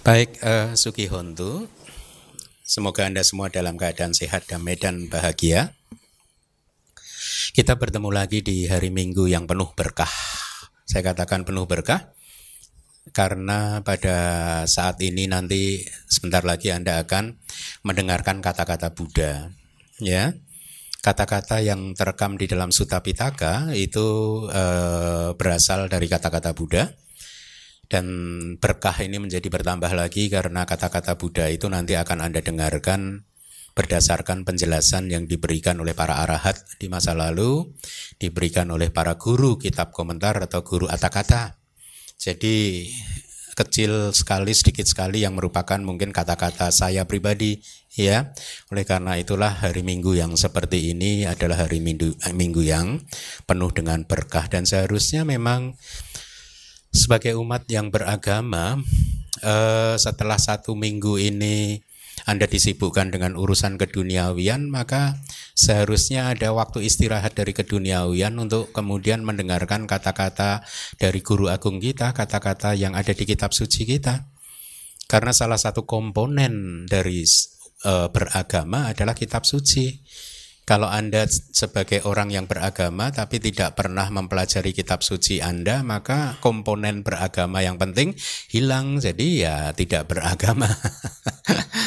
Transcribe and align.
Baik, 0.00 0.40
uh, 0.40 0.72
Suki 0.80 1.12
Hontu, 1.12 1.68
semoga 2.64 3.04
Anda 3.04 3.20
semua 3.20 3.52
dalam 3.52 3.76
keadaan 3.76 4.16
sehat, 4.16 4.48
damai, 4.48 4.80
dan 4.80 5.12
bahagia. 5.12 5.76
Kita 7.52 7.76
bertemu 7.76 8.08
lagi 8.08 8.40
di 8.40 8.64
hari 8.64 8.88
Minggu 8.88 9.28
yang 9.28 9.44
penuh 9.44 9.68
berkah. 9.76 10.08
Saya 10.88 11.12
katakan 11.12 11.44
penuh 11.44 11.68
berkah 11.68 12.16
karena 13.12 13.84
pada 13.84 14.16
saat 14.64 14.96
ini 15.04 15.28
nanti 15.28 15.84
sebentar 16.08 16.48
lagi 16.48 16.72
Anda 16.72 17.04
akan 17.04 17.36
mendengarkan 17.84 18.40
kata-kata 18.40 18.96
Buddha. 18.96 19.52
Ya, 20.00 20.32
kata-kata 21.04 21.60
yang 21.60 21.92
terekam 21.92 22.40
di 22.40 22.48
dalam 22.48 22.72
Sutta 22.72 23.04
Pitaka 23.04 23.68
itu 23.76 24.48
uh, 24.48 25.36
berasal 25.36 25.92
dari 25.92 26.08
kata-kata 26.08 26.56
Buddha 26.56 26.88
dan 27.90 28.06
berkah 28.62 28.94
ini 29.02 29.18
menjadi 29.18 29.50
bertambah 29.50 29.90
lagi 29.90 30.30
karena 30.30 30.62
kata-kata 30.62 31.18
Buddha 31.18 31.50
itu 31.50 31.66
nanti 31.66 31.98
akan 31.98 32.22
Anda 32.22 32.38
dengarkan 32.38 33.26
berdasarkan 33.74 34.46
penjelasan 34.46 35.10
yang 35.10 35.26
diberikan 35.26 35.78
oleh 35.82 35.94
para 35.94 36.22
arahat 36.22 36.58
di 36.78 36.90
masa 36.90 37.14
lalu, 37.14 37.70
diberikan 38.18 38.70
oleh 38.70 38.90
para 38.90 39.18
guru 39.18 39.58
kitab 39.58 39.94
komentar 39.94 40.38
atau 40.42 40.62
guru 40.62 40.90
kata-kata. 40.90 41.58
Jadi 42.20 42.86
kecil 43.54 44.12
sekali, 44.16 44.52
sedikit 44.56 44.86
sekali 44.88 45.24
yang 45.24 45.36
merupakan 45.36 45.76
mungkin 45.80 46.12
kata-kata 46.14 46.72
saya 46.72 47.04
pribadi 47.04 47.60
ya. 47.94 48.32
Oleh 48.72 48.84
karena 48.84 49.16
itulah 49.16 49.52
hari 49.52 49.80
Minggu 49.84 50.16
yang 50.16 50.36
seperti 50.36 50.92
ini 50.92 51.24
adalah 51.24 51.66
hari 51.66 51.80
Minggu, 51.80 52.16
minggu 52.32 52.62
yang 52.64 53.00
penuh 53.44 53.70
dengan 53.72 54.04
berkah 54.04 54.48
dan 54.48 54.64
seharusnya 54.64 55.24
memang 55.24 55.76
sebagai 56.90 57.38
umat 57.38 57.66
yang 57.70 57.88
beragama 57.94 58.82
eh, 59.42 59.94
setelah 59.96 60.38
satu 60.38 60.74
minggu 60.74 61.16
ini 61.18 61.80
anda 62.28 62.44
disibukkan 62.44 63.08
dengan 63.08 63.32
urusan 63.38 63.80
keduniawian, 63.80 64.68
maka 64.68 65.16
seharusnya 65.56 66.28
ada 66.28 66.52
waktu 66.52 66.84
istirahat 66.84 67.32
dari 67.32 67.56
keduniawian 67.56 68.36
untuk 68.36 68.74
kemudian 68.76 69.24
mendengarkan 69.24 69.88
kata-kata 69.88 70.60
dari 71.00 71.20
guru 71.24 71.48
agung 71.48 71.80
kita, 71.80 72.12
kata-kata 72.12 72.76
yang 72.76 72.92
ada 72.92 73.16
di 73.16 73.24
kitab 73.24 73.56
suci 73.56 73.88
kita. 73.88 74.28
Karena 75.08 75.34
salah 75.34 75.58
satu 75.58 75.88
komponen 75.88 76.84
dari 76.86 77.26
e, 77.82 77.92
beragama 78.12 78.94
adalah 78.94 79.16
kitab 79.16 79.42
suci. 79.42 79.90
Kalau 80.70 80.86
Anda 80.86 81.26
sebagai 81.26 82.06
orang 82.06 82.30
yang 82.30 82.46
beragama 82.46 83.10
tapi 83.10 83.42
tidak 83.42 83.74
pernah 83.74 84.06
mempelajari 84.06 84.70
kitab 84.70 85.02
suci 85.02 85.42
Anda, 85.42 85.82
maka 85.82 86.38
komponen 86.38 87.02
beragama 87.02 87.58
yang 87.58 87.74
penting 87.74 88.14
hilang. 88.46 89.02
Jadi 89.02 89.42
ya 89.42 89.74
tidak 89.74 90.06
beragama. 90.06 90.70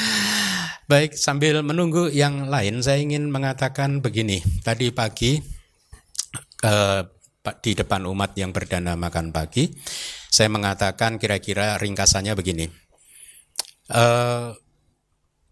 Baik, 0.92 1.16
sambil 1.16 1.64
menunggu 1.64 2.12
yang 2.12 2.52
lain, 2.52 2.84
saya 2.84 3.00
ingin 3.00 3.32
mengatakan 3.32 4.04
begini. 4.04 4.44
Tadi 4.68 4.92
pagi 4.92 5.40
eh, 6.60 7.02
di 7.64 7.72
depan 7.72 8.04
umat 8.04 8.36
yang 8.36 8.52
berdana 8.52 9.00
makan 9.00 9.32
pagi, 9.32 9.72
saya 10.28 10.52
mengatakan 10.52 11.24
kira-kira 11.24 11.80
ringkasannya 11.80 12.36
begini. 12.36 12.68
Eh, 13.96 14.48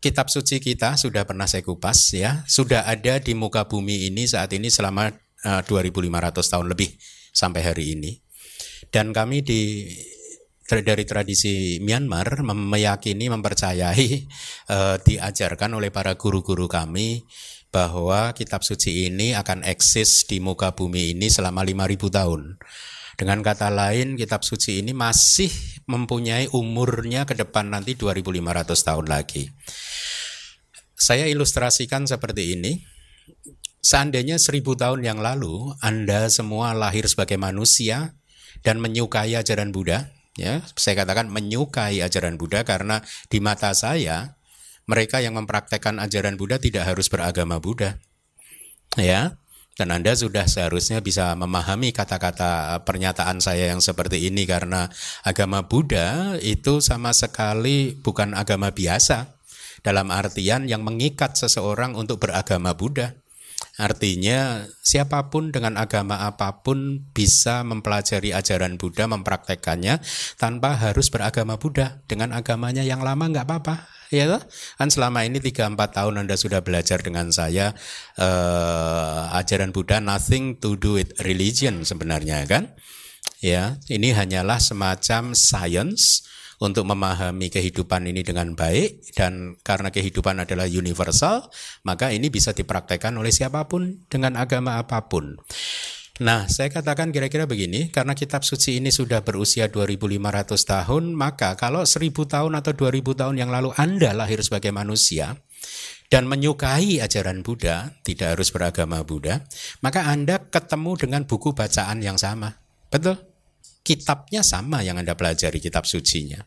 kitab 0.01 0.27
suci 0.33 0.57
kita 0.57 0.97
sudah 0.97 1.23
pernah 1.29 1.45
saya 1.45 1.61
kupas 1.61 2.17
ya, 2.17 2.41
sudah 2.49 2.89
ada 2.89 3.21
di 3.21 3.37
muka 3.37 3.69
bumi 3.69 4.09
ini 4.09 4.25
saat 4.25 4.51
ini 4.51 4.73
selama 4.73 5.13
eh, 5.45 5.61
2500 5.63 6.41
tahun 6.41 6.67
lebih 6.73 6.89
sampai 7.31 7.61
hari 7.61 7.95
ini. 7.95 8.11
Dan 8.91 9.13
kami 9.15 9.45
di 9.45 9.87
dari 10.79 11.03
tradisi 11.03 11.83
Myanmar 11.83 12.47
meyakini 12.47 13.27
mempercayai 13.27 14.07
uh, 14.71 14.95
diajarkan 15.03 15.75
oleh 15.75 15.91
para 15.91 16.15
guru-guru 16.15 16.71
kami 16.71 17.27
bahwa 17.75 18.31
kitab 18.31 18.63
suci 18.63 19.11
ini 19.11 19.35
akan 19.35 19.67
eksis 19.67 20.23
di 20.31 20.39
muka 20.39 20.71
bumi 20.71 21.11
ini 21.11 21.27
selama 21.27 21.67
5000 21.67 22.07
tahun. 22.07 22.41
Dengan 23.19 23.43
kata 23.43 23.67
lain, 23.67 24.15
kitab 24.15 24.47
suci 24.47 24.79
ini 24.79 24.95
masih 24.95 25.51
mempunyai 25.85 26.49
umurnya 26.51 27.23
ke 27.25 27.37
depan 27.37 27.71
nanti 27.71 27.97
2500 27.97 28.87
tahun 28.87 29.05
lagi. 29.09 29.49
Saya 30.97 31.25
ilustrasikan 31.29 32.05
seperti 32.05 32.57
ini. 32.57 32.85
Seandainya 33.81 34.37
seribu 34.37 34.77
tahun 34.77 35.01
yang 35.01 35.19
lalu 35.25 35.73
Anda 35.81 36.29
semua 36.29 36.77
lahir 36.77 37.09
sebagai 37.09 37.41
manusia 37.41 38.13
dan 38.61 38.77
menyukai 38.77 39.33
ajaran 39.33 39.73
Buddha, 39.73 40.13
ya 40.37 40.61
saya 40.77 41.01
katakan 41.01 41.33
menyukai 41.33 41.97
ajaran 42.05 42.37
Buddha 42.37 42.61
karena 42.61 43.01
di 43.33 43.41
mata 43.41 43.73
saya 43.73 44.37
mereka 44.85 45.17
yang 45.17 45.33
mempraktekkan 45.33 45.97
ajaran 45.97 46.37
Buddha 46.37 46.61
tidak 46.61 46.87
harus 46.93 47.09
beragama 47.09 47.57
Buddha 47.57 47.97
ya 48.99 49.39
dan 49.79 49.87
Anda 49.95 50.11
sudah 50.11 50.51
seharusnya 50.51 50.99
bisa 50.99 51.31
memahami 51.39 51.95
kata-kata 51.95 52.75
pernyataan 52.83 53.39
saya 53.39 53.71
yang 53.71 53.79
seperti 53.79 54.27
ini 54.27 54.43
karena 54.43 54.91
agama 55.23 55.63
Buddha 55.63 56.35
itu 56.43 56.83
sama 56.83 57.15
sekali 57.15 57.95
bukan 57.95 58.35
agama 58.35 58.75
biasa. 58.75 59.39
Dalam 59.81 60.13
artian 60.13 60.69
yang 60.69 60.85
mengikat 60.85 61.33
seseorang 61.33 61.97
untuk 61.97 62.21
beragama 62.21 62.77
Buddha. 62.77 63.17
Artinya 63.81 64.69
siapa 64.85 65.33
pun 65.33 65.49
dengan 65.49 65.73
agama 65.79 66.21
apa 66.21 66.61
pun 66.61 67.01
bisa 67.15 67.65
mempelajari 67.65 68.29
ajaran 68.29 68.77
Buddha, 68.77 69.09
mempraktekannya 69.09 69.97
tanpa 70.37 70.77
harus 70.77 71.09
beragama 71.09 71.57
Buddha. 71.57 72.05
Dengan 72.05 72.35
agamanya 72.37 72.85
yang 72.85 73.01
lama 73.01 73.25
nggak 73.25 73.47
apa-apa, 73.49 73.89
ya 74.11 74.27
toh? 74.27 74.43
Kan 74.77 74.91
selama 74.91 75.23
ini 75.23 75.39
3-4 75.39 75.73
tahun 75.79 76.27
Anda 76.27 76.35
sudah 76.35 76.59
belajar 76.61 76.99
dengan 76.99 77.31
saya 77.31 77.71
uh, 78.19 79.31
ajaran 79.39 79.71
Buddha 79.71 80.03
nothing 80.03 80.59
to 80.59 80.75
do 80.75 80.99
with 80.99 81.15
religion 81.23 81.87
sebenarnya 81.87 82.43
kan? 82.45 82.75
Ya, 83.41 83.81
ini 83.89 84.13
hanyalah 84.13 84.61
semacam 84.61 85.33
science 85.33 86.29
untuk 86.61 86.85
memahami 86.85 87.49
kehidupan 87.49 88.05
ini 88.05 88.21
dengan 88.21 88.53
baik 88.53 89.17
dan 89.17 89.57
karena 89.65 89.89
kehidupan 89.89 90.45
adalah 90.45 90.69
universal, 90.69 91.49
maka 91.81 92.13
ini 92.13 92.29
bisa 92.29 92.53
dipraktekkan 92.53 93.17
oleh 93.17 93.33
siapa 93.33 93.65
pun 93.65 94.05
dengan 94.05 94.37
agama 94.37 94.77
apa 94.77 95.09
pun. 95.09 95.41
Nah, 96.19 96.51
saya 96.51 96.67
katakan 96.67 97.15
kira-kira 97.15 97.47
begini, 97.47 97.87
karena 97.87 98.11
kitab 98.11 98.43
suci 98.43 98.83
ini 98.83 98.91
sudah 98.91 99.23
berusia 99.23 99.71
2500 99.71 100.67
tahun, 100.67 101.15
maka 101.15 101.55
kalau 101.55 101.87
1000 101.87 102.27
tahun 102.27 102.59
atau 102.59 102.75
2000 102.75 103.15
tahun 103.15 103.35
yang 103.39 103.47
lalu 103.47 103.71
Anda 103.79 104.11
lahir 104.11 104.43
sebagai 104.43 104.75
manusia 104.75 105.39
dan 106.11 106.27
menyukai 106.27 106.99
ajaran 106.99 107.39
Buddha, 107.39 107.95
tidak 108.03 108.35
harus 108.35 108.51
beragama 108.51 108.99
Buddha, 109.07 109.47
maka 109.79 110.11
Anda 110.11 110.43
ketemu 110.51 110.99
dengan 110.99 111.21
buku 111.23 111.55
bacaan 111.55 112.03
yang 112.03 112.19
sama. 112.19 112.51
Betul? 112.91 113.15
Kitabnya 113.81 114.43
sama 114.43 114.83
yang 114.83 114.99
Anda 114.99 115.15
pelajari 115.15 115.63
kitab 115.63 115.87
sucinya. 115.87 116.43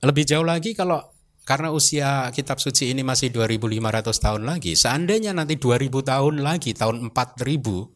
Lebih 0.00 0.24
jauh 0.24 0.42
lagi 0.42 0.72
kalau 0.72 1.04
karena 1.46 1.70
usia 1.70 2.26
kitab 2.34 2.58
suci 2.58 2.90
ini 2.90 3.06
masih 3.06 3.30
2500 3.30 4.18
tahun 4.18 4.42
lagi, 4.48 4.74
seandainya 4.74 5.30
nanti 5.30 5.60
2000 5.60 6.02
tahun 6.02 6.42
lagi, 6.42 6.74
tahun 6.74 7.14
4000, 7.14 7.95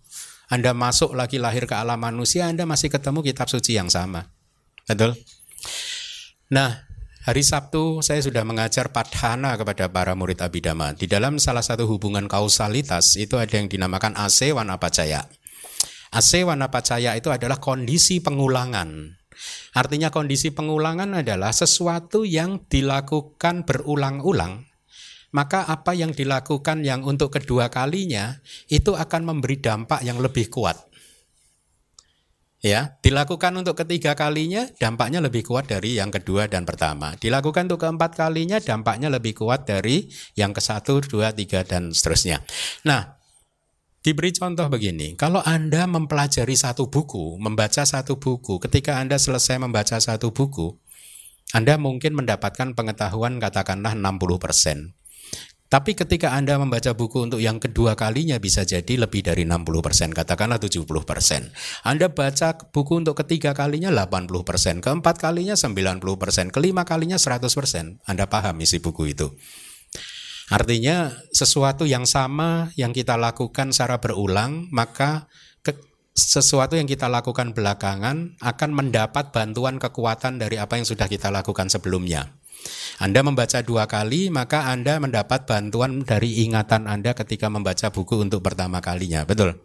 Anda 0.51 0.75
masuk 0.75 1.15
lagi 1.15 1.39
lahir 1.39 1.71
ke 1.71 1.79
alam 1.79 2.03
manusia, 2.03 2.51
Anda 2.51 2.67
masih 2.67 2.91
ketemu 2.91 3.23
kitab 3.23 3.47
suci 3.47 3.79
yang 3.79 3.87
sama. 3.87 4.27
Betul? 4.85 5.15
Nah, 6.51 6.91
hari 7.23 7.47
Sabtu 7.47 8.03
saya 8.03 8.19
sudah 8.19 8.43
mengajar 8.43 8.91
padhana 8.91 9.55
kepada 9.55 9.87
para 9.87 10.19
murid 10.19 10.43
Abhidhamma. 10.43 10.99
Di 10.99 11.07
dalam 11.07 11.39
salah 11.39 11.63
satu 11.63 11.87
hubungan 11.87 12.27
kausalitas 12.27 13.15
itu 13.15 13.39
ada 13.39 13.55
yang 13.55 13.71
dinamakan 13.71 14.19
ase 14.19 14.51
wanapacaya. 14.51 15.31
Ase 16.11 16.43
wanapacaya 16.43 17.15
itu 17.15 17.31
adalah 17.31 17.63
kondisi 17.63 18.19
pengulangan 18.19 19.21
Artinya 19.73 20.11
kondisi 20.11 20.53
pengulangan 20.53 21.23
adalah 21.23 21.55
sesuatu 21.55 22.27
yang 22.27 22.67
dilakukan 22.67 23.65
berulang-ulang. 23.65 24.67
Maka 25.31 25.63
apa 25.67 25.95
yang 25.95 26.11
dilakukan 26.11 26.83
yang 26.83 27.07
untuk 27.07 27.31
kedua 27.31 27.71
kalinya 27.71 28.43
itu 28.67 28.99
akan 28.99 29.23
memberi 29.31 29.63
dampak 29.63 30.03
yang 30.03 30.19
lebih 30.19 30.51
kuat. 30.51 30.91
Ya, 32.61 33.01
dilakukan 33.01 33.57
untuk 33.57 33.73
ketiga 33.73 34.13
kalinya 34.13 34.69
dampaknya 34.77 35.25
lebih 35.25 35.49
kuat 35.49 35.65
dari 35.65 35.97
yang 35.97 36.13
kedua 36.13 36.45
dan 36.45 36.69
pertama. 36.69 37.17
Dilakukan 37.17 37.73
untuk 37.73 37.81
keempat 37.81 38.13
kalinya 38.21 38.61
dampaknya 38.61 39.09
lebih 39.09 39.33
kuat 39.33 39.65
dari 39.65 40.13
yang 40.37 40.53
ke 40.53 40.61
satu, 40.61 41.01
dua, 41.01 41.33
tiga 41.33 41.65
dan 41.65 41.97
seterusnya. 41.97 42.45
Nah, 42.85 43.21
Diberi 44.01 44.33
contoh 44.33 44.65
begini, 44.73 45.13
kalau 45.13 45.45
Anda 45.45 45.85
mempelajari 45.85 46.57
satu 46.57 46.89
buku, 46.89 47.37
membaca 47.37 47.85
satu 47.85 48.17
buku, 48.17 48.57
ketika 48.57 48.97
Anda 48.97 49.21
selesai 49.21 49.61
membaca 49.61 50.01
satu 50.01 50.33
buku, 50.33 50.73
Anda 51.53 51.77
mungkin 51.77 52.17
mendapatkan 52.17 52.73
pengetahuan 52.73 53.37
katakanlah 53.37 53.93
60%. 53.93 55.00
Tapi 55.71 55.95
ketika 55.95 56.35
Anda 56.35 56.59
membaca 56.59 56.91
buku 56.99 57.31
untuk 57.31 57.39
yang 57.39 57.63
kedua 57.63 57.95
kalinya 57.95 58.43
bisa 58.43 58.67
jadi 58.67 59.07
lebih 59.07 59.23
dari 59.23 59.47
60%, 59.47 60.11
katakanlah 60.11 60.59
70%. 60.59 60.83
Anda 61.87 62.11
baca 62.11 62.59
buku 62.75 62.99
untuk 62.99 63.15
ketiga 63.23 63.55
kalinya 63.55 63.95
80%, 63.95 64.83
keempat 64.83 65.23
kalinya 65.23 65.55
90%, 65.55 66.51
kelima 66.51 66.83
kalinya 66.83 67.23
100%. 67.23 68.03
Anda 68.03 68.27
paham 68.27 68.59
isi 68.59 68.83
buku 68.83 69.15
itu. 69.15 69.31
Artinya 70.51 71.15
sesuatu 71.31 71.87
yang 71.87 72.03
sama 72.03 72.75
yang 72.75 72.91
kita 72.91 73.15
lakukan 73.15 73.71
secara 73.71 74.03
berulang, 74.03 74.67
maka 74.75 75.31
sesuatu 76.11 76.75
yang 76.75 76.91
kita 76.91 77.07
lakukan 77.07 77.55
belakangan 77.55 78.35
akan 78.43 78.71
mendapat 78.75 79.31
bantuan 79.31 79.79
kekuatan 79.79 80.43
dari 80.43 80.59
apa 80.59 80.77
yang 80.77 80.87
sudah 80.87 81.07
kita 81.07 81.31
lakukan 81.31 81.71
sebelumnya. 81.71 82.40
Anda 83.01 83.25
membaca 83.25 83.65
dua 83.65 83.89
kali, 83.89 84.29
maka 84.29 84.69
Anda 84.69 85.01
mendapat 85.01 85.49
bantuan 85.49 86.05
dari 86.05 86.45
ingatan 86.45 86.85
Anda 86.85 87.17
ketika 87.17 87.49
membaca 87.49 87.89
buku 87.89 88.21
untuk 88.21 88.45
pertama 88.45 88.79
kalinya. 88.85 89.25
Betul? 89.25 89.61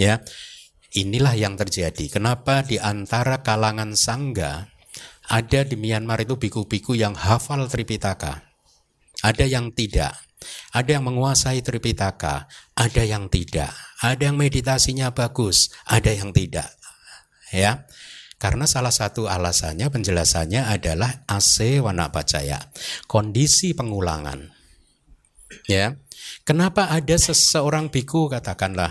Ya. 0.00 0.24
Inilah 0.92 1.32
yang 1.32 1.56
terjadi. 1.56 2.12
Kenapa 2.12 2.60
di 2.60 2.76
antara 2.76 3.40
kalangan 3.40 3.96
sangga 3.96 4.68
ada 5.32 5.62
di 5.62 5.78
Myanmar 5.78 6.20
itu 6.20 6.36
biku-biku 6.36 6.98
yang 6.98 7.14
hafal 7.14 7.64
Tripitaka. 7.70 8.42
Ada 9.22 9.46
yang 9.46 9.70
tidak. 9.70 10.18
Ada 10.74 10.98
yang 10.98 11.06
menguasai 11.06 11.62
Tripitaka, 11.62 12.50
ada 12.74 13.02
yang 13.06 13.30
tidak. 13.30 13.70
Ada 14.02 14.28
yang 14.28 14.36
meditasinya 14.36 15.14
bagus, 15.14 15.70
ada 15.86 16.10
yang 16.10 16.34
tidak. 16.34 16.66
Ya. 17.54 17.86
Karena 18.42 18.66
salah 18.66 18.90
satu 18.90 19.30
alasannya 19.30 19.86
penjelasannya 19.86 20.66
adalah 20.66 21.22
AC 21.30 21.78
wana 21.78 22.10
pacaya, 22.10 22.58
kondisi 23.06 23.70
pengulangan. 23.70 24.50
Ya. 25.70 25.94
Kenapa 26.42 26.90
ada 26.90 27.14
seseorang 27.14 27.94
biku 27.94 28.26
katakanlah 28.26 28.90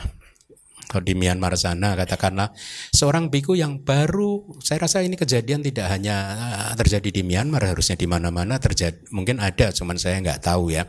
di 1.00 1.16
Myanmar 1.16 1.56
sana 1.56 1.96
katakanlah 1.96 2.52
seorang 2.92 3.32
biku 3.32 3.56
yang 3.56 3.80
baru 3.80 4.44
saya 4.60 4.84
rasa 4.84 5.00
ini 5.00 5.16
kejadian 5.16 5.64
tidak 5.64 5.88
hanya 5.88 6.16
eh, 6.36 6.76
terjadi 6.76 7.08
di 7.16 7.24
Myanmar 7.24 7.64
harusnya 7.64 7.96
di 7.96 8.12
mana-mana 8.12 8.60
terjadi 8.60 9.00
mungkin 9.16 9.40
ada 9.40 9.72
cuman 9.72 9.96
saya 9.96 10.20
nggak 10.20 10.44
tahu 10.44 10.76
ya 10.76 10.84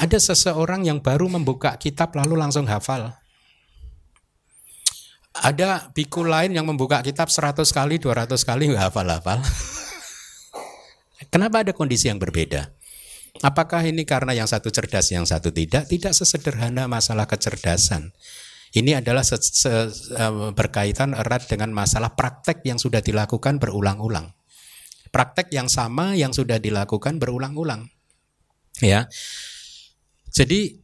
ada 0.00 0.16
seseorang 0.16 0.88
yang 0.88 1.04
baru 1.04 1.28
membuka 1.28 1.76
kitab 1.76 2.16
lalu 2.16 2.40
langsung 2.40 2.64
hafal 2.64 3.12
ada 5.34 5.90
biku 5.90 6.22
lain 6.22 6.54
yang 6.54 6.62
membuka 6.62 7.02
kitab 7.02 7.26
100 7.26 7.66
kali, 7.74 7.98
200 7.98 8.38
kali 8.46 8.70
nggak 8.70 8.84
hafal-hafal. 8.90 9.42
Kenapa 11.32 11.66
ada 11.66 11.74
kondisi 11.74 12.06
yang 12.06 12.22
berbeda? 12.22 12.70
Apakah 13.42 13.82
ini 13.82 14.06
karena 14.06 14.30
yang 14.30 14.46
satu 14.46 14.70
cerdas, 14.70 15.10
yang 15.10 15.26
satu 15.26 15.50
tidak? 15.50 15.90
Tidak 15.90 16.14
sesederhana 16.14 16.86
masalah 16.86 17.26
kecerdasan. 17.26 18.14
Ini 18.74 19.02
adalah 19.02 19.26
se 19.26 19.34
-se 19.38 19.70
berkaitan 20.54 21.14
erat 21.14 21.46
dengan 21.50 21.74
masalah 21.74 22.14
praktek 22.14 22.62
yang 22.66 22.78
sudah 22.78 23.02
dilakukan 23.02 23.58
berulang-ulang. 23.58 24.34
Praktek 25.10 25.50
yang 25.50 25.66
sama 25.66 26.14
yang 26.14 26.30
sudah 26.30 26.58
dilakukan 26.62 27.18
berulang-ulang. 27.18 27.90
Ya. 28.82 29.06
Jadi 30.34 30.83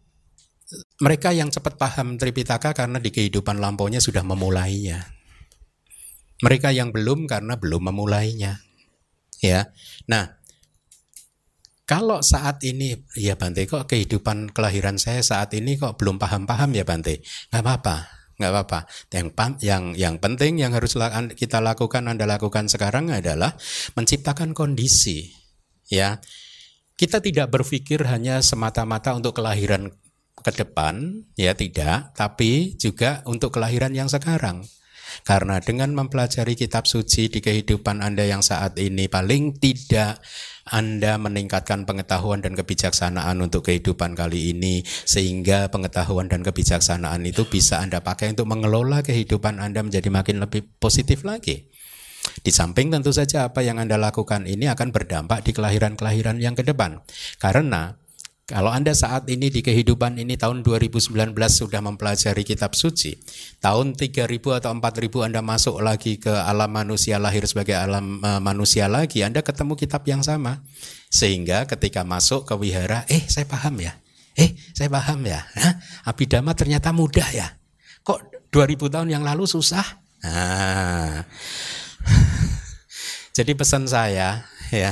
mereka 1.03 1.35
yang 1.35 1.51
cepat 1.51 1.75
paham 1.75 2.15
Tripitaka 2.15 2.71
karena 2.77 3.03
di 3.03 3.11
kehidupan 3.11 3.59
lampaunya 3.59 3.99
sudah 3.99 4.23
memulainya. 4.23 5.03
Mereka 6.41 6.73
yang 6.73 6.95
belum 6.95 7.29
karena 7.29 7.59
belum 7.59 7.93
memulainya. 7.93 8.63
Ya. 9.45 9.73
Nah, 10.09 10.41
kalau 11.85 12.23
saat 12.23 12.63
ini 12.63 12.95
ya 13.19 13.35
Bante 13.35 13.67
kok 13.67 13.91
kehidupan 13.91 14.55
kelahiran 14.55 14.95
saya 14.97 15.27
saat 15.27 15.51
ini 15.59 15.75
kok 15.75 15.99
belum 15.99 16.23
paham-paham 16.23 16.71
ya 16.77 16.87
Bante. 16.87 17.19
Nggak 17.51 17.63
apa-apa, 17.67 17.97
nggak 18.39 18.51
apa-apa. 18.55 18.81
Yang 19.11 19.27
yang 19.67 19.85
yang 19.99 20.15
penting 20.23 20.63
yang 20.63 20.71
harus 20.71 20.95
kita 21.35 21.59
lakukan 21.59 22.07
Anda 22.07 22.31
lakukan 22.31 22.71
sekarang 22.71 23.11
adalah 23.11 23.59
menciptakan 23.99 24.55
kondisi 24.55 25.35
ya. 25.91 26.23
Kita 26.95 27.19
tidak 27.19 27.49
berpikir 27.49 28.05
hanya 28.07 28.45
semata-mata 28.45 29.17
untuk 29.17 29.33
kelahiran 29.41 29.89
ke 30.43 30.53
depan, 30.53 31.25
ya 31.37 31.53
tidak, 31.55 32.13
tapi 32.17 32.77
juga 32.77 33.25
untuk 33.29 33.55
kelahiran 33.57 33.93
yang 33.93 34.09
sekarang. 34.09 34.65
Karena 35.27 35.59
dengan 35.59 35.91
mempelajari 35.93 36.55
kitab 36.55 36.87
suci 36.87 37.27
di 37.27 37.43
kehidupan 37.43 37.99
Anda 37.99 38.31
yang 38.31 38.47
saat 38.47 38.79
ini 38.79 39.11
paling 39.11 39.59
tidak 39.59 40.23
anda 40.71 41.19
meningkatkan 41.19 41.83
pengetahuan 41.83 42.47
dan 42.47 42.55
kebijaksanaan 42.55 43.43
untuk 43.43 43.67
kehidupan 43.67 44.15
kali 44.15 44.55
ini 44.55 44.87
sehingga 44.87 45.67
pengetahuan 45.67 46.31
dan 46.31 46.47
kebijaksanaan 46.47 47.27
itu 47.27 47.43
bisa 47.51 47.83
Anda 47.83 47.99
pakai 48.05 48.39
untuk 48.39 48.47
mengelola 48.47 49.03
kehidupan 49.03 49.59
Anda 49.59 49.83
menjadi 49.83 50.07
makin 50.15 50.39
lebih 50.39 50.71
positif 50.79 51.27
lagi. 51.27 51.67
Di 52.45 52.55
samping 52.55 52.95
tentu 52.95 53.11
saja 53.11 53.51
apa 53.51 53.67
yang 53.67 53.83
Anda 53.83 53.99
lakukan 53.99 54.47
ini 54.47 54.71
akan 54.71 54.95
berdampak 54.95 55.43
di 55.43 55.51
kelahiran-kelahiran 55.51 56.39
yang 56.39 56.55
ke 56.55 56.63
depan. 56.63 57.03
Karena 57.43 57.99
kalau 58.51 58.75
Anda 58.75 58.99
saat 58.99 59.31
ini 59.31 59.47
di 59.47 59.63
kehidupan 59.63 60.19
ini 60.19 60.35
tahun 60.35 60.67
2019 60.67 61.15
sudah 61.47 61.79
mempelajari 61.79 62.43
kitab 62.43 62.75
suci, 62.75 63.15
tahun 63.63 63.95
3000 63.95 64.27
atau 64.59 64.75
4000 64.75 65.27
Anda 65.31 65.39
masuk 65.39 65.79
lagi 65.79 66.19
ke 66.19 66.35
alam 66.35 66.67
manusia 66.67 67.23
lahir 67.23 67.47
sebagai 67.47 67.79
alam 67.79 68.19
uh, 68.19 68.43
manusia 68.43 68.91
lagi, 68.91 69.23
Anda 69.23 69.47
ketemu 69.47 69.79
kitab 69.79 70.03
yang 70.11 70.27
sama. 70.27 70.67
Sehingga 71.15 71.71
ketika 71.71 72.03
masuk 72.03 72.43
ke 72.43 72.59
wihara, 72.59 73.07
eh 73.07 73.23
saya 73.31 73.47
paham 73.47 73.79
ya. 73.79 73.95
Eh, 74.35 74.59
saya 74.75 74.91
paham 74.91 75.23
ya. 75.23 75.47
Hah? 75.55 75.75
Abhidhamma 76.11 76.59
ternyata 76.59 76.91
mudah 76.91 77.31
ya. 77.31 77.55
Kok 78.03 78.51
2000 78.51 78.91
tahun 78.91 79.09
yang 79.15 79.23
lalu 79.23 79.47
susah? 79.47 80.03
Nah. 80.27 81.23
Jadi 83.39 83.55
pesan 83.55 83.87
saya 83.87 84.43
ya, 84.75 84.91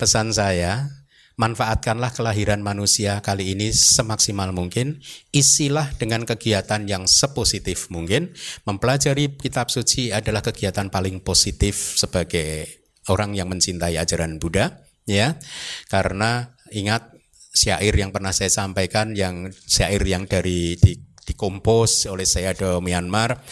pesan 0.00 0.32
saya 0.32 0.97
manfaatkanlah 1.38 2.10
kelahiran 2.12 2.60
manusia 2.60 3.22
kali 3.22 3.54
ini 3.54 3.70
semaksimal 3.70 4.50
mungkin, 4.50 4.98
isilah 5.30 5.94
dengan 5.96 6.26
kegiatan 6.26 6.84
yang 6.84 7.06
sepositif 7.06 7.88
mungkin. 7.94 8.34
Mempelajari 8.66 9.38
kitab 9.38 9.70
suci 9.70 10.10
adalah 10.10 10.42
kegiatan 10.42 10.90
paling 10.90 11.22
positif 11.22 11.96
sebagai 11.96 12.66
orang 13.08 13.38
yang 13.38 13.48
mencintai 13.48 13.96
ajaran 13.96 14.42
Buddha, 14.42 14.82
ya. 15.06 15.38
Karena 15.86 16.52
ingat 16.74 17.14
syair 17.54 17.94
yang 17.94 18.12
pernah 18.12 18.34
saya 18.34 18.52
sampaikan 18.52 19.16
yang 19.16 19.48
syair 19.64 20.02
yang 20.04 20.28
dari 20.28 20.76
di 20.76 21.07
dikompos 21.28 22.08
oleh 22.08 22.24
saya 22.24 22.56
di 22.56 22.64
Myanmar. 22.64 23.44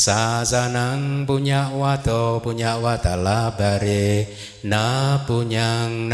Sasanang 0.00 1.28
punya 1.28 1.68
wato 1.76 2.40
punya 2.40 2.80
watala 2.80 3.52
bare. 3.52 4.32
Na 4.64 5.20
punyang 5.28 6.10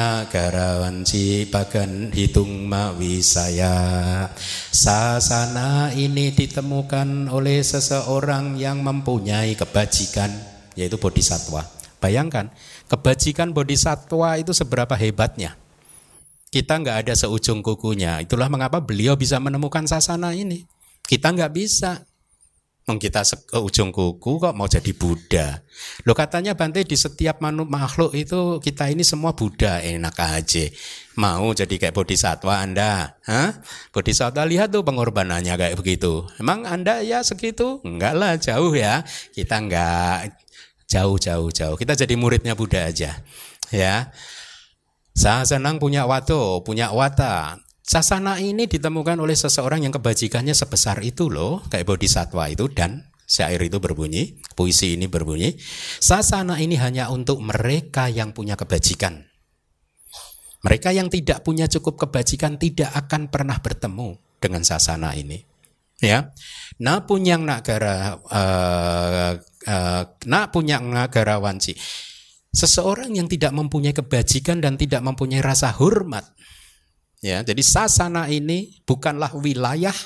wanci 0.84 1.48
bagan 1.48 2.12
hitung 2.12 2.68
mawisaya 2.68 4.28
Sasana 4.68 5.96
ini 5.96 6.28
ditemukan 6.28 7.32
oleh 7.32 7.64
seseorang 7.64 8.60
yang 8.60 8.84
mempunyai 8.84 9.56
kebajikan 9.56 10.28
yaitu 10.76 11.00
bodhisatwa 11.00 11.64
Bayangkan 12.04 12.52
kebajikan 12.84 13.56
bodhisatwa 13.56 14.36
itu 14.36 14.52
seberapa 14.52 14.92
hebatnya. 14.92 15.56
Kita 16.52 16.76
nggak 16.76 17.08
ada 17.08 17.14
seujung 17.16 17.64
kukunya. 17.64 18.20
Itulah 18.20 18.52
mengapa 18.52 18.76
beliau 18.76 19.16
bisa 19.16 19.40
menemukan 19.40 19.88
sasana 19.88 20.36
ini. 20.36 20.68
Kita 21.04 21.32
nggak 21.32 21.52
bisa. 21.52 22.00
Meng 22.84 23.00
kita 23.00 23.24
ke 23.24 23.56
ujung 23.64 23.88
kuku 23.96 24.36
kok 24.36 24.52
mau 24.52 24.68
jadi 24.68 24.92
Buddha. 24.92 25.56
Lo 26.04 26.12
katanya 26.12 26.52
Bante 26.52 26.84
di 26.84 26.92
setiap 27.00 27.40
makhluk 27.40 28.12
itu 28.12 28.60
kita 28.60 28.92
ini 28.92 29.00
semua 29.00 29.32
Buddha 29.32 29.80
enak 29.80 30.12
aja. 30.20 30.68
Mau 31.16 31.56
jadi 31.56 31.80
kayak 31.80 31.96
bodhisatwa 31.96 32.60
Anda? 32.60 33.16
Hah? 33.24 33.56
Bodhisatwa 33.88 34.44
lihat 34.44 34.68
tuh 34.68 34.84
pengorbanannya 34.84 35.56
kayak 35.56 35.80
begitu. 35.80 36.28
Emang 36.36 36.68
Anda 36.68 37.00
ya 37.00 37.24
segitu? 37.24 37.80
Enggak 37.88 38.20
lah 38.20 38.36
jauh 38.36 38.76
ya. 38.76 39.00
Kita 39.32 39.64
enggak 39.64 40.36
jauh 40.84 41.16
jauh 41.16 41.48
jauh. 41.48 41.76
Kita 41.80 41.96
jadi 41.96 42.12
muridnya 42.20 42.52
Buddha 42.52 42.84
aja. 42.84 43.16
Ya. 43.72 44.12
Saya 45.16 45.48
senang 45.48 45.80
punya 45.80 46.04
wato, 46.04 46.60
punya 46.68 46.92
wata. 46.92 47.63
Sasana 47.84 48.40
ini 48.40 48.64
ditemukan 48.64 49.20
oleh 49.20 49.36
seseorang 49.36 49.84
yang 49.84 49.92
kebajikannya 49.92 50.56
sebesar 50.56 51.04
itu 51.04 51.28
loh, 51.28 51.60
kayak 51.68 51.84
bodhisatwa 51.84 52.48
itu 52.48 52.72
dan 52.72 53.12
syair 53.28 53.60
itu 53.60 53.76
berbunyi, 53.76 54.40
puisi 54.56 54.96
ini 54.96 55.04
berbunyi, 55.04 55.52
sasana 56.00 56.56
ini 56.64 56.80
hanya 56.80 57.12
untuk 57.12 57.44
mereka 57.44 58.08
yang 58.08 58.32
punya 58.32 58.56
kebajikan. 58.56 59.28
Mereka 60.64 60.96
yang 60.96 61.12
tidak 61.12 61.44
punya 61.44 61.68
cukup 61.68 62.08
kebajikan 62.08 62.56
tidak 62.56 62.88
akan 62.88 63.28
pernah 63.28 63.60
bertemu 63.60 64.16
dengan 64.40 64.64
sasana 64.64 65.12
ini. 65.12 65.44
Ya, 66.00 66.32
na 66.80 67.04
punyang 67.04 67.44
nagara 67.44 68.16
uh, 68.16 69.32
uh, 69.68 70.02
na 70.24 70.40
punyang 70.48 70.88
nagara 70.88 71.36
wanci. 71.36 71.76
Seseorang 72.48 73.12
yang 73.12 73.28
tidak 73.28 73.52
mempunyai 73.52 73.92
kebajikan 73.92 74.64
dan 74.64 74.80
tidak 74.80 75.04
mempunyai 75.04 75.44
rasa 75.44 75.68
hormat 75.76 76.32
Ya, 77.24 77.40
jadi 77.40 77.64
sasana 77.64 78.28
ini 78.28 78.84
bukanlah 78.84 79.32
wilayah 79.32 79.96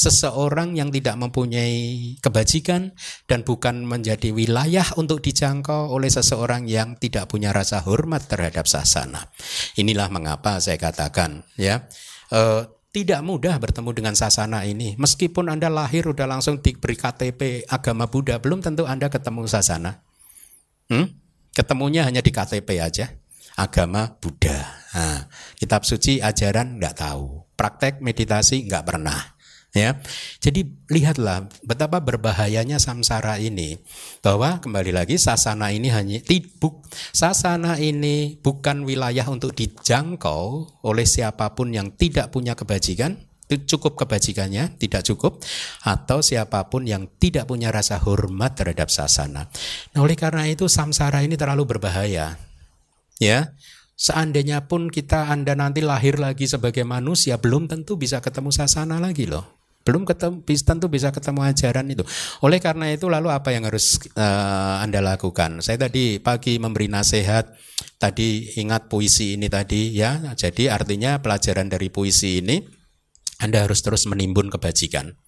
seseorang 0.00 0.74
yang 0.74 0.88
tidak 0.88 1.20
mempunyai 1.20 2.16
kebajikan 2.24 2.96
dan 3.28 3.44
bukan 3.44 3.84
menjadi 3.84 4.32
wilayah 4.32 4.88
untuk 4.96 5.20
dijangkau 5.20 5.92
oleh 5.92 6.08
seseorang 6.08 6.64
yang 6.64 6.96
tidak 6.96 7.28
punya 7.28 7.52
rasa 7.52 7.84
hormat 7.84 8.24
terhadap 8.26 8.64
sasana. 8.64 9.28
Inilah 9.76 10.08
mengapa 10.08 10.56
saya 10.56 10.80
katakan 10.80 11.44
ya 11.60 11.84
eh, 12.32 12.62
tidak 12.94 13.20
mudah 13.26 13.58
bertemu 13.58 13.90
dengan 13.90 14.14
sasana 14.14 14.62
ini. 14.64 14.94
Meskipun 14.96 15.50
Anda 15.50 15.66
lahir 15.66 16.06
udah 16.06 16.30
langsung 16.30 16.62
diberi 16.62 16.94
KTP 16.94 17.66
agama 17.66 18.06
Buddha, 18.06 18.38
belum 18.38 18.62
tentu 18.62 18.86
Anda 18.86 19.10
ketemu 19.10 19.50
sasana. 19.50 20.00
Hmm? 20.86 21.10
Ketemunya 21.54 22.06
hanya 22.06 22.22
di 22.22 22.30
KTP 22.30 22.78
aja 22.78 23.10
agama 23.58 24.14
Buddha. 24.18 24.83
Nah, 24.94 25.26
kitab 25.58 25.82
suci 25.82 26.22
ajaran 26.22 26.78
nggak 26.78 26.94
tahu, 27.02 27.50
praktek 27.58 27.98
meditasi 27.98 28.62
nggak 28.70 28.86
pernah. 28.86 29.34
Ya, 29.74 29.98
jadi 30.38 30.70
lihatlah 30.86 31.50
betapa 31.66 31.98
berbahayanya 31.98 32.78
samsara 32.78 33.42
ini. 33.42 33.82
Bahwa 34.22 34.62
kembali 34.62 34.94
lagi 34.94 35.18
sasana 35.18 35.74
ini 35.74 35.90
hanya 35.90 36.22
tibuk, 36.22 36.86
sasana 37.10 37.82
ini 37.82 38.38
bukan 38.38 38.86
wilayah 38.86 39.26
untuk 39.26 39.50
dijangkau 39.50 40.78
oleh 40.86 41.02
siapa 41.02 41.58
pun 41.58 41.74
yang 41.74 41.90
tidak 41.90 42.30
punya 42.30 42.54
kebajikan, 42.54 43.18
cukup 43.50 43.98
kebajikannya, 43.98 44.78
tidak 44.78 45.02
cukup, 45.10 45.42
atau 45.82 46.22
siapa 46.22 46.70
pun 46.70 46.86
yang 46.86 47.10
tidak 47.18 47.50
punya 47.50 47.74
rasa 47.74 47.98
hormat 47.98 48.54
terhadap 48.54 48.94
sasana. 48.94 49.50
Nah, 49.90 50.06
oleh 50.06 50.14
karena 50.14 50.46
itu 50.46 50.70
samsara 50.70 51.26
ini 51.26 51.34
terlalu 51.34 51.66
berbahaya 51.66 52.38
Ya, 53.22 53.54
seandainya 53.94 54.66
pun 54.66 54.90
kita 54.90 55.30
Anda 55.30 55.54
nanti 55.58 55.82
lahir 55.82 56.18
lagi 56.18 56.46
sebagai 56.50 56.82
manusia, 56.82 57.38
belum 57.38 57.70
tentu 57.70 57.98
bisa 57.98 58.18
ketemu 58.18 58.50
sasana 58.50 58.98
lagi 58.98 59.26
loh. 59.26 59.64
Belum 59.84 60.08
ketemu, 60.08 60.40
tentu 60.48 60.88
bisa 60.88 61.12
ketemu 61.12 61.44
ajaran 61.44 61.84
itu. 61.92 62.08
Oleh 62.40 62.56
karena 62.56 62.88
itu 62.88 63.04
lalu 63.12 63.28
apa 63.28 63.52
yang 63.52 63.68
harus 63.68 64.00
uh, 64.16 64.80
Anda 64.80 65.04
lakukan? 65.04 65.60
Saya 65.60 65.76
tadi 65.76 66.16
pagi 66.24 66.56
memberi 66.56 66.88
nasihat, 66.88 67.52
tadi 68.00 68.56
ingat 68.56 68.88
puisi 68.88 69.36
ini 69.36 69.52
tadi 69.52 69.92
ya. 69.92 70.32
Jadi 70.32 70.72
artinya 70.72 71.20
pelajaran 71.20 71.68
dari 71.68 71.92
puisi 71.92 72.40
ini 72.40 72.64
Anda 73.44 73.68
harus 73.68 73.84
terus 73.84 74.08
menimbun 74.08 74.48
kebajikan. 74.48 75.20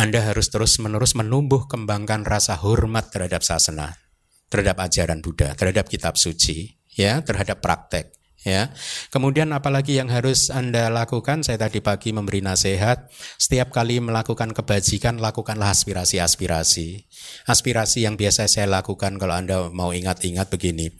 Anda 0.00 0.24
harus 0.24 0.48
terus-menerus 0.48 1.12
menumbuh 1.12 1.68
kembangkan 1.68 2.24
rasa 2.24 2.56
hormat 2.56 3.12
terhadap 3.12 3.44
sasana, 3.44 4.00
terhadap 4.48 4.80
ajaran 4.80 5.20
Buddha, 5.20 5.52
terhadap 5.52 5.92
kitab 5.92 6.16
suci 6.16 6.79
ya 6.94 7.22
terhadap 7.22 7.62
praktek 7.62 8.20
ya. 8.44 8.72
Kemudian 9.12 9.52
apalagi 9.52 10.00
yang 10.00 10.08
harus 10.08 10.48
Anda 10.48 10.88
lakukan? 10.88 11.44
Saya 11.44 11.60
tadi 11.60 11.84
pagi 11.84 12.12
memberi 12.12 12.40
nasihat, 12.40 13.08
setiap 13.36 13.72
kali 13.72 14.00
melakukan 14.00 14.52
kebajikan 14.56 15.20
lakukanlah 15.20 15.72
aspirasi-aspirasi. 15.72 17.04
Aspirasi 17.48 18.08
yang 18.08 18.16
biasa 18.16 18.48
saya 18.48 18.68
lakukan 18.68 19.20
kalau 19.20 19.34
Anda 19.36 19.68
mau 19.72 19.92
ingat-ingat 19.92 20.48
begini. 20.48 20.92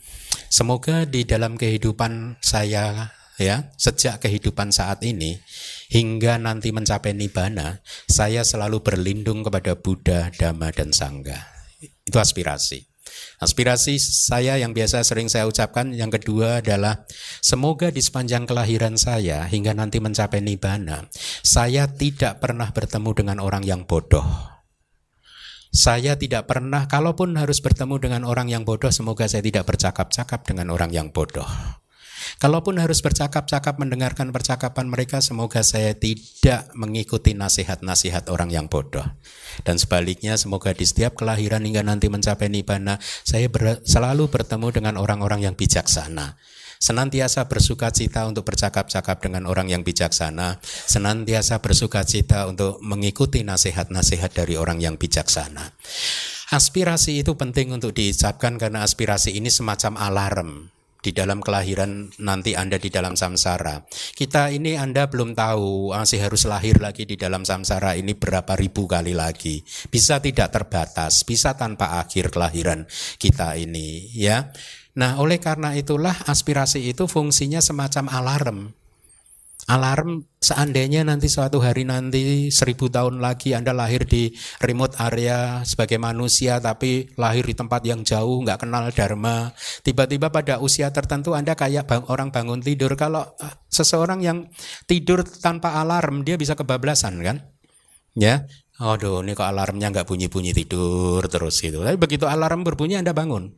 Semoga 0.51 1.07
di 1.07 1.23
dalam 1.25 1.55
kehidupan 1.57 2.43
saya 2.43 3.15
ya, 3.39 3.73
sejak 3.79 4.21
kehidupan 4.21 4.69
saat 4.69 5.01
ini 5.01 5.39
hingga 5.89 6.37
nanti 6.37 6.69
mencapai 6.69 7.15
nibana, 7.17 7.81
saya 8.07 8.45
selalu 8.45 8.83
berlindung 8.85 9.41
kepada 9.41 9.75
Buddha, 9.75 10.29
Dhamma 10.31 10.69
dan 10.71 10.93
Sangha. 10.93 11.39
Itu 11.81 12.21
aspirasi. 12.21 12.90
Aspirasi 13.41 13.97
saya 13.97 14.61
yang 14.61 14.69
biasa 14.69 15.01
sering 15.01 15.25
saya 15.25 15.49
ucapkan 15.49 15.97
yang 15.97 16.13
kedua 16.13 16.61
adalah 16.61 17.09
semoga 17.41 17.89
di 17.89 17.97
sepanjang 17.97 18.45
kelahiran 18.45 19.01
saya 19.01 19.49
hingga 19.49 19.73
nanti 19.73 19.97
mencapai 19.97 20.45
nibana, 20.45 21.09
saya 21.41 21.89
tidak 21.89 22.37
pernah 22.37 22.69
bertemu 22.69 23.09
dengan 23.17 23.37
orang 23.41 23.65
yang 23.65 23.89
bodoh. 23.89 24.21
Saya 25.73 26.21
tidak 26.21 26.53
pernah, 26.53 26.85
kalaupun 26.85 27.33
harus 27.33 27.65
bertemu 27.65 27.97
dengan 27.97 28.21
orang 28.29 28.45
yang 28.45 28.61
bodoh, 28.61 28.93
semoga 28.93 29.25
saya 29.25 29.41
tidak 29.41 29.65
bercakap-cakap 29.65 30.45
dengan 30.45 30.69
orang 30.69 30.93
yang 30.93 31.09
bodoh. 31.09 31.47
Kalaupun 32.39 32.79
harus 32.79 33.03
bercakap-cakap 33.03 33.81
mendengarkan 33.81 34.31
percakapan 34.31 34.87
mereka, 34.87 35.19
semoga 35.19 35.65
saya 35.65 35.91
tidak 35.97 36.71
mengikuti 36.77 37.35
nasihat-nasihat 37.35 38.31
orang 38.31 38.53
yang 38.53 38.71
bodoh. 38.71 39.03
Dan 39.67 39.75
sebaliknya, 39.75 40.39
semoga 40.39 40.71
di 40.71 40.87
setiap 40.87 41.19
kelahiran 41.19 41.65
hingga 41.67 41.83
nanti 41.83 42.07
mencapai 42.07 42.47
nibana, 42.47 43.01
saya 43.27 43.51
ber, 43.51 43.83
selalu 43.83 44.31
bertemu 44.31 44.67
dengan 44.71 44.95
orang-orang 44.95 45.43
yang 45.49 45.55
bijaksana. 45.57 46.39
Senantiasa 46.81 47.45
bersuka 47.45 47.93
cita 47.93 48.25
untuk 48.25 48.41
bercakap-cakap 48.41 49.21
dengan 49.21 49.45
orang 49.45 49.69
yang 49.69 49.85
bijaksana, 49.85 50.57
senantiasa 50.65 51.61
bersuka 51.61 52.01
cita 52.01 52.49
untuk 52.49 52.81
mengikuti 52.81 53.45
nasihat-nasihat 53.45 54.33
dari 54.33 54.57
orang 54.57 54.81
yang 54.81 54.97
bijaksana. 54.97 55.77
Aspirasi 56.49 57.21
itu 57.21 57.37
penting 57.37 57.69
untuk 57.69 57.93
diucapkan 57.93 58.57
karena 58.57 58.81
aspirasi 58.81 59.37
ini 59.37 59.53
semacam 59.53 59.93
alarm 60.01 60.80
di 61.01 61.11
dalam 61.11 61.41
kelahiran 61.41 62.13
nanti 62.21 62.53
Anda 62.53 62.77
di 62.77 62.93
dalam 62.93 63.17
samsara. 63.17 63.81
Kita 64.13 64.53
ini 64.53 64.77
Anda 64.77 65.09
belum 65.09 65.33
tahu 65.33 65.97
masih 65.97 66.21
harus 66.21 66.45
lahir 66.45 66.77
lagi 66.77 67.09
di 67.09 67.17
dalam 67.17 67.41
samsara 67.41 67.97
ini 67.97 68.13
berapa 68.13 68.53
ribu 68.53 68.85
kali 68.85 69.17
lagi. 69.17 69.65
Bisa 69.89 70.21
tidak 70.21 70.53
terbatas, 70.53 71.25
bisa 71.25 71.57
tanpa 71.57 71.97
akhir 71.99 72.29
kelahiran 72.29 72.85
kita 73.17 73.57
ini 73.57 74.13
ya. 74.13 74.53
Nah, 74.91 75.17
oleh 75.23 75.39
karena 75.39 75.73
itulah 75.73 76.13
aspirasi 76.27 76.83
itu 76.91 77.07
fungsinya 77.07 77.63
semacam 77.63 78.05
alarm 78.11 78.59
alarm 79.71 80.27
seandainya 80.43 81.07
nanti 81.07 81.31
suatu 81.31 81.63
hari 81.63 81.87
nanti 81.87 82.51
seribu 82.51 82.91
tahun 82.91 83.23
lagi 83.23 83.55
Anda 83.55 83.71
lahir 83.71 84.03
di 84.03 84.35
remote 84.59 84.99
area 84.99 85.63
sebagai 85.63 85.95
manusia 85.95 86.59
tapi 86.59 87.07
lahir 87.15 87.47
di 87.47 87.55
tempat 87.55 87.79
yang 87.87 88.03
jauh 88.03 88.43
nggak 88.43 88.67
kenal 88.67 88.91
dharma 88.91 89.55
tiba-tiba 89.87 90.27
pada 90.27 90.59
usia 90.59 90.91
tertentu 90.91 91.31
Anda 91.31 91.55
kayak 91.55 91.87
bang, 91.87 92.03
orang 92.11 92.35
bangun 92.35 92.59
tidur 92.59 92.99
kalau 92.99 93.23
eh, 93.39 93.55
seseorang 93.71 94.19
yang 94.19 94.51
tidur 94.91 95.23
tanpa 95.23 95.79
alarm 95.79 96.27
dia 96.27 96.35
bisa 96.35 96.51
kebablasan 96.59 97.23
kan 97.23 97.37
ya 98.19 98.43
Aduh, 98.81 99.21
ini 99.21 99.37
kok 99.37 99.45
alarmnya 99.45 99.93
nggak 99.93 100.09
bunyi-bunyi 100.09 100.57
tidur 100.57 101.21
terus 101.29 101.61
gitu. 101.61 101.85
Tapi 101.85 102.01
begitu 102.01 102.25
alarm 102.25 102.65
berbunyi 102.65 102.97
Anda 102.97 103.13
bangun. 103.13 103.53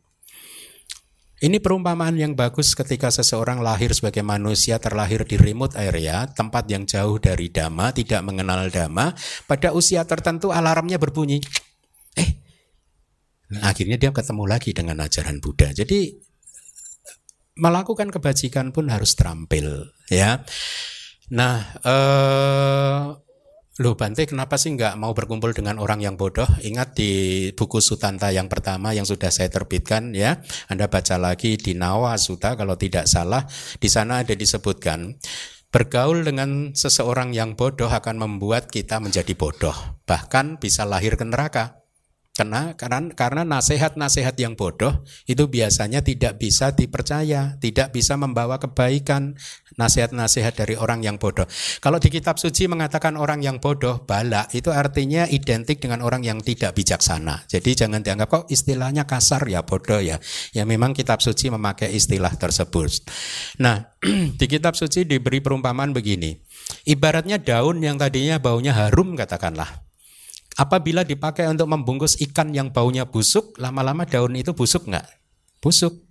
Ini 1.44 1.60
perumpamaan 1.60 2.16
yang 2.16 2.32
bagus 2.32 2.72
ketika 2.72 3.12
seseorang 3.12 3.60
lahir 3.60 3.92
sebagai 3.92 4.24
manusia 4.24 4.80
terlahir 4.80 5.28
di 5.28 5.36
remote 5.36 5.76
area, 5.76 6.24
tempat 6.24 6.64
yang 6.72 6.88
jauh 6.88 7.20
dari 7.20 7.52
dhamma, 7.52 7.92
tidak 7.92 8.24
mengenal 8.24 8.72
dhamma, 8.72 9.12
pada 9.44 9.76
usia 9.76 10.08
tertentu 10.08 10.56
alarmnya 10.56 10.96
berbunyi. 10.96 11.44
Eh, 12.16 12.30
akhirnya 13.60 14.00
dia 14.00 14.08
ketemu 14.08 14.48
lagi 14.48 14.72
dengan 14.72 15.04
ajaran 15.04 15.44
Buddha. 15.44 15.68
Jadi 15.76 16.16
melakukan 17.60 18.08
kebajikan 18.08 18.72
pun 18.72 18.88
harus 18.88 19.12
terampil, 19.12 19.92
ya. 20.08 20.40
Nah, 21.28 21.60
eh, 21.84 23.04
Loh 23.82 23.98
Bante 23.98 24.22
kenapa 24.22 24.54
sih 24.54 24.70
nggak 24.78 24.94
mau 25.02 25.18
berkumpul 25.18 25.50
dengan 25.50 25.82
orang 25.82 25.98
yang 25.98 26.14
bodoh? 26.14 26.46
Ingat 26.62 26.94
di 26.94 27.10
buku 27.58 27.82
Sutanta 27.82 28.30
yang 28.30 28.46
pertama 28.46 28.94
yang 28.94 29.02
sudah 29.02 29.34
saya 29.34 29.50
terbitkan 29.50 30.14
ya. 30.14 30.38
Anda 30.70 30.86
baca 30.86 31.18
lagi 31.18 31.58
di 31.58 31.74
Nawa 31.74 32.14
Suta 32.14 32.54
kalau 32.54 32.78
tidak 32.78 33.10
salah. 33.10 33.42
Di 33.82 33.90
sana 33.90 34.22
ada 34.22 34.30
disebutkan 34.38 35.18
Bergaul 35.74 36.22
dengan 36.22 36.70
seseorang 36.70 37.34
yang 37.34 37.58
bodoh 37.58 37.90
akan 37.90 38.22
membuat 38.22 38.70
kita 38.70 39.02
menjadi 39.02 39.34
bodoh, 39.34 39.74
bahkan 40.06 40.54
bisa 40.54 40.86
lahir 40.86 41.18
ke 41.18 41.26
neraka. 41.26 41.83
Karena 42.34 42.74
karena 42.74 43.14
karena 43.14 43.46
nasihat-nasihat 43.46 44.34
yang 44.42 44.58
bodoh 44.58 45.06
itu 45.30 45.46
biasanya 45.46 46.02
tidak 46.02 46.42
bisa 46.42 46.74
dipercaya, 46.74 47.54
tidak 47.62 47.94
bisa 47.94 48.18
membawa 48.18 48.58
kebaikan. 48.58 49.38
Nasihat-nasihat 49.74 50.54
dari 50.54 50.74
orang 50.78 51.02
yang 51.02 51.18
bodoh. 51.18 51.46
Kalau 51.82 51.98
di 51.98 52.06
kitab 52.06 52.38
suci 52.38 52.70
mengatakan 52.70 53.14
orang 53.18 53.42
yang 53.42 53.58
bodoh, 53.58 54.02
bala 54.06 54.46
itu 54.54 54.70
artinya 54.70 55.26
identik 55.26 55.82
dengan 55.82 56.02
orang 56.02 56.22
yang 56.22 56.38
tidak 56.42 56.78
bijaksana. 56.78 57.46
Jadi 57.50 57.74
jangan 57.74 58.02
dianggap 58.02 58.26
kok 58.30 58.44
istilahnya 58.50 59.06
kasar 59.06 59.46
ya 59.46 59.62
bodoh 59.66 59.98
ya. 59.98 60.18
Ya 60.54 60.62
memang 60.66 60.94
kitab 60.94 61.22
suci 61.22 61.54
memakai 61.54 61.90
istilah 61.94 62.34
tersebut. 62.34 63.10
Nah, 63.62 63.94
di 64.38 64.46
kitab 64.46 64.74
suci 64.74 65.06
diberi 65.06 65.38
perumpamaan 65.38 65.94
begini. 65.94 66.34
Ibaratnya 66.86 67.38
daun 67.38 67.78
yang 67.82 67.98
tadinya 67.98 68.38
baunya 68.42 68.74
harum 68.74 69.18
katakanlah 69.18 69.83
Apabila 70.54 71.02
dipakai 71.02 71.50
untuk 71.50 71.66
membungkus 71.66 72.14
ikan 72.30 72.54
yang 72.54 72.70
baunya 72.70 73.06
busuk, 73.06 73.58
lama-lama 73.58 74.06
daun 74.06 74.38
itu 74.38 74.54
busuk 74.54 74.86
nggak? 74.86 75.06
Busuk. 75.58 76.04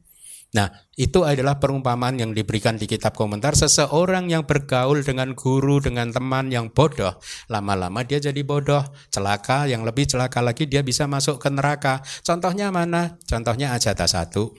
Nah, 0.53 0.69
itu 0.93 1.25
adalah 1.25 1.57
perumpamaan 1.57 2.21
yang 2.21 2.29
diberikan 2.29 2.77
di 2.77 2.85
kitab 2.85 3.17
komentar. 3.17 3.57
Seseorang 3.57 4.29
yang 4.29 4.45
bergaul 4.45 5.01
dengan 5.01 5.33
guru, 5.33 5.81
dengan 5.81 6.13
teman 6.13 6.53
yang 6.53 6.69
bodoh, 6.69 7.17
lama-lama 7.49 8.05
dia 8.05 8.21
jadi 8.21 8.37
bodoh, 8.45 8.85
celaka, 9.09 9.65
yang 9.65 9.81
lebih 9.81 10.05
celaka 10.05 10.45
lagi 10.45 10.69
dia 10.69 10.85
bisa 10.85 11.09
masuk 11.09 11.41
ke 11.41 11.49
neraka. 11.49 12.05
Contohnya 12.21 12.69
mana? 12.69 13.17
Contohnya 13.25 13.73
Ajata 13.73 14.05
satu. 14.05 14.53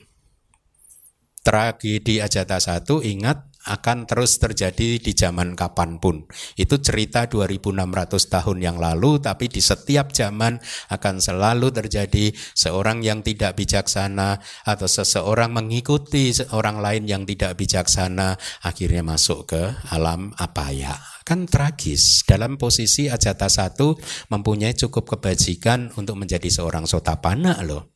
Tragedi 1.47 2.19
Ajata 2.19 2.59
satu, 2.59 2.99
ingat 2.99 3.54
akan 3.65 4.05
terus 4.05 4.37
terjadi 4.37 5.01
di 5.01 5.11
zaman 5.17 5.57
kapan 5.57 5.97
pun. 5.97 6.29
Itu 6.53 6.77
cerita 6.77 7.25
2600 7.25 8.29
tahun 8.29 8.57
yang 8.61 8.77
lalu, 8.77 9.17
tapi 9.19 9.49
di 9.49 9.59
setiap 9.59 10.13
zaman 10.13 10.61
akan 10.93 11.15
selalu 11.17 11.73
terjadi 11.73 12.29
seorang 12.53 13.01
yang 13.01 13.25
tidak 13.25 13.57
bijaksana 13.57 14.37
atau 14.63 14.87
seseorang 14.87 15.49
mengikuti 15.51 16.29
orang 16.53 16.77
lain 16.79 17.03
yang 17.09 17.23
tidak 17.25 17.57
bijaksana, 17.57 18.37
akhirnya 18.61 19.01
masuk 19.01 19.49
ke 19.49 19.63
alam 19.89 20.31
apa 20.37 20.69
ya? 20.69 20.93
Kan 21.25 21.49
tragis. 21.49 22.21
Dalam 22.21 22.61
posisi 22.61 23.09
Ajata 23.09 23.49
satu 23.49 23.97
mempunyai 24.29 24.77
cukup 24.77 25.17
kebajikan 25.17 25.89
untuk 25.97 26.21
menjadi 26.21 26.45
seorang 26.53 26.85
sotapana 26.85 27.65
loh. 27.65 27.94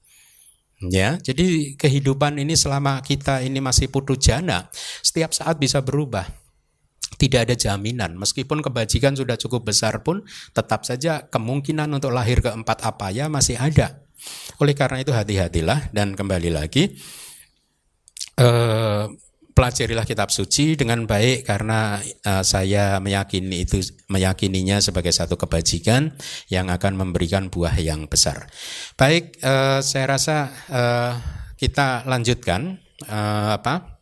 Ya, 0.79 1.19
jadi 1.19 1.75
kehidupan 1.75 2.39
ini 2.39 2.55
selama 2.55 3.03
kita 3.03 3.43
ini 3.43 3.59
masih 3.59 3.91
putu 3.91 4.15
jana, 4.15 4.71
setiap 5.03 5.35
saat 5.35 5.59
bisa 5.59 5.83
berubah. 5.83 6.23
Tidak 7.19 7.43
ada 7.43 7.51
jaminan, 7.51 8.15
meskipun 8.15 8.63
kebajikan 8.63 9.11
sudah 9.11 9.35
cukup 9.35 9.67
besar 9.67 9.99
pun, 10.07 10.23
tetap 10.55 10.87
saja 10.87 11.27
kemungkinan 11.27 11.91
untuk 11.91 12.15
lahir 12.15 12.39
keempat 12.39 12.79
apa 12.87 13.11
ya 13.11 13.27
masih 13.27 13.59
ada. 13.59 14.07
Oleh 14.63 14.71
karena 14.71 15.03
itu 15.03 15.11
hati-hatilah 15.11 15.91
dan 15.91 16.15
kembali 16.15 16.47
lagi, 16.47 16.95
eh, 18.39 19.03
pelajarilah 19.59 20.07
kitab 20.07 20.31
suci 20.31 20.79
dengan 20.79 21.03
baik 21.03 21.43
karena 21.43 21.99
uh, 21.99 22.39
saya 22.47 23.03
meyakini 23.03 23.67
itu 23.67 23.83
meyakininya 24.07 24.79
sebagai 24.79 25.11
satu 25.11 25.35
kebajikan 25.35 26.15
yang 26.47 26.71
akan 26.71 26.95
memberikan 26.95 27.51
buah 27.51 27.75
yang 27.75 28.07
besar. 28.07 28.47
Baik, 28.95 29.35
uh, 29.43 29.83
saya 29.83 30.15
rasa 30.15 30.47
uh, 30.71 31.13
kita 31.59 32.07
lanjutkan 32.07 32.79
uh, 33.11 33.59
apa 33.59 33.99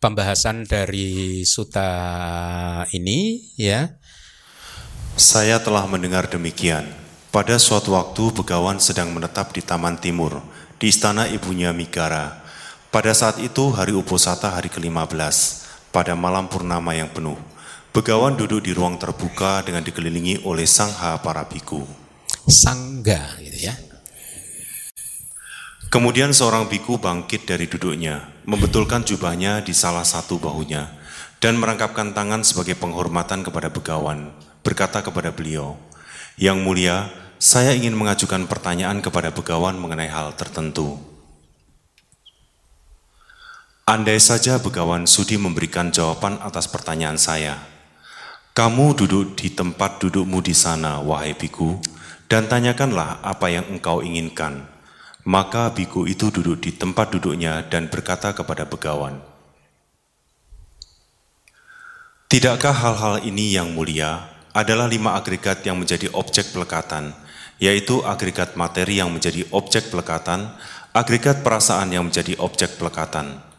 pembahasan 0.00 0.64
dari 0.64 1.44
suta 1.44 1.90
ini 2.96 3.44
ya. 3.60 3.92
Saya 5.20 5.60
telah 5.60 5.84
mendengar 5.84 6.32
demikian. 6.32 6.88
Pada 7.28 7.60
suatu 7.60 7.92
waktu 7.92 8.32
Begawan 8.32 8.80
sedang 8.80 9.12
menetap 9.12 9.52
di 9.52 9.60
Taman 9.60 10.00
Timur, 10.00 10.40
di 10.80 10.88
istana 10.88 11.28
ibunya 11.28 11.76
Migara. 11.76 12.39
Pada 12.90 13.14
saat 13.14 13.38
itu 13.38 13.70
hari 13.70 13.94
Uposata 13.94 14.50
hari 14.50 14.66
ke-15, 14.66 15.14
pada 15.94 16.18
malam 16.18 16.50
purnama 16.50 16.90
yang 16.90 17.06
penuh, 17.06 17.38
Begawan 17.94 18.34
duduk 18.34 18.66
di 18.66 18.74
ruang 18.74 18.98
terbuka 18.98 19.62
dengan 19.62 19.86
dikelilingi 19.86 20.42
oleh 20.42 20.66
sangha 20.66 21.14
para 21.22 21.46
biku. 21.46 21.86
Sangga 22.50 23.38
gitu 23.38 23.70
ya. 23.70 23.78
Kemudian 25.86 26.34
seorang 26.34 26.66
biku 26.66 26.98
bangkit 26.98 27.46
dari 27.46 27.70
duduknya, 27.70 28.26
membetulkan 28.42 29.06
jubahnya 29.06 29.62
di 29.62 29.70
salah 29.70 30.02
satu 30.02 30.42
bahunya, 30.42 30.90
dan 31.38 31.62
merangkapkan 31.62 32.10
tangan 32.10 32.42
sebagai 32.42 32.74
penghormatan 32.74 33.46
kepada 33.46 33.70
Begawan, 33.70 34.34
berkata 34.66 34.98
kepada 34.98 35.30
beliau, 35.30 35.78
Yang 36.34 36.58
mulia, 36.58 37.06
saya 37.38 37.70
ingin 37.70 37.94
mengajukan 37.94 38.50
pertanyaan 38.50 38.98
kepada 38.98 39.30
Begawan 39.30 39.78
mengenai 39.78 40.10
hal 40.10 40.34
tertentu. 40.34 41.09
Andai 43.90 44.22
saja 44.22 44.62
Begawan 44.62 45.02
Sudi 45.02 45.34
memberikan 45.34 45.90
jawaban 45.90 46.38
atas 46.46 46.70
pertanyaan 46.70 47.18
saya. 47.18 47.58
Kamu 48.54 48.94
duduk 48.94 49.34
di 49.34 49.50
tempat 49.50 49.98
dudukmu 49.98 50.38
di 50.38 50.54
sana, 50.54 51.02
wahai 51.02 51.34
biku, 51.34 51.74
dan 52.30 52.46
tanyakanlah 52.46 53.18
apa 53.18 53.50
yang 53.50 53.66
engkau 53.66 53.98
inginkan. 53.98 54.62
Maka 55.26 55.74
biku 55.74 56.06
itu 56.06 56.30
duduk 56.30 56.62
di 56.62 56.70
tempat 56.70 57.10
duduknya 57.18 57.66
dan 57.66 57.90
berkata 57.90 58.30
kepada 58.30 58.62
Begawan, 58.62 59.18
Tidakkah 62.30 62.70
hal-hal 62.70 63.26
ini 63.26 63.58
yang 63.58 63.74
mulia 63.74 64.22
adalah 64.54 64.86
lima 64.86 65.18
agregat 65.18 65.66
yang 65.66 65.82
menjadi 65.82 66.14
objek 66.14 66.54
pelekatan, 66.54 67.10
yaitu 67.58 68.06
agregat 68.06 68.54
materi 68.54 69.02
yang 69.02 69.10
menjadi 69.10 69.50
objek 69.50 69.90
pelekatan, 69.90 70.46
agregat 70.94 71.42
perasaan 71.42 71.90
yang 71.90 72.06
menjadi 72.06 72.38
objek 72.38 72.78
pelekatan, 72.78 73.49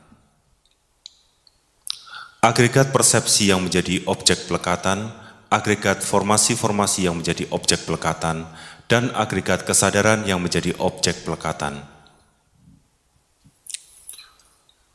Agregat 2.42 2.90
persepsi 2.90 3.54
yang 3.54 3.62
menjadi 3.62 4.02
objek 4.10 4.50
pelekatan, 4.50 5.14
agregat 5.46 6.02
formasi-formasi 6.02 7.06
yang 7.06 7.22
menjadi 7.22 7.46
objek 7.54 7.86
pelekatan, 7.86 8.50
dan 8.90 9.14
agregat 9.14 9.62
kesadaran 9.62 10.26
yang 10.26 10.42
menjadi 10.42 10.74
objek 10.82 11.22
pelekatan. 11.22 11.86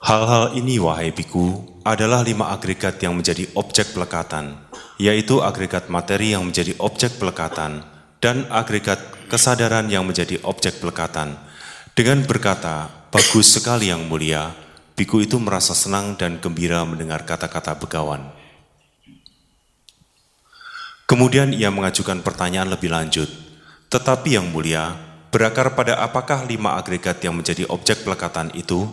Hal-hal 0.03 0.59
ini, 0.59 0.83
wahai 0.83 1.15
biku, 1.15 1.79
adalah 1.87 2.27
lima 2.27 2.51
agregat 2.51 2.99
yang 2.99 3.15
menjadi 3.15 3.47
objek 3.55 3.95
pelekatan, 3.95 4.67
yaitu 4.99 5.39
agregat 5.39 5.87
materi 5.87 6.35
yang 6.35 6.51
menjadi 6.51 6.75
objek 6.83 7.15
pelekatan, 7.23 7.87
dan 8.19 8.51
agregat 8.51 8.99
kesadaran 9.31 9.87
yang 9.87 10.03
menjadi 10.03 10.43
objek 10.43 10.83
pelekatan. 10.83 11.39
Dengan 11.95 12.27
berkata, 12.27 12.91
bagus 13.15 13.55
sekali 13.55 13.95
yang 13.95 14.03
mulia, 14.11 14.66
Biku 14.97 15.21
itu 15.21 15.37
merasa 15.37 15.77
senang 15.77 16.17
dan 16.17 16.41
gembira 16.41 16.81
mendengar 16.89 17.29
kata-kata 17.29 17.77
begawan. 17.77 18.33
Kemudian 21.05 21.53
ia 21.53 21.69
mengajukan 21.69 22.25
pertanyaan 22.25 22.73
lebih 22.73 22.89
lanjut, 22.89 23.29
tetapi 23.93 24.41
yang 24.41 24.49
mulia, 24.49 24.97
berakar 25.29 25.77
pada 25.77 26.01
apakah 26.01 26.49
lima 26.49 26.81
agregat 26.81 27.21
yang 27.21 27.37
menjadi 27.37 27.69
objek 27.69 28.09
pelekatan 28.09 28.51
itu? 28.57 28.89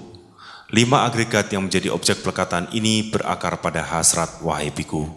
Lima 0.69 1.07
agregat 1.07 1.47
yang 1.55 1.71
menjadi 1.71 1.89
objek 1.89 2.19
pelekatan 2.19 2.67
ini 2.75 3.07
berakar 3.07 3.63
pada 3.63 3.79
hasrat 3.81 4.43
wahai 4.43 4.75
biku. 4.75 5.07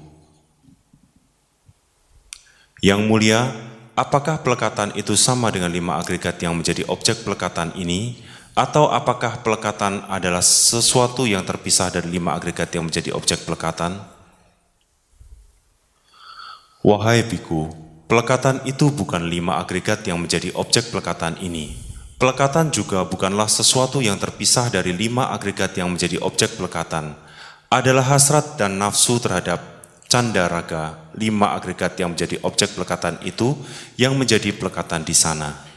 Yang 2.78 3.00
mulia, 3.10 3.40
apakah 3.98 4.38
pelekatan 4.44 4.94
itu 4.94 5.18
sama 5.18 5.50
dengan 5.50 5.74
lima 5.74 5.98
agregat 5.98 6.38
yang 6.38 6.54
menjadi 6.54 6.86
objek 6.86 7.26
pelekatan 7.26 7.74
ini? 7.74 8.22
Atau 8.56 8.88
apakah 8.88 9.44
pelekatan 9.44 10.08
adalah 10.08 10.40
sesuatu 10.40 11.28
yang 11.28 11.44
terpisah 11.44 11.92
dari 11.92 12.08
lima 12.08 12.32
agregat 12.32 12.72
yang 12.72 12.88
menjadi 12.88 13.12
objek 13.12 13.44
pelekatan? 13.44 14.00
Wahai 16.80 17.20
biku, 17.28 17.68
pelekatan 18.08 18.64
itu 18.64 18.88
bukan 18.88 19.28
lima 19.28 19.60
agregat 19.60 20.08
yang 20.08 20.16
menjadi 20.24 20.56
objek 20.56 20.88
pelekatan 20.88 21.36
ini. 21.44 21.76
Pelekatan 22.16 22.72
juga 22.72 23.04
bukanlah 23.04 23.44
sesuatu 23.44 24.00
yang 24.00 24.16
terpisah 24.16 24.72
dari 24.72 24.96
lima 24.96 25.36
agregat 25.36 25.76
yang 25.76 25.92
menjadi 25.92 26.16
objek 26.24 26.56
pelekatan. 26.56 27.12
Adalah 27.68 28.08
hasrat 28.08 28.56
dan 28.56 28.80
nafsu 28.80 29.20
terhadap 29.20 29.60
canda 30.08 30.48
raga, 30.48 31.12
lima 31.12 31.52
agregat 31.52 32.00
yang 32.00 32.16
menjadi 32.16 32.40
objek 32.40 32.72
pelekatan 32.72 33.20
itu 33.20 33.52
yang 34.00 34.16
menjadi 34.16 34.48
pelekatan 34.56 35.04
di 35.04 35.12
sana. 35.12 35.75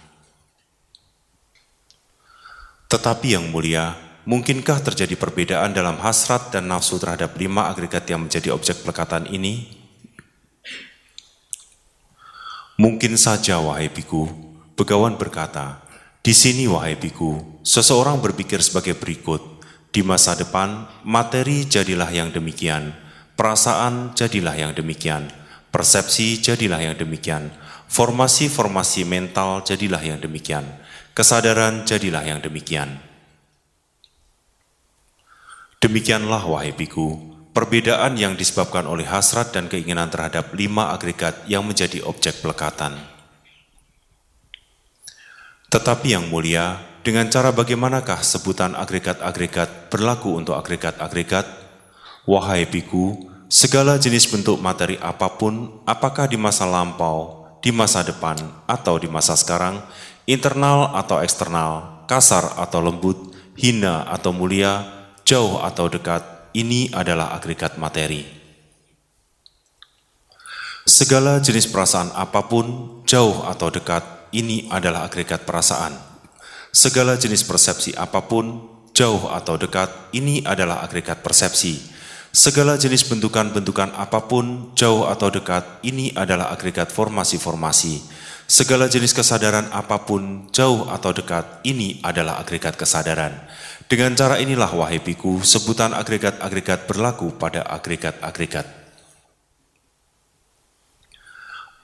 Tetapi 2.89 3.37
yang 3.37 3.53
mulia, 3.53 3.93
mungkinkah 4.25 4.81
terjadi 4.81 5.13
perbedaan 5.13 5.77
dalam 5.77 6.01
hasrat 6.01 6.49
dan 6.49 6.65
nafsu 6.65 6.97
terhadap 6.97 7.37
lima 7.37 7.69
agregat 7.69 8.09
yang 8.09 8.25
menjadi 8.25 8.49
objek 8.49 8.81
pelekatan 8.81 9.29
ini? 9.29 9.77
Mungkin 12.81 13.13
saja, 13.13 13.61
wahai 13.61 13.93
biku, 13.93 14.49
Begawan 14.79 15.19
berkata, 15.19 15.83
di 16.23 16.31
sini, 16.31 16.63
wahai 16.63 16.95
biku, 16.95 17.59
seseorang 17.67 18.23
berpikir 18.23 18.63
sebagai 18.63 18.95
berikut, 18.95 19.59
di 19.91 19.99
masa 20.07 20.39
depan, 20.39 20.87
materi 21.03 21.67
jadilah 21.67 22.07
yang 22.07 22.31
demikian, 22.31 22.95
perasaan 23.35 24.15
jadilah 24.15 24.55
yang 24.55 24.71
demikian, 24.71 25.27
persepsi 25.67 26.39
jadilah 26.39 26.79
yang 26.79 26.95
demikian, 26.95 27.51
formasi-formasi 27.91 29.03
mental 29.03 29.67
jadilah 29.67 29.99
yang 29.99 30.23
demikian, 30.23 30.63
Kesadaran 31.19 31.83
jadilah 31.83 32.23
yang 32.23 32.39
demikian. 32.39 32.95
Demikianlah 35.83 36.47
wahai 36.47 36.71
biku, 36.71 37.19
perbedaan 37.51 38.15
yang 38.15 38.39
disebabkan 38.39 38.87
oleh 38.87 39.03
hasrat 39.03 39.51
dan 39.51 39.67
keinginan 39.67 40.07
terhadap 40.07 40.55
lima 40.55 40.95
agregat 40.95 41.43
yang 41.43 41.67
menjadi 41.67 41.99
objek 42.07 42.39
pelekatan. 42.39 42.95
Tetapi 45.67 46.07
yang 46.07 46.31
mulia, 46.31 46.79
dengan 47.03 47.27
cara 47.27 47.51
bagaimanakah 47.51 48.23
sebutan 48.23 48.79
agregat-agregat 48.79 49.91
berlaku 49.91 50.39
untuk 50.39 50.55
agregat-agregat? 50.55 51.43
Wahai 52.31 52.63
biku, 52.63 53.27
segala 53.51 53.99
jenis 53.99 54.23
bentuk 54.23 54.55
materi 54.63 54.95
apa 55.03 55.27
pun, 55.35 55.83
apakah 55.83 56.31
di 56.31 56.39
masa 56.39 56.63
lampau, 56.63 57.43
di 57.59 57.75
masa 57.75 58.07
depan, 58.07 58.39
atau 58.71 58.95
di 58.95 59.11
masa 59.11 59.35
sekarang, 59.35 59.83
internal 60.29 60.93
atau 60.93 61.17
eksternal, 61.25 62.05
kasar 62.05 62.53
atau 62.61 62.85
lembut, 62.85 63.33
hina 63.57 64.05
atau 64.05 64.29
mulia, 64.29 64.85
jauh 65.25 65.57
atau 65.65 65.89
dekat, 65.89 66.21
ini 66.53 66.93
adalah 66.93 67.33
agregat 67.33 67.81
materi. 67.81 68.21
Segala 70.85 71.41
jenis 71.41 71.65
perasaan 71.65 72.13
apa 72.13 72.45
pun, 72.45 73.01
jauh 73.09 73.41
atau 73.45 73.73
dekat, 73.73 74.29
ini 74.29 74.69
adalah 74.69 75.09
agregat 75.09 75.49
perasaan. 75.49 75.97
Segala 76.69 77.17
jenis 77.17 77.41
persepsi 77.41 77.97
apa 77.97 78.21
pun, 78.29 78.61
jauh 78.93 79.33
atau 79.33 79.57
dekat, 79.57 79.89
ini 80.13 80.45
adalah 80.45 80.85
agregat 80.85 81.25
persepsi. 81.25 81.81
Segala 82.29 82.77
jenis 82.77 83.09
bentukan-bentukan 83.09 83.97
apa 83.97 84.29
pun, 84.29 84.69
jauh 84.77 85.09
atau 85.09 85.33
dekat, 85.33 85.81
ini 85.81 86.13
adalah 86.13 86.53
agregat 86.53 86.93
formasi-formasi. 86.93 88.05
Segala 88.49 88.89
jenis 88.89 89.13
kesadaran 89.13 89.69
apa 89.69 90.09
pun, 90.09 90.49
jauh 90.49 90.89
atau 90.89 91.13
dekat, 91.13 91.61
ini 91.69 92.01
adalah 92.01 92.41
agregat 92.41 92.73
kesadaran. 92.73 93.45
Dengan 93.85 94.17
cara 94.17 94.41
inilah, 94.41 94.73
wahai 94.73 94.97
biku, 94.97 95.45
sebutan 95.45 95.93
agregat-agregat 95.93 96.89
berlaku 96.89 97.29
pada 97.37 97.61
agregat-agregat. 97.69 98.65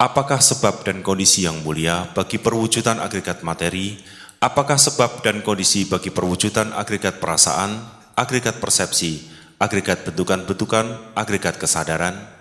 Apakah 0.02 0.42
sebab 0.42 0.82
dan 0.82 1.06
kondisi 1.06 1.46
yang 1.46 1.62
mulia 1.62 2.10
bagi 2.18 2.42
perwujudan 2.42 2.98
agregat 2.98 3.46
materi? 3.46 4.02
Apakah 4.42 4.82
sebab 4.82 5.22
dan 5.22 5.46
kondisi 5.46 5.86
bagi 5.86 6.10
perwujudan 6.10 6.74
agregat 6.74 7.22
perasaan, 7.22 7.78
agregat 8.18 8.58
persepsi, 8.58 9.22
agregat 9.62 10.02
bentukan-bentukan, 10.02 11.14
agregat 11.14 11.62
kesadaran? 11.62 12.35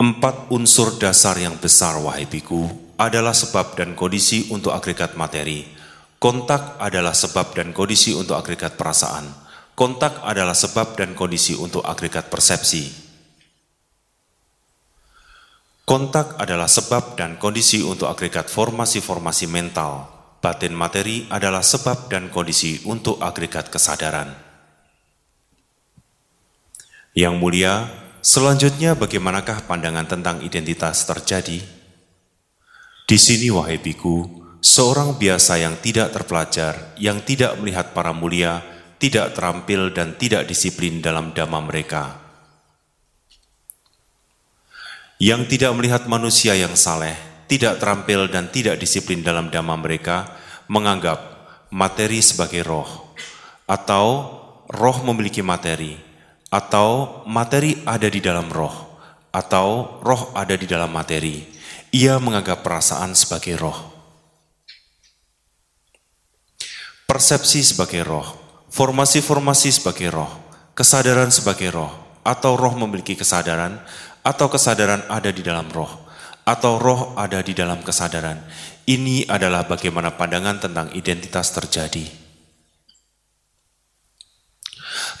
Empat 0.00 0.48
unsur 0.48 0.96
dasar 0.96 1.36
yang 1.36 1.60
besar, 1.60 2.00
wahai 2.00 2.24
biku, 2.24 2.64
adalah 2.96 3.36
sebab 3.36 3.76
dan 3.76 3.92
kondisi 3.92 4.48
untuk 4.48 4.72
agregat 4.72 5.12
materi. 5.12 5.60
Kontak 6.16 6.80
adalah 6.80 7.12
sebab 7.12 7.52
dan 7.52 7.76
kondisi 7.76 8.16
untuk 8.16 8.40
agregat 8.40 8.80
perasaan. 8.80 9.28
Kontak 9.76 10.24
adalah 10.24 10.56
sebab 10.56 10.96
dan 10.96 11.12
kondisi 11.12 11.52
untuk 11.52 11.84
agregat 11.84 12.32
persepsi. 12.32 12.88
Kontak 15.84 16.40
adalah 16.40 16.68
sebab 16.68 17.20
dan 17.20 17.36
kondisi 17.36 17.84
untuk 17.84 18.08
agregat 18.08 18.48
formasi-formasi 18.48 19.52
mental. 19.52 20.08
Batin 20.40 20.72
materi 20.72 21.28
adalah 21.28 21.60
sebab 21.60 22.08
dan 22.08 22.32
kondisi 22.32 22.88
untuk 22.88 23.20
agregat 23.20 23.68
kesadaran. 23.68 24.32
Yang 27.12 27.34
mulia, 27.36 27.74
Selanjutnya 28.20 28.92
bagaimanakah 28.92 29.64
pandangan 29.64 30.04
tentang 30.04 30.44
identitas 30.44 31.08
terjadi? 31.08 31.56
Di 33.08 33.16
sini 33.16 33.48
wahai 33.48 33.80
biku, 33.80 34.28
seorang 34.60 35.16
biasa 35.16 35.56
yang 35.56 35.80
tidak 35.80 36.12
terpelajar, 36.12 36.92
yang 37.00 37.24
tidak 37.24 37.56
melihat 37.56 37.96
para 37.96 38.12
mulia, 38.12 38.60
tidak 39.00 39.32
terampil 39.32 39.88
dan 39.96 40.20
tidak 40.20 40.44
disiplin 40.44 41.00
dalam 41.00 41.32
dhamma 41.32 41.64
mereka. 41.64 42.20
Yang 45.16 45.56
tidak 45.56 45.72
melihat 45.80 46.04
manusia 46.04 46.52
yang 46.52 46.76
saleh, 46.76 47.16
tidak 47.48 47.80
terampil 47.80 48.28
dan 48.28 48.52
tidak 48.52 48.76
disiplin 48.76 49.24
dalam 49.24 49.48
dhamma 49.48 49.80
mereka, 49.80 50.28
menganggap 50.68 51.18
materi 51.72 52.20
sebagai 52.20 52.68
roh, 52.68 53.16
atau 53.64 54.06
roh 54.68 54.96
memiliki 55.08 55.40
materi, 55.40 56.09
atau 56.50 57.22
materi 57.30 57.78
ada 57.86 58.10
di 58.10 58.18
dalam 58.18 58.50
roh, 58.50 58.74
atau 59.30 60.02
roh 60.02 60.34
ada 60.34 60.58
di 60.58 60.66
dalam 60.66 60.90
materi. 60.90 61.46
Ia 61.94 62.18
menganggap 62.18 62.66
perasaan 62.66 63.14
sebagai 63.14 63.54
roh. 63.54 63.78
Persepsi 67.06 67.62
sebagai 67.62 68.06
roh, 68.06 68.26
formasi-formasi 68.70 69.82
sebagai 69.82 70.10
roh, 70.14 70.30
kesadaran 70.74 71.30
sebagai 71.34 71.70
roh, 71.74 71.90
atau 72.22 72.54
roh 72.54 72.74
memiliki 72.78 73.18
kesadaran, 73.18 73.82
atau 74.22 74.46
kesadaran 74.46 75.06
ada 75.10 75.30
di 75.34 75.42
dalam 75.42 75.66
roh, 75.70 75.90
atau 76.46 76.78
roh 76.78 77.18
ada 77.18 77.42
di 77.42 77.54
dalam 77.54 77.82
kesadaran. 77.82 78.38
Ini 78.86 79.26
adalah 79.26 79.66
bagaimana 79.66 80.14
pandangan 80.14 80.62
tentang 80.62 80.90
identitas 80.94 81.50
terjadi. 81.54 82.19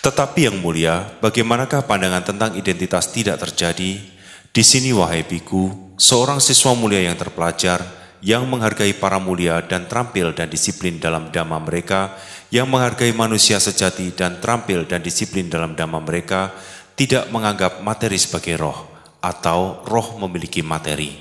Tetapi 0.00 0.48
yang 0.48 0.56
mulia, 0.64 1.04
bagaimanakah 1.20 1.84
pandangan 1.84 2.24
tentang 2.24 2.56
identitas 2.56 3.12
tidak 3.12 3.36
terjadi? 3.44 4.00
Di 4.48 4.62
sini 4.64 4.96
wahai 4.96 5.28
biku, 5.28 5.92
seorang 6.00 6.40
siswa 6.40 6.72
mulia 6.72 7.04
yang 7.04 7.20
terpelajar, 7.20 7.84
yang 8.24 8.48
menghargai 8.48 8.96
para 8.96 9.20
mulia 9.20 9.60
dan 9.60 9.84
terampil 9.84 10.32
dan 10.32 10.48
disiplin 10.48 10.96
dalam 10.96 11.28
dhamma 11.28 11.60
mereka, 11.60 12.16
yang 12.48 12.64
menghargai 12.72 13.12
manusia 13.12 13.60
sejati 13.60 14.16
dan 14.16 14.40
terampil 14.40 14.88
dan 14.88 15.04
disiplin 15.04 15.52
dalam 15.52 15.76
dhamma 15.76 16.00
mereka, 16.00 16.48
tidak 16.96 17.28
menganggap 17.28 17.84
materi 17.84 18.16
sebagai 18.16 18.56
roh, 18.56 18.88
atau 19.20 19.84
roh 19.84 20.16
memiliki 20.16 20.64
materi. 20.64 21.12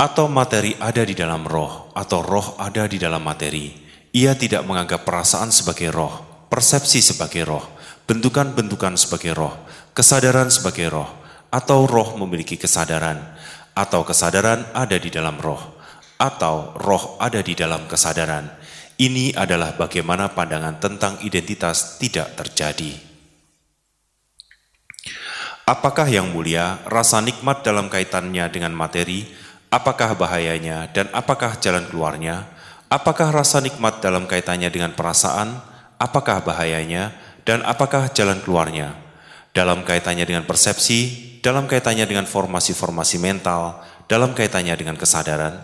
Atau 0.00 0.32
materi 0.32 0.72
ada 0.80 1.04
di 1.04 1.12
dalam 1.12 1.44
roh, 1.44 1.92
atau 1.92 2.24
roh 2.24 2.56
ada 2.56 2.88
di 2.88 2.96
dalam 2.96 3.20
materi 3.20 3.81
ia 4.12 4.36
tidak 4.36 4.68
menganggap 4.68 5.08
perasaan 5.08 5.48
sebagai 5.48 5.88
roh, 5.88 6.46
persepsi 6.52 7.00
sebagai 7.00 7.48
roh, 7.48 7.64
bentukan-bentukan 8.04 9.00
sebagai 9.00 9.32
roh, 9.32 9.56
kesadaran 9.96 10.52
sebagai 10.52 10.92
roh, 10.92 11.08
atau 11.48 11.88
roh 11.88 12.20
memiliki 12.20 12.60
kesadaran, 12.60 13.16
atau 13.72 14.04
kesadaran 14.04 14.68
ada 14.76 15.00
di 15.00 15.08
dalam 15.08 15.40
roh, 15.40 15.80
atau 16.20 16.76
roh 16.76 17.16
ada 17.16 17.40
di 17.40 17.56
dalam 17.56 17.88
kesadaran. 17.88 18.60
Ini 19.00 19.32
adalah 19.32 19.80
bagaimana 19.80 20.36
pandangan 20.36 20.76
tentang 20.76 21.16
identitas 21.24 21.96
tidak 21.96 22.36
terjadi. 22.36 22.92
Apakah 25.64 26.04
yang 26.04 26.28
mulia 26.28 26.84
rasa 26.84 27.24
nikmat 27.24 27.64
dalam 27.64 27.88
kaitannya 27.88 28.44
dengan 28.52 28.76
materi? 28.76 29.24
Apakah 29.72 30.12
bahayanya 30.20 30.92
dan 30.92 31.08
apakah 31.16 31.56
jalan 31.56 31.88
keluarnya? 31.88 32.51
Apakah 32.92 33.32
rasa 33.32 33.64
nikmat 33.64 34.04
dalam 34.04 34.28
kaitannya 34.28 34.68
dengan 34.68 34.92
perasaan? 34.92 35.56
Apakah 35.96 36.44
bahayanya? 36.44 37.16
Dan 37.40 37.64
apakah 37.64 38.12
jalan 38.12 38.44
keluarnya? 38.44 38.92
Dalam 39.56 39.80
kaitannya 39.80 40.28
dengan 40.28 40.44
persepsi, 40.44 41.00
dalam 41.40 41.64
kaitannya 41.64 42.04
dengan 42.04 42.28
formasi-formasi 42.28 43.16
mental, 43.16 43.80
dalam 44.12 44.36
kaitannya 44.36 44.76
dengan 44.76 45.00
kesadaran? 45.00 45.56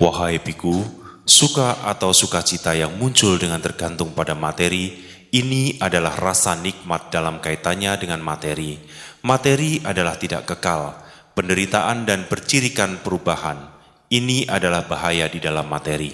Wahai 0.00 0.40
biku, 0.40 0.80
suka 1.28 1.84
atau 1.84 2.16
sukacita 2.16 2.72
yang 2.72 2.96
muncul 2.96 3.36
dengan 3.36 3.60
tergantung 3.60 4.16
pada 4.16 4.32
materi, 4.32 4.96
ini 5.28 5.76
adalah 5.76 6.16
rasa 6.16 6.56
nikmat 6.56 7.12
dalam 7.12 7.44
kaitannya 7.44 8.00
dengan 8.00 8.24
materi. 8.24 8.80
Materi 9.28 9.84
adalah 9.84 10.16
tidak 10.16 10.48
kekal, 10.48 10.96
penderitaan 11.36 12.08
dan 12.08 12.24
bercirikan 12.24 12.96
perubahan 13.04 13.76
ini 14.08 14.48
adalah 14.48 14.88
bahaya 14.88 15.28
di 15.28 15.40
dalam 15.40 15.68
materi. 15.68 16.12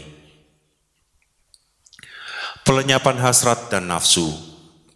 Pelenyapan 2.64 3.20
hasrat 3.20 3.68
dan 3.68 3.86
nafsu, 3.86 4.32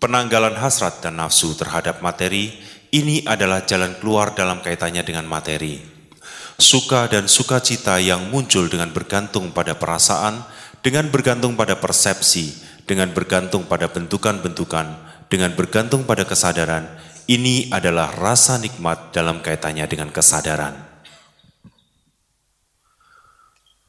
penanggalan 0.01 0.57
hasrat 0.57 1.05
dan 1.05 1.21
nafsu 1.21 1.53
terhadap 1.55 2.01
materi, 2.01 2.57
ini 2.91 3.21
adalah 3.29 3.69
jalan 3.69 3.93
keluar 4.01 4.33
dalam 4.33 4.65
kaitannya 4.65 5.05
dengan 5.05 5.29
materi. 5.29 5.77
Suka 6.59 7.07
dan 7.07 7.29
sukacita 7.29 8.01
yang 8.03 8.33
muncul 8.33 8.67
dengan 8.67 8.91
bergantung 8.91 9.53
pada 9.53 9.77
perasaan, 9.77 10.43
dengan 10.81 11.13
bergantung 11.13 11.55
pada 11.55 11.77
persepsi, 11.77 12.57
dengan 12.89 13.13
bergantung 13.13 13.69
pada 13.69 13.87
bentukan-bentukan, 13.93 14.87
dengan 15.29 15.53
bergantung 15.53 16.09
pada 16.09 16.25
kesadaran, 16.25 16.89
ini 17.29 17.69
adalah 17.69 18.09
rasa 18.17 18.57
nikmat 18.57 19.13
dalam 19.13 19.45
kaitannya 19.45 19.85
dengan 19.85 20.09
kesadaran. 20.09 20.88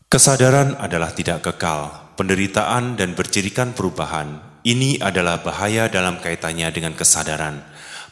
Kesadaran 0.10 0.74
adalah 0.82 1.14
tidak 1.14 1.46
kekal, 1.46 2.18
penderitaan 2.18 2.98
dan 2.98 3.14
bercirikan 3.14 3.78
perubahan. 3.78 4.42
Ini 4.66 4.98
adalah 5.06 5.46
bahaya 5.46 5.86
dalam 5.86 6.18
kaitannya 6.18 6.66
dengan 6.74 6.98
kesadaran. 6.98 7.62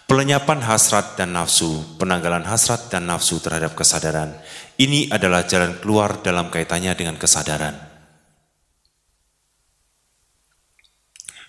Pelenyapan 0.06 0.62
hasrat 0.62 1.18
dan 1.18 1.34
nafsu, 1.34 1.98
penanggalan 1.98 2.46
hasrat 2.46 2.94
dan 2.94 3.10
nafsu 3.10 3.42
terhadap 3.42 3.74
kesadaran. 3.74 4.38
Ini 4.78 5.10
adalah 5.10 5.50
jalan 5.50 5.74
keluar 5.82 6.22
dalam 6.22 6.54
kaitannya 6.54 6.94
dengan 6.94 7.18
kesadaran. 7.18 7.74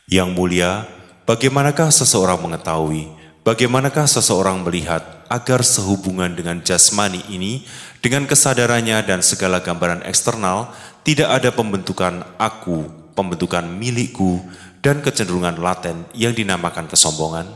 Yang 0.09 0.29
mulia, 0.33 0.89
bagaimanakah 1.29 1.93
seseorang 1.93 2.41
mengetahui, 2.41 3.05
bagaimanakah 3.49 4.05
seseorang 4.05 4.61
melihat 4.61 5.25
agar 5.33 5.65
sehubungan 5.65 6.29
dengan 6.37 6.61
jasmani 6.61 7.25
ini 7.33 7.65
dengan 8.05 8.29
kesadarannya 8.29 9.01
dan 9.09 9.25
segala 9.25 9.65
gambaran 9.65 10.05
eksternal, 10.05 10.77
tidak 11.01 11.33
ada 11.33 11.49
pembentukan 11.57 12.29
aku, 12.37 12.85
pembentukan 13.17 13.65
milikku, 13.65 14.45
dan 14.85 15.01
kecenderungan 15.01 15.57
laten 15.65 16.05
yang 16.13 16.37
dinamakan 16.37 16.93
kesombongan. 16.93 17.49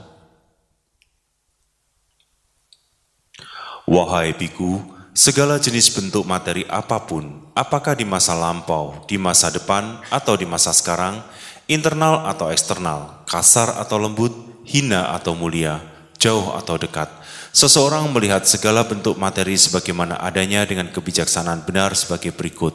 Wahai 3.84 4.32
biku, 4.32 4.80
segala 5.12 5.60
jenis 5.60 5.92
bentuk 5.92 6.24
materi 6.24 6.64
apa 6.72 7.04
pun, 7.04 7.52
apakah 7.52 7.92
di 7.92 8.08
masa 8.08 8.32
lampau, 8.32 9.04
di 9.04 9.20
masa 9.20 9.52
depan, 9.52 10.00
atau 10.08 10.40
di 10.40 10.48
masa 10.48 10.72
sekarang, 10.72 11.20
internal 11.68 12.24
atau 12.32 12.48
eksternal, 12.48 13.28
kasar 13.28 13.76
atau 13.76 14.00
lembut, 14.00 14.51
hina 14.64 15.14
atau 15.14 15.34
mulia, 15.34 15.82
jauh 16.18 16.54
atau 16.54 16.78
dekat, 16.78 17.10
Seseorang 17.52 18.08
melihat 18.16 18.48
segala 18.48 18.80
bentuk 18.88 19.20
materi 19.20 19.60
sebagaimana 19.60 20.16
adanya 20.16 20.64
dengan 20.64 20.88
kebijaksanaan 20.88 21.68
benar 21.68 21.92
sebagai 21.92 22.32
berikut. 22.32 22.72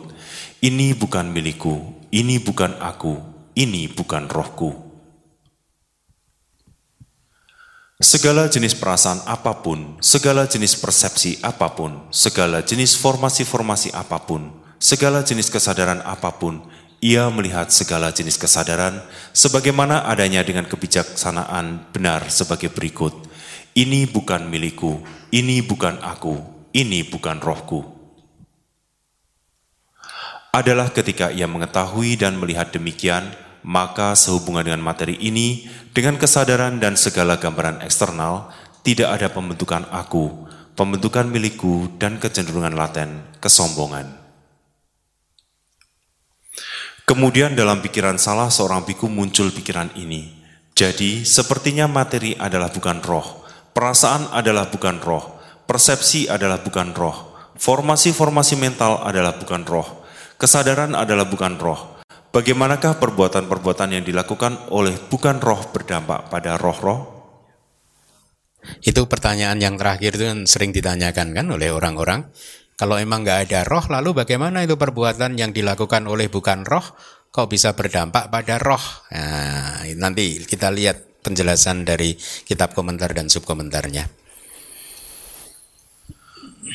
Ini 0.62 0.94
bukan 0.94 1.34
milikku, 1.34 2.06
ini 2.14 2.38
bukan 2.38 2.78
aku, 2.78 3.18
ini 3.58 3.90
bukan 3.90 4.30
rohku. 4.30 4.78
Segala 7.98 8.46
jenis 8.54 8.78
perasaan 8.78 9.26
apa 9.26 9.66
pun, 9.66 9.98
segala 9.98 10.46
jenis 10.46 10.78
persepsi 10.78 11.42
apa 11.42 11.74
pun, 11.74 12.14
segala 12.14 12.62
jenis 12.62 12.94
formasi-formasi 13.02 13.98
apa 13.98 14.22
pun, 14.22 14.54
segala 14.78 15.26
jenis 15.26 15.50
kesadaran 15.50 16.06
apa 16.06 16.38
pun, 16.38 16.62
ia 16.98 17.30
melihat 17.30 17.70
segala 17.70 18.10
jenis 18.10 18.42
kesadaran 18.42 19.06
sebagaimana 19.30 20.06
adanya 20.10 20.42
dengan 20.42 20.66
kebijaksanaan 20.66 21.94
benar 21.94 22.26
sebagai 22.34 22.74
berikut. 22.74 23.30
Ini 23.78 24.10
bukan 24.10 24.50
milikku, 24.50 25.06
ini 25.30 25.62
bukan 25.62 26.02
aku, 26.02 26.42
ini 26.74 27.06
bukan 27.06 27.38
rohku. 27.38 27.86
Adalah 30.50 30.90
ketika 30.90 31.30
ia 31.30 31.46
mengetahui 31.46 32.18
dan 32.18 32.42
melihat 32.42 32.74
demikian, 32.74 33.30
maka 33.62 34.18
sehubungan 34.18 34.66
dengan 34.66 34.82
materi 34.82 35.14
ini, 35.22 35.70
dengan 35.94 36.18
kesadaran 36.18 36.82
dan 36.82 36.98
segala 36.98 37.38
gambaran 37.38 37.86
eksternal, 37.86 38.50
tidak 38.82 39.22
ada 39.22 39.30
pembentukan 39.30 39.86
aku, 39.94 40.50
pembentukan 40.74 41.30
milikku, 41.30 41.94
dan 42.02 42.18
kecenderungan 42.18 42.74
laten, 42.74 43.22
kesombongan. 43.38 44.27
Kemudian 47.08 47.56
dalam 47.56 47.80
pikiran 47.80 48.20
salah 48.20 48.52
seorang 48.52 48.84
biku 48.84 49.08
muncul 49.08 49.48
pikiran 49.56 49.96
ini. 49.96 50.28
Jadi, 50.76 51.24
sepertinya 51.24 51.88
materi 51.88 52.36
adalah 52.36 52.68
bukan 52.68 53.00
roh, 53.00 53.48
perasaan 53.72 54.36
adalah 54.36 54.68
bukan 54.68 55.00
roh, 55.00 55.40
persepsi 55.64 56.28
adalah 56.28 56.60
bukan 56.60 56.92
roh, 56.92 57.32
formasi-formasi 57.56 58.60
mental 58.60 59.02
adalah 59.02 59.40
bukan 59.40 59.64
roh, 59.64 60.04
kesadaran 60.36 60.94
adalah 60.94 61.26
bukan 61.26 61.56
roh, 61.58 61.98
Bagaimanakah 62.28 63.00
perbuatan-perbuatan 63.02 63.98
yang 63.98 64.04
dilakukan 64.06 64.70
oleh 64.70 64.94
bukan 65.10 65.42
roh 65.42 65.58
berdampak 65.74 66.30
pada 66.30 66.54
roh-roh? 66.54 67.16
Itu 68.84 69.10
pertanyaan 69.10 69.58
yang 69.58 69.74
terakhir 69.74 70.20
itu 70.20 70.26
yang 70.28 70.46
sering 70.46 70.70
ditanyakan 70.70 71.34
kan 71.34 71.46
oleh 71.50 71.74
orang-orang. 71.74 72.30
Kalau 72.78 73.02
emang 73.02 73.26
nggak 73.26 73.50
ada 73.50 73.66
roh, 73.66 73.82
lalu 73.90 74.22
bagaimana 74.22 74.62
itu 74.62 74.78
perbuatan 74.78 75.34
yang 75.34 75.50
dilakukan 75.50 76.06
oleh 76.06 76.30
bukan 76.30 76.62
roh 76.62 76.86
kok 77.34 77.50
bisa 77.50 77.74
berdampak 77.74 78.30
pada 78.30 78.62
roh? 78.62 78.82
Nah, 79.10 79.82
nanti 79.98 80.46
kita 80.46 80.70
lihat 80.70 81.26
penjelasan 81.26 81.90
dari 81.90 82.14
kitab 82.46 82.78
komentar 82.78 83.18
dan 83.18 83.34
subkomentarnya. 83.34 84.06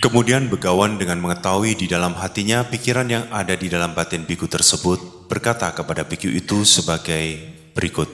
Kemudian 0.03 0.51
begawan 0.51 0.99
dengan 0.99 1.23
mengetahui 1.23 1.79
di 1.79 1.87
dalam 1.87 2.19
hatinya 2.19 2.67
pikiran 2.67 3.07
yang 3.07 3.31
ada 3.31 3.55
di 3.55 3.71
dalam 3.71 3.95
batin 3.95 4.27
biku 4.27 4.51
tersebut 4.51 5.31
berkata 5.31 5.71
kepada 5.71 6.03
biku 6.03 6.27
itu 6.27 6.67
sebagai 6.67 7.39
berikut. 7.79 8.11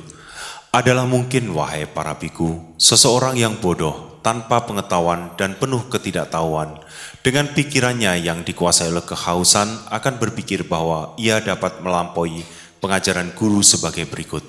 Adalah 0.77 1.09
mungkin 1.09 1.49
wahai 1.57 1.89
para 1.89 2.21
biku, 2.21 2.77
seseorang 2.77 3.41
yang 3.41 3.57
bodoh, 3.57 4.21
tanpa 4.21 4.69
pengetahuan 4.69 5.33
dan 5.41 5.57
penuh 5.57 5.89
ketidaktahuan, 5.89 6.77
dengan 7.23 7.51
pikirannya 7.51 8.23
yang 8.23 8.47
dikuasai 8.47 8.89
oleh 8.89 9.05
kehausan 9.05 9.91
akan 9.91 10.15
berpikir 10.23 10.65
bahwa 10.65 11.15
ia 11.19 11.43
dapat 11.43 11.83
melampaui 11.83 12.43
pengajaran 12.79 13.35
guru 13.35 13.61
sebagai 13.61 14.07
berikut. 14.07 14.45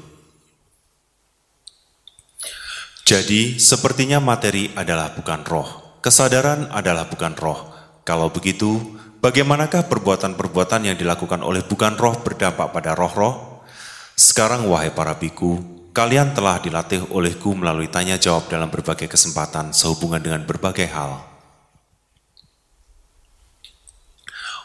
Jadi, 3.03 3.58
sepertinya 3.58 4.21
materi 4.21 4.69
adalah 4.77 5.17
bukan 5.17 5.41
roh, 5.41 5.89
Kesadaran 5.99 6.71
adalah 6.71 7.12
bukan 7.12 7.36
roh. 7.36 7.75
Kalau 8.08 8.32
begitu, 8.32 8.79
bagaimanakah 9.19 9.91
perbuatan-perbuatan 9.91 10.88
yang 10.88 10.95
dilakukan 10.95 11.43
oleh 11.43 11.60
bukan 11.60 11.99
roh 11.99 12.15
berdampak 12.23 12.71
pada 12.71 12.95
roh-roh? 12.95 13.67
Sekarang 14.15 14.63
wahai 14.71 14.95
para 14.95 15.19
biku, 15.19 15.60
kalian 15.91 16.32
telah 16.32 16.63
dilatih 16.63 17.12
olehku 17.12 17.51
melalui 17.51 17.91
tanya 17.91 18.15
jawab 18.15 18.47
dalam 18.47 18.71
berbagai 18.71 19.12
kesempatan 19.12 19.75
sehubungan 19.75 20.23
dengan 20.23 20.47
berbagai 20.47 20.88
hal. 20.88 21.29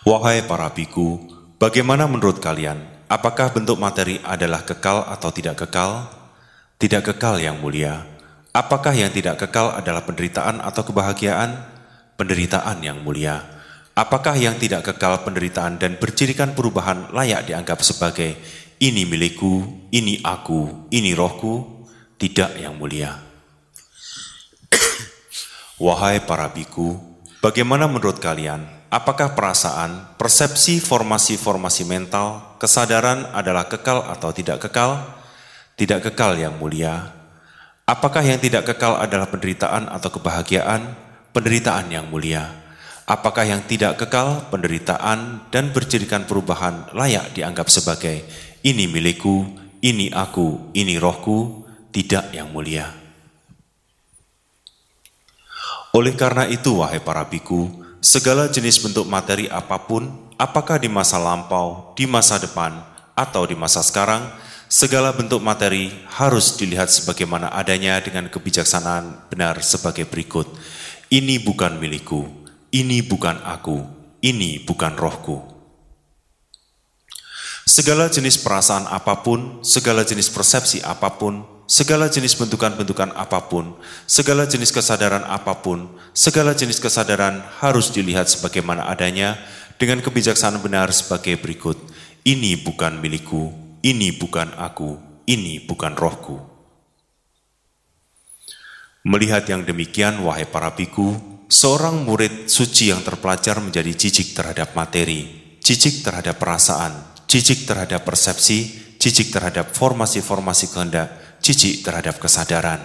Wahai 0.04 0.44
para 0.44 0.68
biku, 0.68 1.16
bagaimana 1.56 2.04
menurut 2.04 2.36
kalian? 2.40 2.80
Apakah 3.08 3.52
bentuk 3.56 3.80
materi 3.80 4.20
adalah 4.20 4.60
kekal 4.60 5.04
atau 5.08 5.32
tidak 5.32 5.64
kekal? 5.64 6.12
Tidak 6.76 7.00
kekal 7.00 7.40
yang 7.40 7.56
mulia, 7.56 8.04
Apakah 8.54 8.94
yang 8.94 9.10
tidak 9.10 9.42
kekal 9.42 9.74
adalah 9.74 10.06
penderitaan 10.06 10.62
atau 10.62 10.86
kebahagiaan? 10.86 11.58
Penderitaan 12.14 12.86
yang 12.86 13.02
mulia. 13.02 13.42
Apakah 13.98 14.38
yang 14.38 14.54
tidak 14.62 14.86
kekal 14.86 15.26
penderitaan 15.26 15.82
dan 15.82 15.98
bercirikan 15.98 16.54
perubahan 16.54 17.10
layak 17.10 17.50
dianggap 17.50 17.82
sebagai 17.82 18.38
ini 18.78 19.10
milikku, 19.10 19.90
ini 19.90 20.22
aku, 20.22 20.86
ini 20.94 21.18
rohku? 21.18 21.82
Tidak 22.14 22.62
yang 22.62 22.78
mulia. 22.78 23.10
Wahai 25.82 26.22
para 26.22 26.46
biku, 26.54 26.94
bagaimana 27.42 27.90
menurut 27.90 28.22
kalian? 28.22 28.62
Apakah 28.94 29.35
perasaan, 29.35 30.14
persepsi, 30.14 30.78
formasi-formasi 30.78 31.83
mental, 31.83 32.54
kesadaran 32.62 33.26
adalah 33.35 33.66
kekal 33.66 34.07
atau 34.07 34.30
tidak 34.30 34.62
kekal? 34.62 35.02
Tidak 35.74 35.98
kekal 35.98 36.38
yang 36.38 36.54
mulia, 36.54 37.11
Apakah 37.85 38.24
yang 38.24 38.40
tidak 38.40 38.64
kekal 38.64 38.96
adalah 38.96 39.28
penderitaan 39.28 39.92
atau 39.92 40.09
kebahagiaan? 40.09 40.96
Penderitaan 41.37 41.92
yang 41.92 42.09
mulia. 42.09 42.64
Apakah 43.04 43.44
yang 43.44 43.61
tidak 43.68 44.00
kekal, 44.00 44.48
penderitaan 44.48 45.52
dan 45.52 45.68
berjadikan 45.68 46.24
perubahan 46.24 46.88
layak 46.96 47.37
dianggap 47.37 47.68
sebagai 47.68 48.24
ini 48.64 48.88
milikku, 48.88 49.44
ini 49.85 50.09
aku, 50.09 50.72
ini 50.72 50.96
rohku? 50.96 51.68
Tidak 51.92 52.33
yang 52.33 52.48
mulia. 52.57 52.88
Oleh 55.92 56.16
karena 56.16 56.48
itu, 56.48 56.80
wahai 56.80 57.04
para 57.04 57.28
biku, 57.28 57.83
segala 58.04 58.52
jenis 58.52 58.76
bentuk 58.84 59.08
materi 59.08 59.48
apa 59.48 59.80
pun, 59.88 60.12
apakah 60.36 60.76
di 60.76 60.92
masa 60.92 61.16
lampau, 61.16 61.96
di 61.96 62.04
masa 62.04 62.36
depan, 62.36 62.76
atau 63.16 63.48
di 63.48 63.56
masa 63.56 63.80
sekarang, 63.80 64.20
Segala 64.74 65.14
bentuk 65.14 65.38
materi 65.38 65.92
harus 66.18 66.58
dilihat 66.58 66.90
sebagaimana 66.90 67.46
adanya 67.54 68.02
dengan 68.02 68.26
kebijaksanaan 68.26 69.30
benar 69.30 69.62
sebagai 69.62 70.02
berikut. 70.02 70.50
Ini 71.14 71.38
bukan 71.46 71.78
milikku, 71.78 72.26
ini 72.74 72.98
bukan 73.04 73.38
aku, 73.44 73.86
ini 74.18 74.58
bukan 74.66 74.98
rohku. 74.98 75.38
Segala 77.62 78.10
jenis 78.10 78.34
perasaan 78.40 78.90
apa 78.90 79.22
pun, 79.22 79.62
segala 79.62 80.02
jenis 80.02 80.26
persepsi 80.26 80.82
apa 80.82 81.12
pun, 81.22 81.46
segala 81.64 82.12
jenis 82.12 82.37
bentukan-bentukan 82.37 83.12
apa 83.16 83.48
pun, 83.48 83.77
segala 84.05 84.44
jenis 84.44 84.72
kesadaran 84.72 85.24
apa 85.24 85.64
pun, 85.64 85.88
segala 86.12 86.53
jenis 86.53 86.81
kesadaran 86.81 87.40
harus 87.61 87.88
dilihat 87.92 88.29
sebagaimana 88.29 88.88
adanya 88.88 89.40
dengan 89.81 90.05
kebijaksanaan 90.05 90.61
benar 90.61 90.92
sebagai 90.92 91.40
berikut. 91.40 91.77
Ini 92.24 92.64
bukan 92.64 93.05
milikku, 93.05 93.53
ini 93.85 94.09
bukan 94.16 94.57
aku, 94.57 94.96
ini 95.29 95.61
bukan 95.61 95.92
rohku. 95.92 96.40
Melihat 99.05 99.44
yang 99.53 99.68
demikian, 99.68 100.24
wahai 100.24 100.48
para 100.48 100.72
biku, 100.72 101.12
seorang 101.53 102.09
murid 102.09 102.48
suci 102.48 102.88
yang 102.88 103.05
terpelajar 103.05 103.61
menjadi 103.61 103.92
jijik 103.92 104.33
terhadap 104.33 104.72
materi, 104.72 105.29
jijik 105.61 106.00
terhadap 106.00 106.40
perasaan, 106.40 107.12
jijik 107.29 107.68
terhadap 107.68 108.00
persepsi, 108.00 108.72
jijik 108.96 109.29
terhadap 109.29 109.68
formasi-formasi 109.77 110.72
kehendak, 110.72 111.23
jijik 111.44 111.85
terhadap 111.85 112.16
kesadaran. 112.16 112.80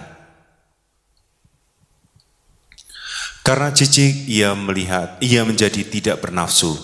Karena 3.40 3.72
jijik, 3.72 4.28
ia 4.28 4.52
melihat, 4.52 5.16
ia 5.24 5.48
menjadi 5.48 5.80
tidak 5.88 6.20
bernafsu. 6.20 6.76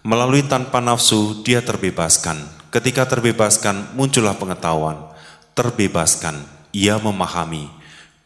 Melalui 0.00 0.40
tanpa 0.48 0.80
nafsu, 0.80 1.44
dia 1.44 1.60
terbebaskan, 1.60 2.58
Ketika 2.68 3.08
terbebaskan, 3.08 3.96
muncullah 3.96 4.36
pengetahuan. 4.36 5.08
Terbebaskan, 5.56 6.36
ia 6.76 7.00
memahami. 7.00 7.64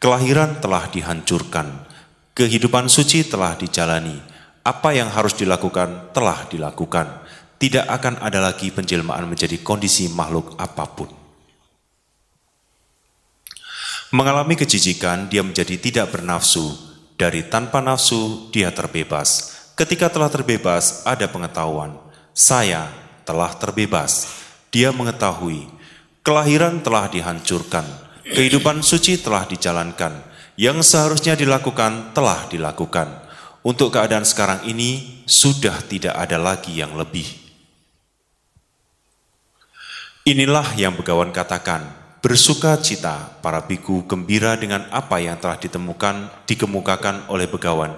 Kelahiran 0.03 0.59
telah 0.59 0.91
dihancurkan. 0.91 1.87
Kehidupan 2.35 2.91
suci 2.91 3.23
telah 3.23 3.55
dijalani. 3.55 4.19
Apa 4.67 4.91
yang 4.91 5.07
harus 5.07 5.39
dilakukan 5.39 6.11
telah 6.11 6.43
dilakukan. 6.51 7.23
Tidak 7.55 7.87
akan 7.87 8.19
ada 8.19 8.43
lagi 8.43 8.67
penjelmaan 8.67 9.31
menjadi 9.31 9.63
kondisi 9.63 10.11
makhluk 10.11 10.59
apa 10.59 10.91
pun. 10.91 11.22
Mengalami 14.13 14.53
kejijikan, 14.53 15.25
dia 15.25 15.41
menjadi 15.41 15.73
tidak 15.81 16.13
bernafsu. 16.13 16.69
Dari 17.17 17.49
tanpa 17.49 17.81
nafsu, 17.81 18.53
dia 18.53 18.69
terbebas. 18.69 19.57
Ketika 19.73 20.05
telah 20.05 20.29
terbebas, 20.29 21.01
ada 21.01 21.25
pengetahuan. 21.25 21.97
Saya 22.29 22.93
telah 23.25 23.49
terbebas. 23.57 24.29
Dia 24.69 24.93
mengetahui 24.93 25.65
kelahiran 26.21 26.85
telah 26.85 27.09
dihancurkan, 27.09 27.81
kehidupan 28.21 28.85
suci 28.85 29.17
telah 29.17 29.49
dijalankan, 29.49 30.21
yang 30.61 30.77
seharusnya 30.85 31.33
dilakukan 31.33 32.13
telah 32.13 32.45
dilakukan. 32.53 33.09
Untuk 33.65 33.97
keadaan 33.97 34.29
sekarang 34.29 34.61
ini 34.69 35.23
sudah 35.25 35.81
tidak 35.89 36.13
ada 36.13 36.37
lagi 36.37 36.77
yang 36.77 36.93
lebih. 36.93 37.25
Inilah 40.29 40.77
yang 40.77 40.93
begawan 40.93 41.33
katakan, 41.33 42.02
bersuka 42.23 42.79
cita 42.79 43.35
para 43.43 43.67
biku 43.67 44.07
gembira 44.07 44.55
dengan 44.55 44.87
apa 44.95 45.19
yang 45.19 45.35
telah 45.35 45.59
ditemukan, 45.59 46.47
dikemukakan 46.47 47.27
oleh 47.27 47.51
begawan. 47.51 47.91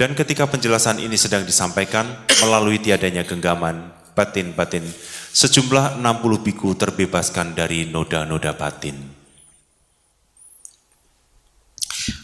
Dan 0.00 0.16
ketika 0.16 0.48
penjelasan 0.48 0.96
ini 0.96 1.20
sedang 1.20 1.44
disampaikan 1.44 2.08
melalui 2.40 2.80
tiadanya 2.80 3.20
genggaman, 3.28 3.92
batin-batin, 4.16 4.84
sejumlah 5.36 6.00
60 6.00 6.40
biku 6.40 6.72
terbebaskan 6.72 7.52
dari 7.52 7.84
noda-noda 7.84 8.56
batin. 8.56 8.96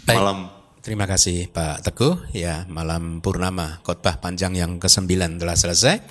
Baik. 0.09 0.17
Malam 0.17 0.62
Terima 0.83 1.07
kasih 1.07 1.47
Pak 1.47 1.87
Teguh. 1.87 2.35
Ya, 2.35 2.67
malam 2.67 3.23
purnama 3.23 3.79
khotbah 3.87 4.19
panjang 4.19 4.59
yang 4.59 4.83
ke-9 4.83 5.15
telah 5.39 5.55
selesai. 5.55 6.03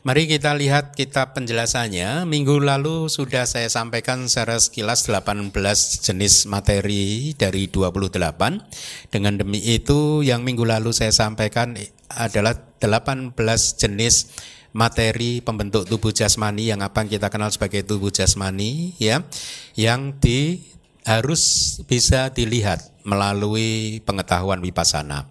Mari 0.00 0.24
kita 0.24 0.56
lihat 0.56 0.96
kitab 0.96 1.36
penjelasannya. 1.36 2.24
Minggu 2.24 2.56
lalu 2.56 3.12
sudah 3.12 3.44
saya 3.44 3.68
sampaikan 3.68 4.24
secara 4.24 4.56
sekilas 4.56 5.04
18 5.12 5.52
jenis 6.00 6.48
materi 6.48 7.36
dari 7.36 7.68
28. 7.68 9.12
Dengan 9.12 9.36
demi 9.36 9.60
itu 9.60 10.24
yang 10.24 10.40
minggu 10.40 10.64
lalu 10.64 10.96
saya 10.96 11.12
sampaikan 11.12 11.76
adalah 12.08 12.56
18 12.80 13.36
jenis 13.76 14.32
materi 14.72 15.44
pembentuk 15.44 15.84
tubuh 15.84 16.16
jasmani 16.16 16.72
yang 16.72 16.80
apa 16.80 17.04
yang 17.04 17.12
kita 17.12 17.28
kenal 17.28 17.52
sebagai 17.52 17.84
tubuh 17.84 18.08
jasmani 18.08 18.96
ya 18.96 19.20
yang 19.76 20.16
di 20.16 20.64
harus 21.04 21.76
bisa 21.84 22.32
dilihat 22.32 22.93
melalui 23.04 24.00
pengetahuan 24.02 24.64
wipasana. 24.64 25.28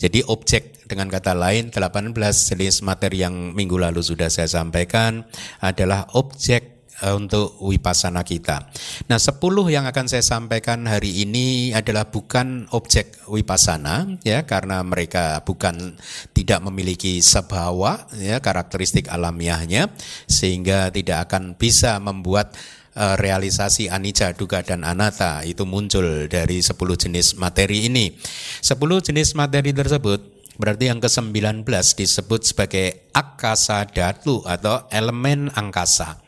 Jadi 0.00 0.24
objek 0.26 0.88
dengan 0.88 1.06
kata 1.06 1.36
lain 1.36 1.68
18 1.70 2.16
jenis 2.16 2.82
materi 2.82 3.22
yang 3.22 3.54
minggu 3.54 3.76
lalu 3.76 4.00
sudah 4.00 4.32
saya 4.32 4.48
sampaikan 4.48 5.28
adalah 5.60 6.08
objek 6.16 6.88
eh, 7.04 7.12
untuk 7.14 7.60
wipasana 7.60 8.24
kita. 8.24 8.72
Nah, 9.06 9.20
10 9.20 9.36
yang 9.68 9.84
akan 9.84 10.06
saya 10.08 10.24
sampaikan 10.24 10.88
hari 10.88 11.22
ini 11.22 11.76
adalah 11.76 12.08
bukan 12.08 12.66
objek 12.72 13.20
wipasana 13.28 14.16
ya 14.24 14.48
karena 14.48 14.80
mereka 14.80 15.44
bukan 15.44 16.00
tidak 16.32 16.64
memiliki 16.64 17.20
sebawa 17.20 18.08
ya 18.16 18.40
karakteristik 18.40 19.12
alamiahnya 19.12 19.92
sehingga 20.24 20.88
tidak 20.88 21.28
akan 21.28 21.54
bisa 21.54 22.00
membuat 22.00 22.56
Eh, 22.90 23.14
realisasi 23.22 23.86
anicca, 23.86 24.34
duga 24.34 24.66
dan 24.66 24.82
anatta 24.82 25.46
itu 25.46 25.62
muncul 25.62 26.26
dari 26.26 26.58
10 26.58 26.74
jenis 26.98 27.38
materi 27.38 27.86
ini. 27.86 28.10
10 28.18 28.98
jenis 28.98 29.38
materi 29.38 29.70
tersebut 29.70 30.18
berarti 30.58 30.90
yang 30.90 30.98
ke-19 30.98 31.62
disebut 31.70 32.42
sebagai 32.42 33.06
akasa 33.14 33.86
datu 33.86 34.42
atau 34.42 34.90
elemen 34.90 35.54
angkasa. 35.54 36.18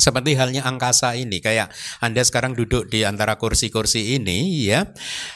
Seperti 0.00 0.32
halnya 0.40 0.64
angkasa 0.64 1.20
ini, 1.20 1.44
kayak 1.44 1.68
Anda 2.00 2.24
sekarang 2.24 2.56
duduk 2.56 2.88
di 2.88 3.04
antara 3.04 3.36
kursi-kursi 3.36 4.16
ini, 4.16 4.64
ya, 4.64 4.88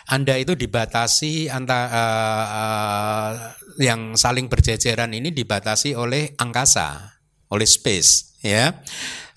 Anda 0.09 0.41
itu 0.41 0.57
dibatasi 0.57 1.53
antara 1.53 1.93
uh, 1.93 2.45
uh, 2.57 3.33
yang 3.85 4.17
saling 4.17 4.49
berjejeran 4.49 5.13
ini 5.13 5.29
dibatasi 5.29 5.93
oleh 5.93 6.33
angkasa, 6.41 7.21
oleh 7.53 7.69
space, 7.69 8.41
ya 8.41 8.81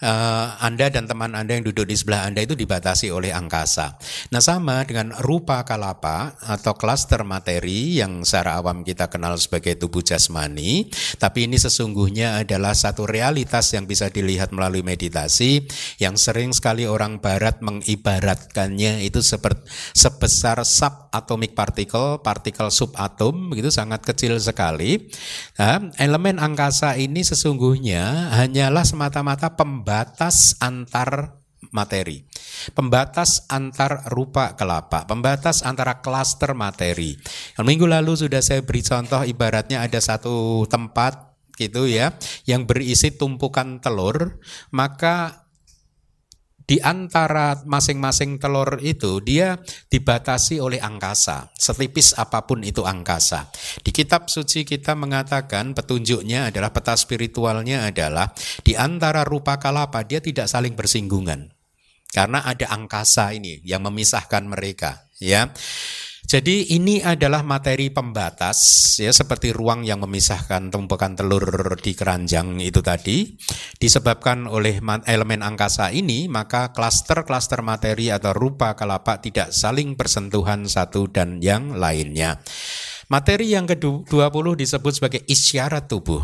uh, 0.02 0.58
Anda 0.60 0.90
dan 0.90 1.06
teman 1.06 1.38
Anda 1.38 1.62
yang 1.62 1.66
duduk 1.70 1.88
di 1.88 1.96
sebelah 1.96 2.28
Anda 2.28 2.44
itu 2.44 2.58
dibatasi 2.58 3.14
oleh 3.14 3.32
angkasa. 3.32 3.96
Nah 4.34 4.42
sama 4.42 4.84
dengan 4.84 5.14
rupa 5.22 5.64
kalapa 5.64 6.36
atau 6.42 6.74
klaster 6.76 7.22
materi 7.22 8.02
yang 8.02 8.26
secara 8.26 8.60
awam 8.60 8.82
kita 8.82 9.08
kenal 9.08 9.38
sebagai 9.38 9.78
tubuh 9.78 10.02
jasmani, 10.02 10.90
tapi 11.22 11.46
ini 11.46 11.62
sesungguhnya 11.62 12.42
adalah 12.42 12.74
satu 12.74 13.06
realitas 13.06 13.72
yang 13.78 13.86
bisa 13.86 14.10
dilihat 14.10 14.52
melalui 14.52 14.82
meditasi 14.82 15.64
yang 16.02 16.18
sering 16.18 16.52
sekali 16.52 16.90
orang 16.90 17.22
barat 17.22 17.62
mengibaratkannya 17.62 19.06
itu 19.06 19.22
seperti 19.22 19.64
sebesar 19.94 20.66
subatomic 20.66 21.54
particle, 21.54 22.20
partikel 22.26 22.74
subatom 22.74 23.54
begitu 23.54 23.70
sangat 23.70 24.02
kecil 24.02 24.42
sekali. 24.42 25.12
Nah, 25.62 25.94
elemen 26.02 26.42
angkasa 26.42 26.98
ini 26.98 27.22
sesungguhnya 27.22 28.34
hanyalah 28.34 28.82
semata-mata 28.82 29.54
pembatas 29.54 29.91
pembatas 29.92 30.56
antar 30.64 31.44
materi, 31.76 32.24
pembatas 32.72 33.44
antar 33.52 34.08
rupa 34.08 34.56
kelapa, 34.56 35.04
pembatas 35.04 35.68
antara 35.68 36.00
klaster 36.00 36.56
materi. 36.56 37.20
Minggu 37.60 37.84
lalu 37.84 38.16
sudah 38.16 38.40
saya 38.40 38.64
beri 38.64 38.88
contoh 38.88 39.20
ibaratnya 39.28 39.84
ada 39.84 40.00
satu 40.00 40.64
tempat 40.72 41.36
gitu 41.60 41.92
ya 41.92 42.16
yang 42.48 42.64
berisi 42.64 43.12
tumpukan 43.20 43.84
telur, 43.84 44.40
maka 44.72 45.41
di 46.72 46.80
antara 46.80 47.60
masing-masing 47.68 48.40
telur 48.40 48.80
itu 48.80 49.20
dia 49.20 49.60
dibatasi 49.92 50.64
oleh 50.64 50.80
angkasa, 50.80 51.52
setipis 51.52 52.16
apa 52.16 52.48
pun 52.48 52.64
itu 52.64 52.88
angkasa. 52.88 53.52
Di 53.84 53.92
kitab 53.92 54.32
suci 54.32 54.64
kita 54.64 54.96
mengatakan 54.96 55.76
petunjuknya 55.76 56.48
adalah 56.48 56.72
peta 56.72 56.96
spiritualnya 56.96 57.92
adalah 57.92 58.32
di 58.64 58.80
antara 58.80 59.28
rupa 59.28 59.60
kalapa 59.60 60.08
dia 60.08 60.24
tidak 60.24 60.48
saling 60.48 60.72
bersinggungan. 60.72 61.52
Karena 62.08 62.40
ada 62.48 62.72
angkasa 62.72 63.36
ini 63.36 63.60
yang 63.68 63.84
memisahkan 63.84 64.48
mereka, 64.48 65.12
ya. 65.20 65.52
Jadi 66.32 66.80
ini 66.80 67.04
adalah 67.04 67.44
materi 67.44 67.92
pembatas 67.92 68.56
ya 69.04 69.12
seperti 69.12 69.52
ruang 69.52 69.84
yang 69.84 70.00
memisahkan 70.00 70.72
tumpukan 70.72 71.12
telur 71.12 71.76
di 71.76 71.92
keranjang 71.92 72.56
itu 72.64 72.80
tadi 72.80 73.36
disebabkan 73.76 74.48
oleh 74.48 74.80
elemen 75.12 75.44
angkasa 75.44 75.92
ini 75.92 76.32
maka 76.32 76.72
klaster-klaster 76.72 77.60
materi 77.68 78.16
atau 78.16 78.32
rupa 78.32 78.80
kelapa 78.80 79.20
tidak 79.20 79.52
saling 79.52 80.00
bersentuhan 80.00 80.72
satu 80.72 81.12
dan 81.12 81.44
yang 81.44 81.76
lainnya. 81.76 82.40
Materi 83.12 83.52
yang 83.52 83.68
ke-20 83.68 84.46
disebut 84.56 84.94
sebagai 85.04 85.28
isyarat 85.28 85.92
tubuh. 85.92 86.24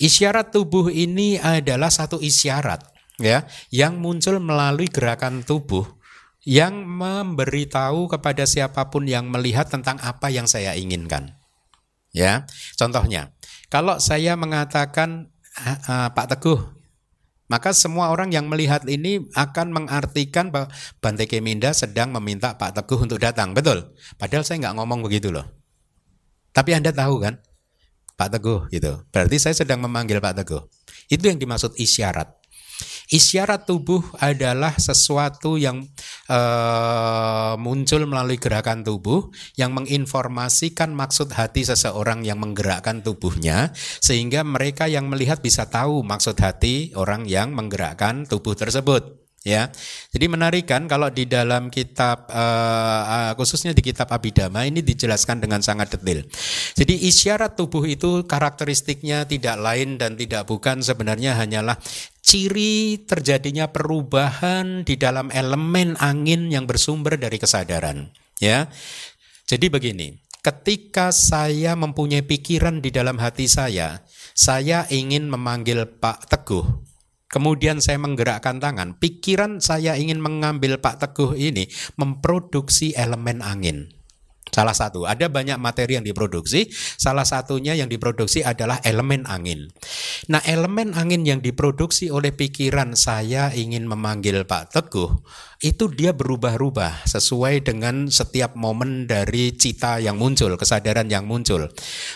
Isyarat 0.00 0.56
tubuh 0.56 0.88
ini 0.88 1.36
adalah 1.36 1.92
satu 1.92 2.16
isyarat 2.16 2.80
ya 3.20 3.44
yang 3.68 4.00
muncul 4.00 4.40
melalui 4.40 4.88
gerakan 4.88 5.44
tubuh 5.44 5.84
yang 6.44 6.84
memberitahu 6.84 8.08
kepada 8.12 8.44
siapa 8.44 8.92
pun 8.92 9.08
yang 9.08 9.32
melihat 9.32 9.68
tentang 9.68 9.96
apa 10.04 10.28
yang 10.28 10.44
saya 10.44 10.76
inginkan. 10.76 11.36
Ya, 12.14 12.46
contohnya, 12.78 13.34
kalau 13.72 13.98
saya 13.98 14.36
mengatakan 14.36 15.32
Pak 15.88 16.36
Teguh, 16.36 16.60
maka 17.48 17.72
semua 17.74 18.12
orang 18.12 18.30
yang 18.30 18.46
melihat 18.46 18.84
ini 18.86 19.24
akan 19.34 19.72
mengartikan 19.72 20.52
bahwa 20.52 20.70
Bante 21.02 21.26
Keminda 21.26 21.74
sedang 21.74 22.12
meminta 22.14 22.54
Pak 22.54 22.76
Teguh 22.76 23.02
untuk 23.02 23.18
datang, 23.18 23.56
betul? 23.56 23.96
Padahal 24.20 24.46
saya 24.46 24.62
nggak 24.62 24.76
ngomong 24.78 25.00
begitu 25.04 25.32
loh. 25.34 25.48
Tapi 26.54 26.70
Anda 26.76 26.94
tahu 26.94 27.18
kan, 27.18 27.40
Pak 28.14 28.30
Teguh 28.38 28.70
gitu. 28.70 29.02
Berarti 29.10 29.36
saya 29.42 29.58
sedang 29.58 29.82
memanggil 29.82 30.22
Pak 30.22 30.44
Teguh. 30.44 30.62
Itu 31.10 31.26
yang 31.26 31.42
dimaksud 31.42 31.74
isyarat. 31.74 32.43
Isyarat 33.12 33.68
tubuh 33.68 34.00
adalah 34.16 34.76
sesuatu 34.80 35.60
yang 35.60 35.84
uh, 36.32 37.52
muncul 37.60 38.08
melalui 38.08 38.40
gerakan 38.40 38.80
tubuh 38.80 39.28
yang 39.60 39.76
menginformasikan 39.76 40.96
maksud 40.96 41.32
hati 41.36 41.68
seseorang 41.68 42.24
yang 42.24 42.40
menggerakkan 42.40 43.04
tubuhnya 43.04 43.76
sehingga 43.76 44.40
mereka 44.40 44.88
yang 44.88 45.12
melihat 45.12 45.44
bisa 45.44 45.68
tahu 45.68 46.00
maksud 46.00 46.36
hati 46.40 46.96
orang 46.96 47.28
yang 47.28 47.52
menggerakkan 47.52 48.24
tubuh 48.24 48.56
tersebut 48.56 49.23
ya. 49.44 49.68
Jadi 50.10 50.26
menarik 50.26 50.64
kan 50.64 50.88
kalau 50.88 51.12
di 51.12 51.28
dalam 51.28 51.68
kitab 51.68 52.26
uh, 52.32 53.30
khususnya 53.36 53.76
di 53.76 53.84
kitab 53.84 54.08
Abhidhamma 54.10 54.64
ini 54.64 54.80
dijelaskan 54.80 55.44
dengan 55.44 55.60
sangat 55.60 55.94
detail. 55.94 56.24
Jadi 56.74 57.06
isyarat 57.06 57.54
tubuh 57.54 57.84
itu 57.84 58.24
karakteristiknya 58.24 59.28
tidak 59.28 59.60
lain 59.60 60.00
dan 60.00 60.16
tidak 60.16 60.48
bukan 60.48 60.80
sebenarnya 60.80 61.36
hanyalah 61.36 61.76
ciri 62.24 63.04
terjadinya 63.04 63.68
perubahan 63.68 64.82
di 64.82 64.96
dalam 64.96 65.28
elemen 65.28 65.94
angin 66.00 66.48
yang 66.48 66.64
bersumber 66.64 67.20
dari 67.20 67.36
kesadaran, 67.36 68.08
ya. 68.40 68.72
Jadi 69.44 69.68
begini, 69.68 70.08
ketika 70.40 71.12
saya 71.12 71.76
mempunyai 71.76 72.24
pikiran 72.24 72.80
di 72.80 72.88
dalam 72.88 73.20
hati 73.20 73.44
saya, 73.44 74.00
saya 74.32 74.88
ingin 74.88 75.28
memanggil 75.28 75.84
Pak 76.00 76.32
Teguh, 76.32 76.64
Kemudian 77.34 77.82
saya 77.82 77.98
menggerakkan 77.98 78.62
tangan. 78.62 78.94
Pikiran 79.02 79.58
saya 79.58 79.98
ingin 79.98 80.22
mengambil 80.22 80.78
Pak 80.78 81.02
Teguh 81.02 81.34
ini 81.34 81.66
memproduksi 81.98 82.94
elemen 82.94 83.42
angin. 83.42 83.90
Salah 84.54 84.70
satu, 84.70 85.02
ada 85.02 85.26
banyak 85.26 85.58
materi 85.58 85.98
yang 85.98 86.06
diproduksi, 86.06 86.70
salah 86.94 87.26
satunya 87.26 87.74
yang 87.74 87.90
diproduksi 87.90 88.46
adalah 88.46 88.78
elemen 88.86 89.26
angin. 89.26 89.66
Nah, 90.30 90.38
elemen 90.46 90.94
angin 90.94 91.26
yang 91.26 91.42
diproduksi 91.42 92.06
oleh 92.06 92.30
pikiran 92.30 92.94
saya 92.94 93.50
ingin 93.50 93.90
memanggil 93.90 94.46
Pak 94.46 94.78
Teguh, 94.78 95.10
itu 95.58 95.90
dia 95.90 96.14
berubah-ubah 96.14 97.02
sesuai 97.02 97.66
dengan 97.66 98.06
setiap 98.06 98.54
momen 98.54 99.10
dari 99.10 99.58
cita 99.58 99.98
yang 99.98 100.22
muncul, 100.22 100.54
kesadaran 100.54 101.10
yang 101.10 101.26
muncul. 101.26 101.66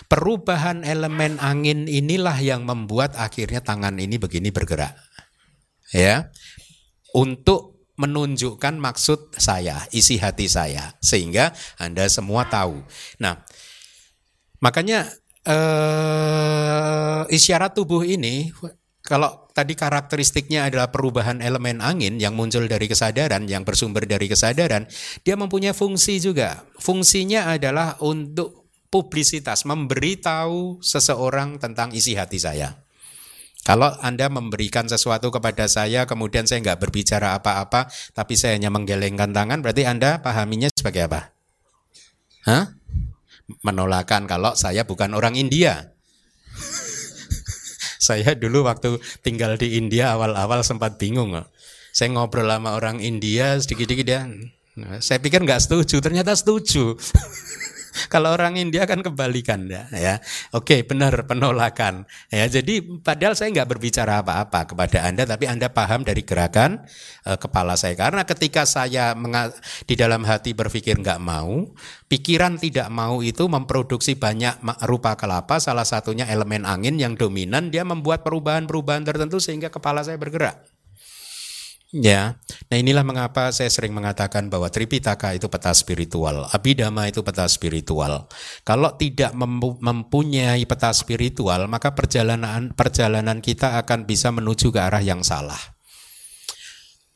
Perubahan 0.07 0.87
elemen 0.87 1.43
angin 1.43 1.91
inilah 1.91 2.39
yang 2.39 2.63
membuat 2.63 3.19
akhirnya 3.19 3.67
tangan 3.67 3.99
ini 3.99 4.15
begini 4.15 4.55
bergerak. 4.55 5.08
Ya 5.93 6.29
untuk 7.17 7.79
menunjukkan 7.99 8.79
maksud 8.79 9.35
saya, 9.35 9.83
isi 9.91 10.23
hati 10.23 10.47
saya, 10.47 10.95
sehingga 11.03 11.51
Anda 11.83 12.07
semua 12.07 12.47
tahu. 12.47 12.79
Nah, 13.19 13.43
makanya 14.63 15.11
eh, 15.43 17.23
isyarat 17.27 17.75
tubuh 17.75 18.07
ini, 18.07 18.55
kalau 19.03 19.51
tadi 19.51 19.75
karakteristiknya 19.75 20.71
adalah 20.71 20.95
perubahan 20.95 21.43
elemen 21.43 21.83
angin 21.83 22.23
yang 22.23 22.39
muncul 22.39 22.63
dari 22.71 22.87
kesadaran, 22.87 23.51
yang 23.51 23.67
bersumber 23.67 24.07
dari 24.07 24.31
kesadaran, 24.31 24.87
dia 25.27 25.35
mempunyai 25.35 25.75
fungsi 25.75 26.23
juga. 26.23 26.63
Fungsinya 26.79 27.51
adalah 27.51 27.99
untuk 27.99 28.71
publisitas, 28.89 29.67
memberitahu 29.67 30.79
seseorang 30.81 31.59
tentang 31.59 31.91
isi 31.91 32.15
hati 32.15 32.39
saya. 32.39 32.88
Kalau 33.69 33.93
Anda 34.01 34.33
memberikan 34.33 34.89
sesuatu 34.89 35.29
kepada 35.29 35.69
saya, 35.69 36.09
kemudian 36.09 36.49
saya 36.49 36.65
nggak 36.65 36.89
berbicara 36.89 37.37
apa-apa, 37.37 37.93
tapi 38.17 38.33
saya 38.33 38.57
hanya 38.57 38.73
menggelengkan 38.73 39.29
tangan, 39.37 39.61
berarti 39.61 39.85
Anda 39.85 40.25
pahaminya 40.25 40.73
sebagai 40.73 41.05
apa? 41.05 41.37
Hah? 42.49 42.73
Menolakan 43.61 44.25
kalau 44.25 44.57
saya 44.57 44.89
bukan 44.89 45.13
orang 45.13 45.37
India. 45.37 45.93
saya 48.09 48.33
dulu 48.33 48.65
waktu 48.65 48.97
tinggal 49.21 49.61
di 49.61 49.77
India 49.77 50.17
awal-awal 50.17 50.65
sempat 50.65 50.97
bingung. 50.97 51.37
Saya 51.93 52.09
ngobrol 52.17 52.49
sama 52.49 52.73
orang 52.73 53.05
India 53.05 53.53
sedikit-sedikit 53.61 54.07
dia, 54.09 54.25
saya 55.05 55.21
pikir 55.21 55.45
nggak 55.45 55.61
setuju, 55.61 56.01
ternyata 56.01 56.33
setuju. 56.33 56.97
Kalau 58.13 58.35
orang 58.35 58.55
India 58.55 58.87
kan 58.87 59.03
kebalikan 59.03 59.67
ya. 59.67 59.91
ya. 59.91 60.15
Oke, 60.55 60.87
benar 60.87 61.27
penolakan. 61.27 62.07
Ya, 62.31 62.47
jadi 62.47 62.81
padahal 63.03 63.35
saya 63.35 63.51
nggak 63.53 63.69
berbicara 63.69 64.23
apa-apa 64.23 64.75
kepada 64.75 65.05
Anda, 65.05 65.27
tapi 65.27 65.51
Anda 65.51 65.69
paham 65.73 66.07
dari 66.07 66.23
gerakan 66.23 66.87
e, 67.27 67.35
kepala 67.37 67.75
saya. 67.75 67.99
Karena 67.99 68.23
ketika 68.23 68.63
saya 68.69 69.13
di 69.85 69.95
dalam 69.99 70.23
hati 70.23 70.55
berpikir 70.55 71.01
nggak 71.03 71.21
mau, 71.21 71.69
pikiran 72.07 72.57
tidak 72.57 72.89
mau 72.89 73.21
itu 73.21 73.45
memproduksi 73.51 74.15
banyak 74.15 74.63
rupa 74.87 75.19
kelapa. 75.19 75.59
Salah 75.59 75.85
satunya 75.87 76.29
elemen 76.31 76.63
angin 76.63 76.97
yang 76.97 77.19
dominan, 77.19 77.75
dia 77.75 77.83
membuat 77.83 78.23
perubahan-perubahan 78.23 79.03
tertentu 79.03 79.43
sehingga 79.43 79.69
kepala 79.69 80.07
saya 80.07 80.17
bergerak. 80.17 80.78
Ya, 81.89 82.37
nah 82.69 82.77
inilah 82.77 83.01
mengapa 83.01 83.49
saya 83.49 83.73
sering 83.73 83.97
mengatakan 83.97 84.53
bahwa 84.53 84.69
Tripitaka 84.69 85.33
itu 85.33 85.49
peta 85.49 85.73
spiritual, 85.73 86.45
Abhidhamma 86.53 87.09
itu 87.09 87.25
peta 87.25 87.49
spiritual. 87.49 88.29
Kalau 88.61 88.93
tidak 89.01 89.33
mempunyai 89.81 90.69
peta 90.69 90.93
spiritual, 90.93 91.65
maka 91.65 91.97
perjalanan 91.97 92.77
perjalanan 92.77 93.41
kita 93.41 93.81
akan 93.81 94.05
bisa 94.05 94.29
menuju 94.29 94.69
ke 94.69 94.85
arah 94.85 95.01
yang 95.01 95.25
salah. 95.25 95.78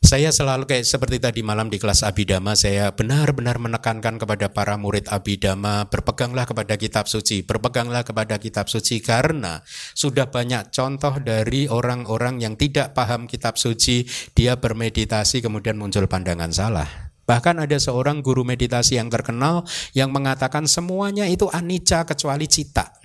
Saya 0.02 0.34
selalu 0.34 0.66
kayak 0.66 0.82
seperti 0.82 1.22
tadi 1.22 1.40
malam 1.46 1.70
di 1.70 1.78
kelas 1.78 2.02
Abidama, 2.02 2.58
saya 2.58 2.90
benar-benar 2.90 3.62
menekankan 3.62 4.18
kepada 4.18 4.50
para 4.50 4.74
murid 4.74 5.06
Abidama, 5.06 5.86
berpeganglah 5.86 6.42
kepada 6.42 6.74
kitab 6.74 7.06
suci, 7.06 7.46
berpeganglah 7.46 8.02
kepada 8.02 8.34
kitab 8.42 8.66
suci 8.66 8.98
karena 8.98 9.62
sudah 9.94 10.26
banyak 10.26 10.74
contoh 10.74 11.22
dari 11.22 11.70
orang-orang 11.70 12.42
yang 12.42 12.58
tidak 12.58 12.98
paham 12.98 13.30
kitab 13.30 13.54
suci, 13.54 14.02
dia 14.34 14.58
bermeditasi 14.58 15.38
kemudian 15.38 15.78
muncul 15.78 16.10
pandangan 16.10 16.50
salah. 16.50 17.14
Bahkan 17.22 17.62
ada 17.62 17.78
seorang 17.78 18.26
guru 18.26 18.42
meditasi 18.42 18.98
yang 18.98 19.06
terkenal 19.06 19.62
yang 19.94 20.10
mengatakan 20.10 20.66
semuanya 20.66 21.30
itu 21.30 21.46
anicca 21.46 22.02
kecuali 22.02 22.50
cita 22.50 23.01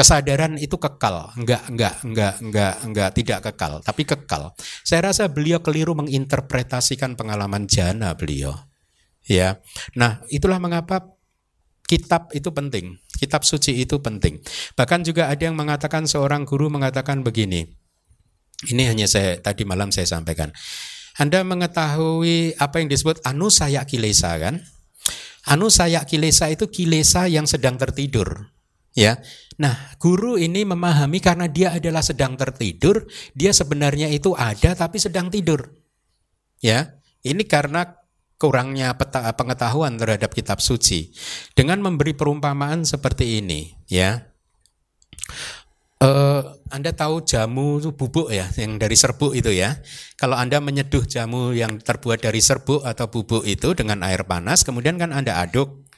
kesadaran 0.00 0.56
itu 0.56 0.80
kekal, 0.80 1.36
enggak 1.36 1.68
enggak 1.68 2.00
enggak 2.00 2.34
enggak 2.40 2.74
enggak 2.88 3.10
tidak 3.12 3.38
kekal, 3.44 3.84
tapi 3.84 4.08
kekal. 4.08 4.56
Saya 4.80 5.12
rasa 5.12 5.28
beliau 5.28 5.60
keliru 5.60 5.92
menginterpretasikan 5.92 7.20
pengalaman 7.20 7.68
jana 7.68 8.16
beliau. 8.16 8.56
Ya. 9.28 9.60
Nah, 9.92 10.24
itulah 10.32 10.56
mengapa 10.56 11.04
kitab 11.84 12.32
itu 12.32 12.48
penting. 12.48 12.96
Kitab 13.20 13.44
suci 13.44 13.76
itu 13.76 14.00
penting. 14.00 14.40
Bahkan 14.72 15.04
juga 15.04 15.28
ada 15.28 15.44
yang 15.44 15.52
mengatakan 15.52 16.08
seorang 16.08 16.48
guru 16.48 16.72
mengatakan 16.72 17.20
begini. 17.20 17.68
Ini 18.72 18.88
hanya 18.88 19.04
saya 19.04 19.36
tadi 19.36 19.68
malam 19.68 19.92
saya 19.92 20.08
sampaikan. 20.08 20.48
Anda 21.20 21.44
mengetahui 21.44 22.56
apa 22.56 22.80
yang 22.80 22.88
disebut 22.88 23.20
anusaya 23.28 23.84
kilesa 23.84 24.32
kan? 24.40 24.64
Anusaya 25.44 26.08
kilesa 26.08 26.48
itu 26.48 26.72
kilesa 26.72 27.28
yang 27.28 27.44
sedang 27.44 27.76
tertidur. 27.76 28.48
Ya, 29.00 29.16
Nah, 29.60 29.76
guru 30.00 30.40
ini 30.40 30.64
memahami 30.64 31.20
karena 31.20 31.44
dia 31.44 31.76
adalah 31.76 32.00
sedang 32.00 32.32
tertidur, 32.32 33.04
dia 33.36 33.52
sebenarnya 33.52 34.08
itu 34.08 34.32
ada 34.32 34.72
tapi 34.72 34.96
sedang 34.96 35.28
tidur. 35.28 35.68
Ya, 36.64 36.96
ini 37.20 37.44
karena 37.44 37.92
kurangnya 38.40 38.96
peta, 38.96 39.28
pengetahuan 39.36 40.00
terhadap 40.00 40.32
kitab 40.32 40.64
suci. 40.64 41.12
Dengan 41.52 41.84
memberi 41.84 42.16
perumpamaan 42.16 42.88
seperti 42.88 43.44
ini, 43.44 43.76
ya. 43.84 44.32
Uh, 46.00 46.56
anda 46.72 46.96
tahu 46.96 47.20
jamu 47.28 47.84
bubuk 47.92 48.32
ya, 48.32 48.48
yang 48.56 48.80
dari 48.80 48.96
serbuk 48.96 49.36
itu 49.36 49.52
ya. 49.52 49.76
Kalau 50.16 50.40
Anda 50.40 50.56
menyeduh 50.56 51.04
jamu 51.04 51.52
yang 51.52 51.76
terbuat 51.76 52.24
dari 52.24 52.40
serbuk 52.40 52.88
atau 52.88 53.12
bubuk 53.12 53.44
itu 53.44 53.76
dengan 53.76 54.00
air 54.08 54.24
panas, 54.24 54.64
kemudian 54.64 54.96
kan 54.96 55.12
Anda 55.12 55.36
aduk 55.44 55.89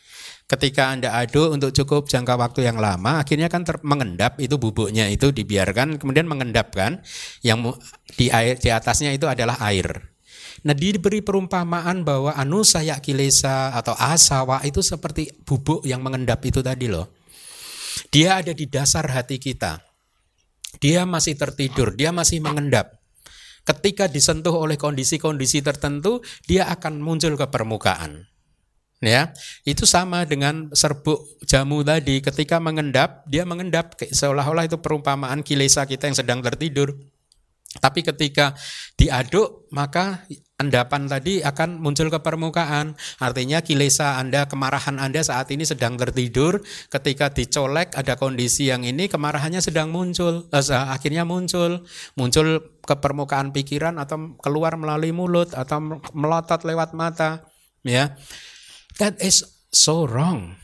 ketika 0.49 0.93
Anda 0.93 1.17
aduk 1.17 1.49
untuk 1.55 1.71
cukup 1.73 2.13
jangka 2.13 2.37
waktu 2.37 2.69
yang 2.69 2.77
lama, 2.77 3.23
akhirnya 3.23 3.49
kan 3.49 3.65
ter- 3.65 3.81
mengendap 3.81 4.37
itu 4.37 4.61
bubuknya 4.61 5.09
itu 5.09 5.33
dibiarkan 5.33 5.97
kemudian 5.97 6.29
mengendap 6.29 6.75
kan 6.77 7.01
yang 7.41 7.65
di 8.17 8.29
air 8.29 8.61
di 8.61 8.69
atasnya 8.69 9.15
itu 9.17 9.25
adalah 9.25 9.57
air. 9.65 10.13
Nah 10.63 10.77
diberi 10.77 11.25
perumpamaan 11.25 12.07
bahwa 12.07 12.37
anu 12.37 12.63
saya 12.63 13.01
kilesa 13.03 13.75
atau 13.75 13.97
asawa 13.97 14.63
itu 14.63 14.85
seperti 14.85 15.33
bubuk 15.43 15.83
yang 15.89 16.05
mengendap 16.05 16.45
itu 16.45 16.61
tadi 16.61 16.87
loh. 16.87 17.17
Dia 18.13 18.41
ada 18.45 18.53
di 18.53 18.69
dasar 18.69 19.09
hati 19.09 19.41
kita. 19.41 19.81
Dia 20.81 21.05
masih 21.05 21.37
tertidur, 21.37 21.93
dia 21.93 22.13
masih 22.15 22.41
mengendap. 22.41 23.01
Ketika 23.63 24.11
disentuh 24.11 24.57
oleh 24.59 24.75
kondisi-kondisi 24.75 25.63
tertentu, 25.63 26.19
dia 26.51 26.67
akan 26.67 26.99
muncul 26.99 27.39
ke 27.39 27.47
permukaan 27.47 28.32
ya 29.03 29.35
itu 29.67 29.83
sama 29.83 30.23
dengan 30.23 30.71
serbuk 30.71 31.43
jamu 31.45 31.83
tadi. 31.83 32.23
Ketika 32.23 32.63
mengendap 32.63 33.27
dia 33.27 33.43
mengendap 33.43 33.99
seolah-olah 33.99 34.71
itu 34.71 34.79
perumpamaan 34.79 35.43
kilesa 35.43 35.85
kita 35.85 36.07
yang 36.07 36.17
sedang 36.17 36.41
tertidur. 36.41 36.95
Tapi 37.73 38.05
ketika 38.05 38.53
diaduk 39.01 39.65
maka 39.73 40.29
endapan 40.61 41.09
tadi 41.09 41.43
akan 41.43 41.83
muncul 41.83 42.13
ke 42.13 42.21
permukaan. 42.23 42.95
Artinya 43.19 43.65
kilesa 43.65 44.21
Anda 44.23 44.47
kemarahan 44.47 45.01
Anda 45.03 45.25
saat 45.25 45.51
ini 45.51 45.67
sedang 45.67 45.99
tertidur. 45.99 46.63
Ketika 46.93 47.35
dicolek 47.35 47.99
ada 47.99 48.15
kondisi 48.15 48.71
yang 48.71 48.87
ini 48.87 49.11
kemarahannya 49.11 49.59
sedang 49.59 49.91
muncul 49.91 50.47
eh, 50.53 50.63
akhirnya 50.71 51.27
muncul. 51.27 51.83
Muncul 52.15 52.61
ke 52.85 52.95
permukaan 53.01 53.51
pikiran 53.51 53.99
atau 53.99 54.39
keluar 54.39 54.79
melalui 54.79 55.11
mulut 55.11 55.51
atau 55.57 55.99
melotot 56.13 56.63
lewat 56.63 56.95
mata 56.95 57.47
ya 57.83 58.15
That 59.01 59.21
is 59.23 59.45
so 59.73 60.05
wrong. 60.05 60.61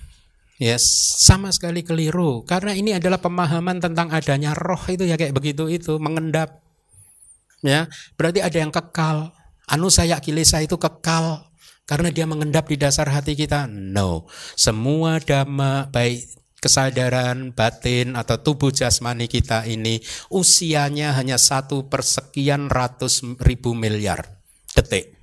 Yes, 0.58 0.82
sama 1.22 1.54
sekali 1.54 1.86
keliru. 1.86 2.42
Karena 2.42 2.74
ini 2.74 2.90
adalah 2.90 3.22
pemahaman 3.22 3.78
tentang 3.78 4.10
adanya 4.10 4.58
roh 4.58 4.82
itu 4.90 5.06
ya 5.06 5.14
kayak 5.14 5.30
begitu 5.30 5.70
itu 5.70 6.02
mengendap. 6.02 6.66
Ya, 7.62 7.86
berarti 8.18 8.42
ada 8.42 8.58
yang 8.58 8.74
kekal. 8.74 9.30
Anu 9.70 9.86
saya 9.86 10.18
kilesa 10.18 10.58
itu 10.58 10.74
kekal 10.74 11.46
karena 11.86 12.10
dia 12.10 12.26
mengendap 12.26 12.66
di 12.66 12.74
dasar 12.74 13.06
hati 13.06 13.38
kita. 13.38 13.70
No, 13.70 14.26
semua 14.58 15.22
dhamma 15.22 15.86
baik 15.94 16.26
kesadaran 16.58 17.54
batin 17.54 18.18
atau 18.18 18.42
tubuh 18.42 18.74
jasmani 18.74 19.30
kita 19.30 19.62
ini 19.62 20.02
usianya 20.26 21.14
hanya 21.14 21.38
satu 21.38 21.86
persekian 21.86 22.66
ratus 22.66 23.22
ribu 23.38 23.78
miliar 23.78 24.42
detik. 24.74 25.17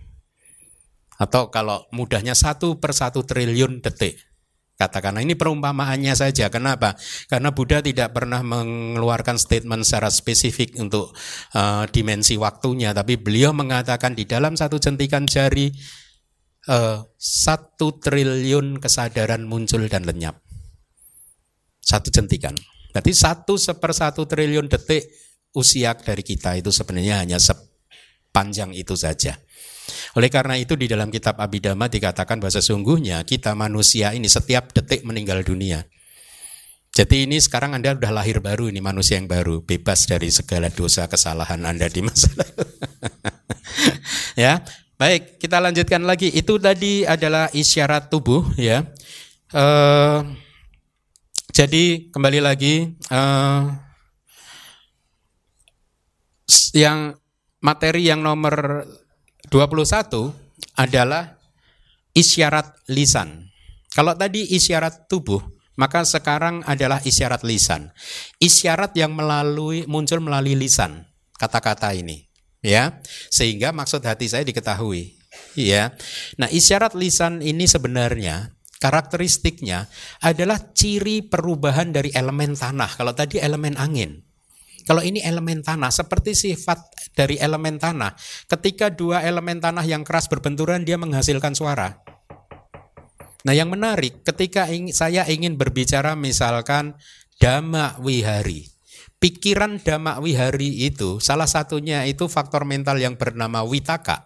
Atau 1.15 1.47
kalau 1.47 1.87
mudahnya 1.95 2.35
satu 2.35 2.79
per 2.79 2.91
satu 2.91 3.23
triliun 3.23 3.79
detik. 3.79 4.19
Katakanlah 4.75 5.23
ini 5.23 5.39
perumpamaannya 5.39 6.11
saja. 6.19 6.51
Kenapa? 6.51 6.99
Karena 7.31 7.55
Buddha 7.55 7.79
tidak 7.79 8.11
pernah 8.11 8.43
mengeluarkan 8.43 9.39
statement 9.39 9.87
secara 9.87 10.11
spesifik 10.11 10.75
untuk 10.75 11.15
uh, 11.55 11.87
dimensi 11.87 12.35
waktunya, 12.35 12.91
tapi 12.91 13.15
beliau 13.15 13.55
mengatakan 13.55 14.11
di 14.11 14.27
dalam 14.27 14.59
satu 14.59 14.75
jentikan 14.75 15.23
jari 15.23 15.71
uh, 16.67 16.99
satu 17.15 18.03
triliun 18.03 18.83
kesadaran 18.83 19.47
muncul 19.47 19.79
dan 19.87 20.03
lenyap. 20.03 20.43
Satu 21.79 22.11
jentikan. 22.11 22.51
Berarti 22.91 23.15
satu 23.15 23.55
seper 23.55 23.95
satu 23.95 24.27
triliun 24.27 24.67
detik 24.67 25.07
usia 25.55 25.95
dari 25.95 26.23
kita 26.23 26.59
itu 26.59 26.67
sebenarnya 26.75 27.23
hanya 27.23 27.39
sepanjang 27.39 28.75
itu 28.75 28.91
saja. 28.99 29.39
Oleh 30.17 30.29
karena 30.31 30.55
itu 30.57 30.73
di 30.79 30.89
dalam 30.89 31.11
kitab 31.13 31.37
Abhidhamma 31.37 31.91
dikatakan 31.91 32.41
bahwa 32.41 32.53
sesungguhnya 32.53 33.21
kita 33.27 33.53
manusia 33.53 34.15
ini 34.15 34.25
setiap 34.25 34.73
detik 34.73 35.05
meninggal 35.05 35.45
dunia. 35.45 35.85
Jadi 36.95 37.27
ini 37.27 37.43
sekarang 37.43 37.75
Anda 37.75 37.91
sudah 37.91 38.11
lahir 38.15 38.39
baru 38.39 38.71
ini 38.71 38.79
manusia 38.79 39.19
yang 39.19 39.27
baru, 39.27 39.59
bebas 39.59 40.07
dari 40.07 40.31
segala 40.31 40.71
dosa 40.71 41.11
kesalahan 41.11 41.59
Anda 41.67 41.91
di 41.91 41.99
masa 41.99 42.31
lalu. 42.39 42.63
ya. 44.47 44.63
Baik, 44.95 45.43
kita 45.43 45.59
lanjutkan 45.59 46.07
lagi. 46.07 46.31
Itu 46.31 46.55
tadi 46.55 47.03
adalah 47.03 47.51
isyarat 47.51 48.07
tubuh 48.07 48.47
ya. 48.55 48.87
Uh, 49.51 50.23
jadi 51.51 52.07
kembali 52.15 52.39
lagi 52.39 52.95
uh, 53.11 53.75
yang 56.71 57.15
materi 57.59 58.07
yang 58.07 58.23
nomor 58.23 58.87
21 59.49 60.33
adalah 60.75 61.37
isyarat 62.15 62.75
lisan. 62.89 63.51
Kalau 63.95 64.11
tadi 64.17 64.43
isyarat 64.51 65.07
tubuh, 65.07 65.39
maka 65.79 66.03
sekarang 66.03 66.63
adalah 66.67 66.99
isyarat 67.03 67.43
lisan. 67.47 67.91
Isyarat 68.39 68.91
yang 68.95 69.15
melalui 69.15 69.87
muncul 69.87 70.19
melalui 70.19 70.55
lisan 70.55 71.07
kata-kata 71.39 71.95
ini, 71.95 72.27
ya. 72.59 72.99
Sehingga 73.31 73.71
maksud 73.71 74.03
hati 74.03 74.27
saya 74.27 74.43
diketahui, 74.43 75.15
ya. 75.55 75.95
Nah, 76.35 76.51
isyarat 76.51 76.95
lisan 76.95 77.39
ini 77.39 77.67
sebenarnya 77.67 78.51
karakteristiknya 78.83 79.87
adalah 80.19 80.59
ciri 80.75 81.23
perubahan 81.23 81.95
dari 81.95 82.11
elemen 82.11 82.55
tanah. 82.57 82.91
Kalau 82.99 83.15
tadi 83.15 83.39
elemen 83.39 83.79
angin. 83.79 84.24
Kalau 84.85 85.01
ini 85.01 85.19
elemen 85.25 85.65
tanah, 85.65 85.89
seperti 85.89 86.37
sifat 86.37 86.77
dari 87.17 87.41
elemen 87.41 87.81
tanah. 87.81 88.13
Ketika 88.45 88.93
dua 88.93 89.25
elemen 89.25 89.57
tanah 89.57 89.81
yang 89.81 90.05
keras 90.05 90.29
berbenturan, 90.29 90.85
dia 90.85 90.95
menghasilkan 91.01 91.57
suara. 91.57 92.05
Nah 93.45 93.53
yang 93.53 93.69
menarik 93.69 94.25
ketika 94.25 94.65
ing, 94.69 94.89
saya 94.89 95.21
ingin 95.29 95.57
berbicara 95.57 96.17
misalkan 96.17 96.97
dhamma 97.37 98.01
wihari. 98.01 98.73
Pikiran 99.21 99.81
dhamma 99.81 100.17
wihari 100.17 100.85
itu 100.85 101.21
salah 101.21 101.45
satunya 101.45 102.05
itu 102.09 102.25
faktor 102.25 102.65
mental 102.65 102.97
yang 102.97 103.17
bernama 103.21 103.61
witaka. 103.61 104.25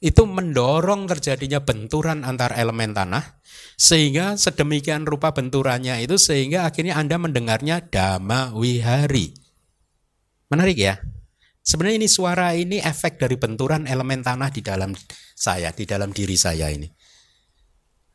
Itu 0.00 0.28
mendorong 0.28 1.08
terjadinya 1.08 1.64
benturan 1.64 2.24
antar 2.24 2.52
elemen 2.56 2.92
tanah 2.92 3.40
sehingga 3.76 4.40
sedemikian 4.40 5.04
rupa 5.04 5.36
benturannya 5.36 6.00
itu 6.00 6.16
sehingga 6.16 6.64
akhirnya 6.64 6.96
Anda 6.96 7.20
mendengarnya 7.20 7.92
dhamma 7.92 8.56
wihari. 8.56 9.45
Menarik 10.52 10.78
ya? 10.78 11.02
Sebenarnya 11.66 11.98
ini 11.98 12.08
suara 12.08 12.54
ini 12.54 12.78
efek 12.78 13.18
dari 13.18 13.34
benturan 13.34 13.90
elemen 13.90 14.22
tanah 14.22 14.54
di 14.54 14.62
dalam 14.62 14.94
saya, 15.34 15.74
di 15.74 15.82
dalam 15.82 16.14
diri 16.14 16.38
saya 16.38 16.70
ini. 16.70 16.86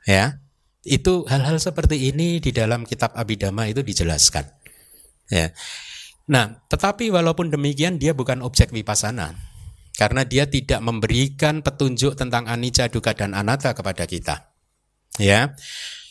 Ya. 0.08 0.40
Itu 0.82 1.30
hal-hal 1.30 1.62
seperti 1.62 2.10
ini 2.10 2.42
di 2.42 2.50
dalam 2.56 2.88
kitab 2.88 3.14
Abhidhamma 3.14 3.68
itu 3.70 3.84
dijelaskan. 3.84 4.48
Ya. 5.30 5.52
Nah, 6.32 6.64
tetapi 6.72 7.12
walaupun 7.12 7.52
demikian 7.52 8.00
dia 8.00 8.16
bukan 8.16 8.40
objek 8.40 8.72
vipassana. 8.72 9.36
Karena 10.00 10.24
dia 10.24 10.48
tidak 10.48 10.80
memberikan 10.80 11.60
petunjuk 11.62 12.16
tentang 12.16 12.48
anicca, 12.48 12.88
dukkha 12.88 13.14
dan 13.14 13.36
anatta 13.36 13.76
kepada 13.76 14.08
kita. 14.08 14.56
Ya. 15.20 15.54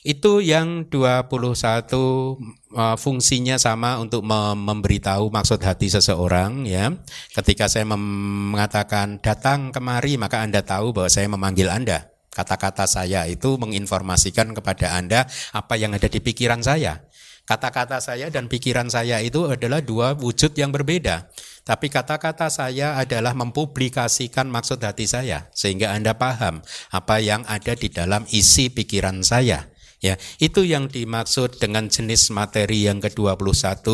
Itu 0.00 0.40
yang 0.40 0.88
21 0.88 1.28
uh, 1.28 2.96
fungsinya 2.96 3.60
sama 3.60 4.00
untuk 4.00 4.24
memberitahu 4.24 5.28
maksud 5.28 5.60
hati 5.60 5.92
seseorang 5.92 6.64
ya. 6.64 6.88
Ketika 7.36 7.68
saya 7.68 7.84
mengatakan 7.84 9.20
datang 9.20 9.68
kemari 9.68 10.16
maka 10.16 10.40
Anda 10.40 10.64
tahu 10.64 10.96
bahwa 10.96 11.10
saya 11.12 11.28
memanggil 11.28 11.68
Anda. 11.68 12.08
Kata-kata 12.30 12.88
saya 12.88 13.28
itu 13.28 13.60
menginformasikan 13.60 14.56
kepada 14.56 14.96
Anda 14.96 15.28
apa 15.52 15.74
yang 15.76 15.92
ada 15.92 16.08
di 16.08 16.22
pikiran 16.22 16.64
saya. 16.64 17.04
Kata-kata 17.44 17.98
saya 17.98 18.30
dan 18.30 18.46
pikiran 18.46 18.86
saya 18.86 19.18
itu 19.18 19.50
adalah 19.50 19.82
dua 19.82 20.14
wujud 20.14 20.54
yang 20.54 20.70
berbeda. 20.70 21.28
Tapi 21.66 21.90
kata-kata 21.90 22.46
saya 22.48 22.96
adalah 22.96 23.34
mempublikasikan 23.34 24.46
maksud 24.48 24.80
hati 24.80 25.04
saya 25.04 25.50
sehingga 25.50 25.90
Anda 25.92 26.14
paham 26.14 26.62
apa 26.94 27.18
yang 27.18 27.42
ada 27.50 27.74
di 27.74 27.90
dalam 27.90 28.24
isi 28.30 28.70
pikiran 28.70 29.26
saya. 29.26 29.69
Ya, 30.00 30.16
itu 30.40 30.64
yang 30.64 30.88
dimaksud 30.88 31.60
dengan 31.60 31.92
jenis 31.92 32.32
materi 32.32 32.88
yang 32.88 33.04
ke-21 33.04 33.84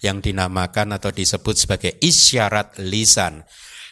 yang 0.00 0.24
dinamakan 0.24 0.96
atau 0.96 1.12
disebut 1.12 1.52
sebagai 1.52 1.92
isyarat 2.00 2.80
lisan. 2.80 3.44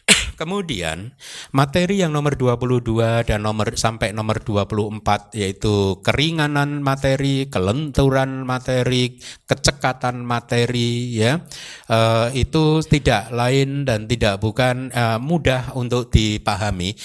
Kemudian 0.40 1.12
materi 1.52 2.00
yang 2.00 2.16
nomor 2.16 2.40
22 2.40 3.28
dan 3.28 3.44
nomor 3.44 3.76
sampai 3.76 4.16
nomor 4.16 4.40
24 4.40 5.36
yaitu 5.36 6.00
keringanan 6.00 6.80
materi, 6.80 7.52
kelenturan 7.52 8.48
materi, 8.48 9.20
kecekatan 9.44 10.24
materi 10.24 11.12
ya. 11.12 11.44
Uh, 11.88 12.32
itu 12.32 12.80
tidak 12.84 13.28
lain 13.28 13.84
dan 13.84 14.08
tidak 14.08 14.40
bukan 14.40 14.88
uh, 14.92 15.20
mudah 15.20 15.76
untuk 15.76 16.08
dipahami. 16.08 16.96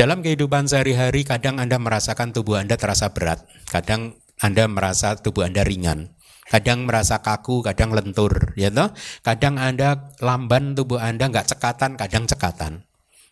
Dalam 0.00 0.24
kehidupan 0.24 0.64
sehari-hari 0.64 1.28
kadang 1.28 1.60
Anda 1.60 1.76
merasakan 1.76 2.32
tubuh 2.32 2.56
Anda 2.56 2.80
terasa 2.80 3.12
berat, 3.12 3.44
kadang 3.68 4.16
Anda 4.40 4.64
merasa 4.64 5.12
tubuh 5.12 5.44
Anda 5.44 5.60
ringan 5.60 6.16
kadang 6.48 6.88
merasa 6.88 7.22
kaku, 7.22 7.62
kadang 7.62 7.94
lentur, 7.94 8.56
ya 8.58 8.72
toh? 8.74 8.90
Kadang 9.22 9.60
Anda 9.60 10.10
lamban 10.18 10.74
tubuh 10.74 10.98
Anda 10.98 11.30
nggak 11.30 11.52
cekatan, 11.52 11.94
kadang 11.94 12.26
cekatan. 12.26 12.89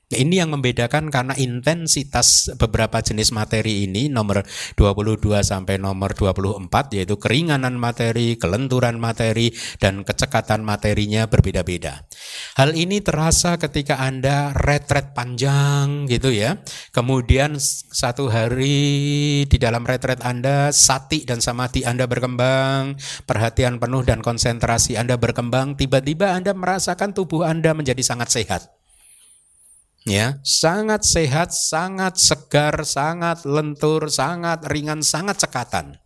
Ini 0.09 0.41
yang 0.41 0.57
membedakan 0.57 1.13
karena 1.13 1.37
intensitas 1.37 2.49
beberapa 2.57 2.97
jenis 3.05 3.29
materi 3.29 3.85
ini 3.85 4.09
nomor 4.09 4.41
22 4.73 5.21
sampai 5.45 5.77
nomor 5.77 6.17
24 6.17 6.97
yaitu 6.97 7.21
keringanan 7.21 7.77
materi, 7.77 8.41
kelenturan 8.41 8.97
materi 8.97 9.53
dan 9.77 10.09
kecekatan 10.09 10.65
materinya 10.65 11.29
berbeda-beda. 11.29 12.09
Hal 12.57 12.73
ini 12.73 13.05
terasa 13.05 13.61
ketika 13.61 14.01
Anda 14.01 14.57
retret 14.57 15.13
panjang 15.13 16.09
gitu 16.09 16.33
ya. 16.33 16.57
Kemudian 16.89 17.61
satu 17.93 18.33
hari 18.33 19.45
di 19.45 19.59
dalam 19.61 19.85
retret 19.85 20.25
Anda 20.25 20.73
sati 20.73 21.29
dan 21.29 21.45
samadhi 21.45 21.85
Anda 21.85 22.09
berkembang, 22.09 22.97
perhatian 23.29 23.77
penuh 23.77 24.09
dan 24.09 24.25
konsentrasi 24.25 24.97
Anda 24.97 25.21
berkembang, 25.21 25.77
tiba-tiba 25.77 26.33
Anda 26.33 26.57
merasakan 26.57 27.13
tubuh 27.13 27.45
Anda 27.45 27.77
menjadi 27.77 28.01
sangat 28.01 28.33
sehat 28.33 28.78
ya 30.07 30.39
sangat 30.47 31.03
sehat, 31.03 31.51
sangat 31.51 32.21
segar, 32.21 32.87
sangat 32.87 33.43
lentur, 33.49 34.07
sangat 34.13 34.63
ringan, 34.69 35.03
sangat 35.03 35.43
cekatan. 35.43 35.99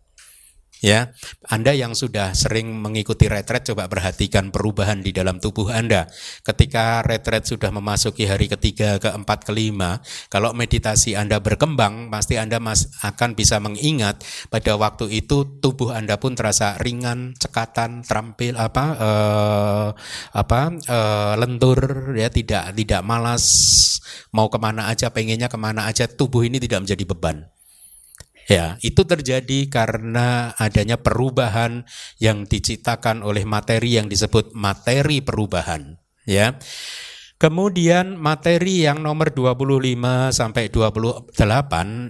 Ya, 0.83 1.15
Anda 1.47 1.71
yang 1.71 1.95
sudah 1.95 2.35
sering 2.35 2.83
mengikuti 2.83 3.31
retret 3.31 3.63
coba 3.71 3.87
perhatikan 3.87 4.51
perubahan 4.51 4.99
di 4.99 5.15
dalam 5.15 5.39
tubuh 5.39 5.71
Anda. 5.71 6.11
Ketika 6.43 6.99
retret 7.07 7.47
sudah 7.47 7.71
memasuki 7.71 8.27
hari 8.27 8.51
ketiga, 8.51 8.99
keempat, 8.99 9.47
kelima, 9.47 10.03
kalau 10.27 10.51
meditasi 10.51 11.15
Anda 11.15 11.39
berkembang, 11.39 12.11
pasti 12.11 12.35
Anda 12.35 12.59
mas 12.59 12.91
akan 12.99 13.31
bisa 13.31 13.63
mengingat 13.63 14.27
pada 14.51 14.75
waktu 14.75 15.23
itu 15.23 15.63
tubuh 15.63 15.95
Anda 15.95 16.19
pun 16.19 16.35
terasa 16.35 16.75
ringan, 16.75 17.31
cekatan, 17.39 18.03
terampil 18.03 18.59
apa 18.59 18.85
eh, 18.99 19.89
apa 20.35 20.61
eh, 20.83 21.33
lentur 21.39 22.11
ya 22.11 22.27
tidak 22.27 22.75
tidak 22.75 23.07
malas 23.07 23.45
mau 24.35 24.51
ke 24.51 24.59
mana 24.59 24.91
aja 24.91 25.15
pengennya 25.15 25.47
ke 25.47 25.55
mana 25.55 25.87
aja 25.87 26.11
tubuh 26.11 26.43
ini 26.43 26.59
tidak 26.59 26.83
menjadi 26.83 27.07
beban 27.07 27.47
Ya, 28.51 28.75
itu 28.83 29.07
terjadi 29.07 29.71
karena 29.71 30.51
adanya 30.59 30.99
perubahan 30.99 31.87
yang 32.19 32.43
diciptakan 32.43 33.23
oleh 33.23 33.47
materi 33.47 33.95
yang 33.95 34.11
disebut 34.11 34.51
materi 34.51 35.23
perubahan, 35.23 35.95
ya. 36.27 36.59
Kemudian 37.39 38.15
materi 38.15 38.87
yang 38.87 39.03
nomor 39.03 39.35
25 39.35 40.31
sampai 40.31 40.71
28 40.71 41.35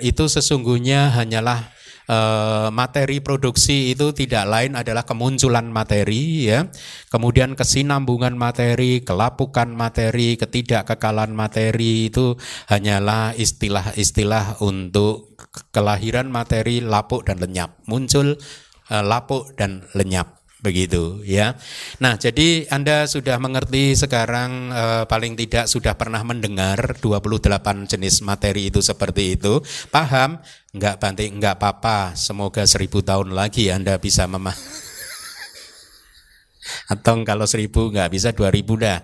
itu 0.01 0.23
sesungguhnya 0.29 1.09
hanyalah 1.13 1.73
Eh, 2.03 2.67
materi 2.75 3.23
produksi 3.23 3.95
itu 3.95 4.11
tidak 4.11 4.43
lain 4.51 4.75
adalah 4.75 5.07
kemunculan 5.07 5.71
materi 5.71 6.51
ya. 6.51 6.67
Kemudian 7.07 7.55
kesinambungan 7.55 8.35
materi, 8.35 9.07
kelapukan 9.07 9.71
materi, 9.71 10.35
ketidakkekalan 10.35 11.31
materi 11.31 12.11
itu 12.11 12.35
hanyalah 12.67 13.31
istilah-istilah 13.39 14.59
untuk 14.59 15.39
kelahiran 15.71 16.27
materi 16.27 16.83
lapuk 16.83 17.23
dan 17.23 17.39
lenyap. 17.39 17.79
Muncul 17.87 18.35
uh, 18.91 19.03
lapuk 19.03 19.55
dan 19.55 19.87
lenyap 19.95 20.42
begitu 20.63 21.19
ya. 21.27 21.59
Nah, 21.99 22.15
jadi 22.15 22.65
Anda 22.71 23.03
sudah 23.03 23.35
mengerti 23.37 23.99
sekarang 23.99 24.71
eh, 24.71 25.03
paling 25.05 25.35
tidak 25.35 25.67
sudah 25.67 25.93
pernah 25.99 26.23
mendengar 26.23 26.95
28 27.03 27.91
jenis 27.91 28.23
materi 28.23 28.71
itu 28.71 28.79
seperti 28.79 29.35
itu. 29.35 29.59
Paham? 29.91 30.39
Enggak 30.71 31.03
banting, 31.03 31.37
enggak 31.37 31.59
apa-apa. 31.59 32.15
Semoga 32.15 32.63
seribu 32.63 33.03
tahun 33.03 33.35
lagi 33.35 33.69
Anda 33.69 33.99
bisa 33.99 34.23
memah 34.25 34.55
Atau 36.91 37.19
kalau 37.27 37.43
seribu 37.43 37.91
enggak 37.91 38.15
bisa 38.15 38.31
dua 38.31 38.47
ribu 38.47 38.79
dah. 38.79 39.03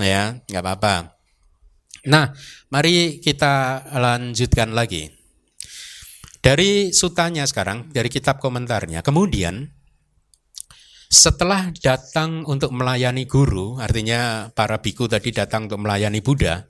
Ya, 0.00 0.40
enggak 0.48 0.64
apa-apa. 0.64 0.94
Nah, 2.08 2.32
mari 2.72 3.20
kita 3.20 3.84
lanjutkan 3.92 4.72
lagi. 4.72 5.12
Dari 6.40 6.94
sutanya 6.94 7.42
sekarang, 7.42 7.90
dari 7.90 8.06
kitab 8.06 8.38
komentarnya. 8.38 9.02
Kemudian 9.02 9.75
Setelah 11.06 11.70
datang 11.78 12.42
untuk 12.50 12.74
melayani 12.74 13.30
guru, 13.30 13.78
artinya 13.78 14.50
para 14.50 14.82
biku 14.82 15.06
tadi 15.06 15.30
datang 15.30 15.70
untuk 15.70 15.86
melayani 15.86 16.18
Buddha, 16.18 16.66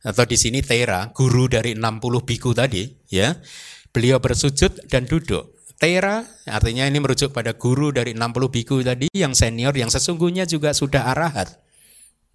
atau 0.00 0.24
di 0.24 0.38
sini 0.38 0.64
Tera, 0.64 1.12
guru 1.12 1.50
dari 1.50 1.76
60 1.76 2.24
biku 2.24 2.56
tadi, 2.56 2.88
ya. 3.10 3.36
Beliau 3.90 4.22
bersujud 4.22 4.86
dan 4.86 5.04
duduk. 5.04 5.60
Tera 5.80 6.22
artinya 6.44 6.84
ini 6.84 7.00
merujuk 7.00 7.32
pada 7.32 7.56
guru 7.56 7.88
dari 7.88 8.12
60 8.12 8.52
biku 8.52 8.84
tadi 8.84 9.08
yang 9.16 9.32
senior 9.32 9.72
yang 9.72 9.88
sesungguhnya 9.88 10.44
juga 10.44 10.76
sudah 10.76 11.08
arahat. 11.08 11.56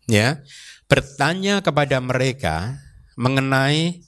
Ya. 0.09 0.41
Bertanya 0.89 1.61
kepada 1.61 2.01
mereka 2.01 2.81
mengenai 3.17 4.01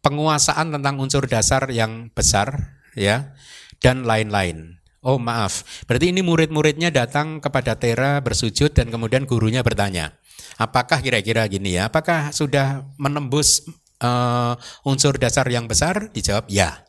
penguasaan 0.00 0.70
tentang 0.70 0.94
unsur 1.02 1.26
dasar 1.26 1.66
yang 1.74 2.10
besar 2.14 2.78
ya 2.94 3.34
dan 3.82 4.06
lain-lain. 4.06 4.77
Oh 5.08 5.16
maaf, 5.16 5.64
berarti 5.88 6.12
ini 6.12 6.20
murid-muridnya 6.20 6.92
datang 6.92 7.40
kepada 7.40 7.80
Tera 7.80 8.20
bersujud 8.20 8.76
dan 8.76 8.92
kemudian 8.92 9.24
gurunya 9.24 9.64
bertanya, 9.64 10.12
apakah 10.60 11.00
kira-kira 11.00 11.48
gini 11.48 11.80
ya, 11.80 11.88
apakah 11.88 12.28
sudah 12.28 12.84
menembus 13.00 13.64
uh, 14.04 14.52
unsur 14.84 15.16
dasar 15.16 15.48
yang 15.48 15.64
besar? 15.64 16.12
Dijawab 16.12 16.52
ya. 16.52 16.84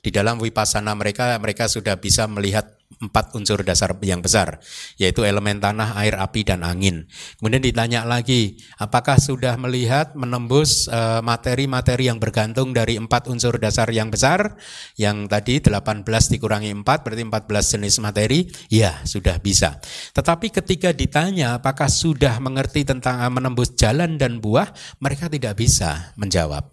Di 0.00 0.08
dalam 0.08 0.40
wipasana 0.40 0.96
mereka, 0.96 1.36
mereka 1.36 1.68
sudah 1.68 2.00
bisa 2.00 2.24
melihat 2.24 2.77
empat 2.98 3.34
unsur 3.38 3.62
dasar 3.62 3.94
yang 4.02 4.20
besar, 4.22 4.58
yaitu 4.98 5.22
elemen 5.22 5.62
tanah, 5.62 5.94
air, 6.02 6.18
api, 6.18 6.42
dan 6.42 6.66
angin. 6.66 7.06
Kemudian 7.38 7.62
ditanya 7.62 8.02
lagi, 8.02 8.58
apakah 8.78 9.18
sudah 9.22 9.54
melihat 9.56 10.18
menembus 10.18 10.90
eh, 10.90 11.22
materi-materi 11.22 12.10
yang 12.10 12.18
bergantung 12.18 12.74
dari 12.74 12.98
empat 12.98 13.30
unsur 13.30 13.56
dasar 13.62 13.90
yang 13.94 14.10
besar, 14.10 14.58
yang 14.98 15.30
tadi 15.30 15.62
18 15.62 16.04
dikurangi 16.06 16.74
4, 16.74 16.84
berarti 16.84 17.22
14 17.22 17.72
jenis 17.78 17.94
materi? 18.02 18.38
Ya, 18.70 18.98
sudah 19.06 19.38
bisa. 19.38 19.78
Tetapi 20.14 20.50
ketika 20.50 20.90
ditanya 20.90 21.58
apakah 21.58 21.86
sudah 21.86 22.42
mengerti 22.42 22.82
tentang 22.82 23.22
eh, 23.22 23.30
menembus 23.30 23.78
jalan 23.78 24.18
dan 24.18 24.42
buah, 24.42 24.74
mereka 24.98 25.30
tidak 25.30 25.54
bisa 25.58 26.12
menjawab. 26.18 26.66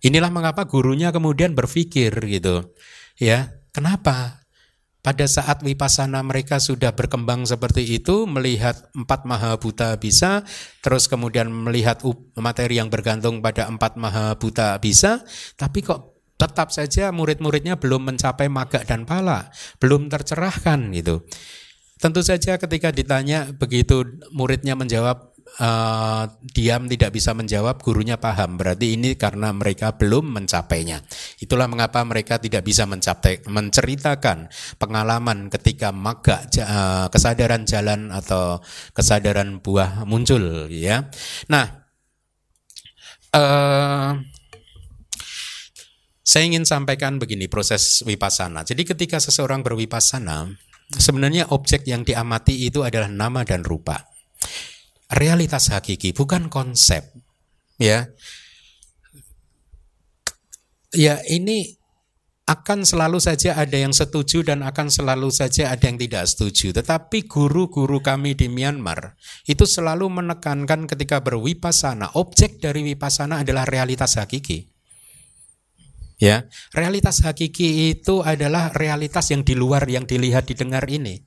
Inilah 0.00 0.32
mengapa 0.32 0.64
gurunya 0.64 1.12
kemudian 1.12 1.52
berpikir 1.52 2.10
gitu. 2.24 2.72
Ya, 3.20 3.52
kenapa? 3.76 4.39
Pada 5.00 5.24
saat 5.24 5.64
wipasana 5.64 6.20
mereka 6.20 6.60
sudah 6.60 6.92
berkembang 6.92 7.48
seperti 7.48 7.88
itu, 7.88 8.28
melihat 8.28 8.92
empat 8.92 9.24
maha 9.24 9.56
buta 9.56 9.96
bisa, 9.96 10.44
terus 10.84 11.08
kemudian 11.08 11.48
melihat 11.48 12.04
materi 12.36 12.76
yang 12.76 12.92
bergantung 12.92 13.40
pada 13.40 13.64
empat 13.64 13.96
maha 13.96 14.36
buta 14.36 14.76
bisa, 14.76 15.24
tapi 15.56 15.80
kok 15.80 16.20
tetap 16.36 16.72
saja 16.72 17.12
murid-muridnya 17.12 17.76
belum 17.76 18.12
mencapai 18.12 18.48
maga 18.48 18.80
dan 18.84 19.04
pala, 19.04 19.48
belum 19.80 20.08
tercerahkan 20.08 20.92
gitu. 20.96 21.24
Tentu 22.00 22.24
saja 22.24 22.56
ketika 22.56 22.88
ditanya 22.88 23.52
begitu 23.52 24.04
muridnya 24.32 24.72
menjawab 24.72 25.29
uh, 25.58 26.24
diam 26.40 26.86
tidak 26.86 27.10
bisa 27.10 27.34
menjawab, 27.34 27.82
gurunya 27.82 28.20
paham. 28.20 28.54
Berarti 28.54 28.94
ini 28.94 29.18
karena 29.18 29.50
mereka 29.50 29.98
belum 29.98 30.30
mencapainya. 30.30 31.02
Itulah 31.42 31.66
mengapa 31.66 32.04
mereka 32.06 32.38
tidak 32.38 32.62
bisa 32.62 32.86
mencapai, 32.86 33.42
menceritakan 33.48 34.46
pengalaman 34.78 35.50
ketika 35.50 35.90
maga 35.90 36.46
uh, 36.46 37.06
kesadaran 37.10 37.66
jalan 37.66 38.14
atau 38.14 38.62
kesadaran 38.94 39.58
buah 39.58 40.06
muncul. 40.06 40.70
Ya, 40.70 41.10
nah. 41.50 41.82
Uh, 43.30 44.18
saya 46.26 46.46
ingin 46.46 46.62
sampaikan 46.62 47.18
begini 47.18 47.50
proses 47.50 48.06
wipasana. 48.06 48.62
Jadi 48.62 48.86
ketika 48.86 49.18
seseorang 49.18 49.66
berwipasana, 49.66 50.46
sebenarnya 50.94 51.50
objek 51.50 51.86
yang 51.90 52.06
diamati 52.06 52.70
itu 52.70 52.86
adalah 52.86 53.10
nama 53.10 53.42
dan 53.42 53.66
rupa 53.66 54.10
realitas 55.10 55.74
hakiki, 55.74 56.14
bukan 56.14 56.46
konsep. 56.46 57.10
Ya. 57.76 58.14
Ya, 60.90 61.22
ini 61.26 61.78
akan 62.50 62.82
selalu 62.82 63.22
saja 63.22 63.54
ada 63.54 63.78
yang 63.78 63.94
setuju 63.94 64.42
dan 64.42 64.66
akan 64.66 64.90
selalu 64.90 65.30
saja 65.30 65.70
ada 65.70 65.86
yang 65.86 65.98
tidak 65.98 66.26
setuju. 66.26 66.74
Tetapi 66.74 67.30
guru-guru 67.30 68.02
kami 68.02 68.34
di 68.34 68.50
Myanmar 68.50 69.14
itu 69.46 69.62
selalu 69.66 70.10
menekankan 70.10 70.90
ketika 70.90 71.22
berwipasana, 71.22 72.18
objek 72.18 72.58
dari 72.58 72.82
wipasana 72.82 73.46
adalah 73.46 73.66
realitas 73.70 74.18
hakiki. 74.18 74.66
Ya, 76.20 76.50
realitas 76.74 77.22
hakiki 77.22 77.96
itu 77.96 78.20
adalah 78.20 78.74
realitas 78.76 79.30
yang 79.30 79.46
di 79.46 79.56
luar 79.56 79.86
yang 79.88 80.04
dilihat 80.04 80.50
didengar 80.50 80.84
ini. 80.90 81.22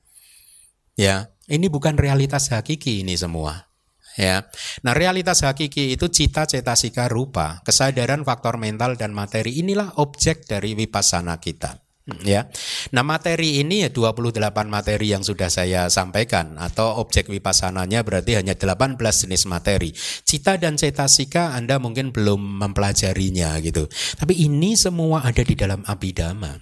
Ya, 0.94 1.34
ini 1.48 1.66
bukan 1.72 1.98
realitas 1.98 2.52
hakiki 2.52 3.02
ini 3.02 3.18
semua 3.18 3.73
ya. 4.18 4.46
Nah, 4.86 4.92
realitas 4.96 5.42
hakiki 5.42 5.94
itu 5.94 6.10
cita 6.10 6.46
cetasika 6.48 7.06
rupa, 7.06 7.62
kesadaran 7.62 8.22
faktor 8.22 8.58
mental 8.58 8.98
dan 8.98 9.14
materi 9.14 9.58
inilah 9.60 9.98
objek 10.00 10.46
dari 10.48 10.74
vipassana 10.74 11.38
kita. 11.38 11.84
Ya. 12.20 12.52
Nah, 12.92 13.00
materi 13.00 13.64
ini 13.64 13.80
ya 13.80 13.88
28 13.88 14.36
materi 14.68 15.16
yang 15.16 15.24
sudah 15.24 15.48
saya 15.48 15.88
sampaikan 15.88 16.60
atau 16.60 17.00
objek 17.00 17.32
wipassananya 17.32 18.04
berarti 18.04 18.36
hanya 18.36 18.52
18 18.52 19.00
jenis 19.00 19.48
materi. 19.48 19.88
Cita 19.96 20.60
dan 20.60 20.76
cetasika 20.76 21.56
Anda 21.56 21.80
mungkin 21.80 22.12
belum 22.12 22.60
mempelajarinya 22.60 23.56
gitu. 23.64 23.88
Tapi 24.20 24.36
ini 24.36 24.76
semua 24.76 25.24
ada 25.24 25.40
di 25.40 25.56
dalam 25.56 25.80
abidama. 25.88 26.60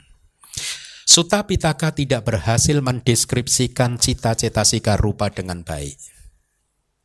Sutta 1.03 1.43
Pitaka 1.43 1.91
tidak 1.91 2.23
berhasil 2.23 2.79
mendeskripsikan 2.79 3.99
cita 3.99 4.39
cetasika 4.39 4.95
rupa 4.95 5.27
dengan 5.35 5.67
baik. 5.67 6.22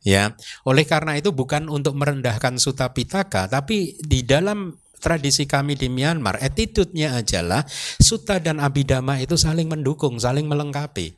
Ya, 0.08 0.32
oleh 0.64 0.88
karena 0.88 1.20
itu 1.20 1.36
bukan 1.36 1.68
untuk 1.68 1.92
merendahkan 2.00 2.56
Sutta 2.56 2.96
Pitaka, 2.96 3.44
tapi 3.44 3.92
di 4.00 4.24
dalam 4.24 4.72
tradisi 4.96 5.44
kami 5.44 5.76
di 5.76 5.92
Myanmar, 5.92 6.40
attitude-nya 6.40 7.20
adalah 7.20 7.60
Sutta 8.00 8.40
dan 8.40 8.56
Abhidhamma 8.56 9.20
itu 9.20 9.36
saling 9.36 9.68
mendukung, 9.68 10.16
saling 10.16 10.48
melengkapi. 10.48 11.12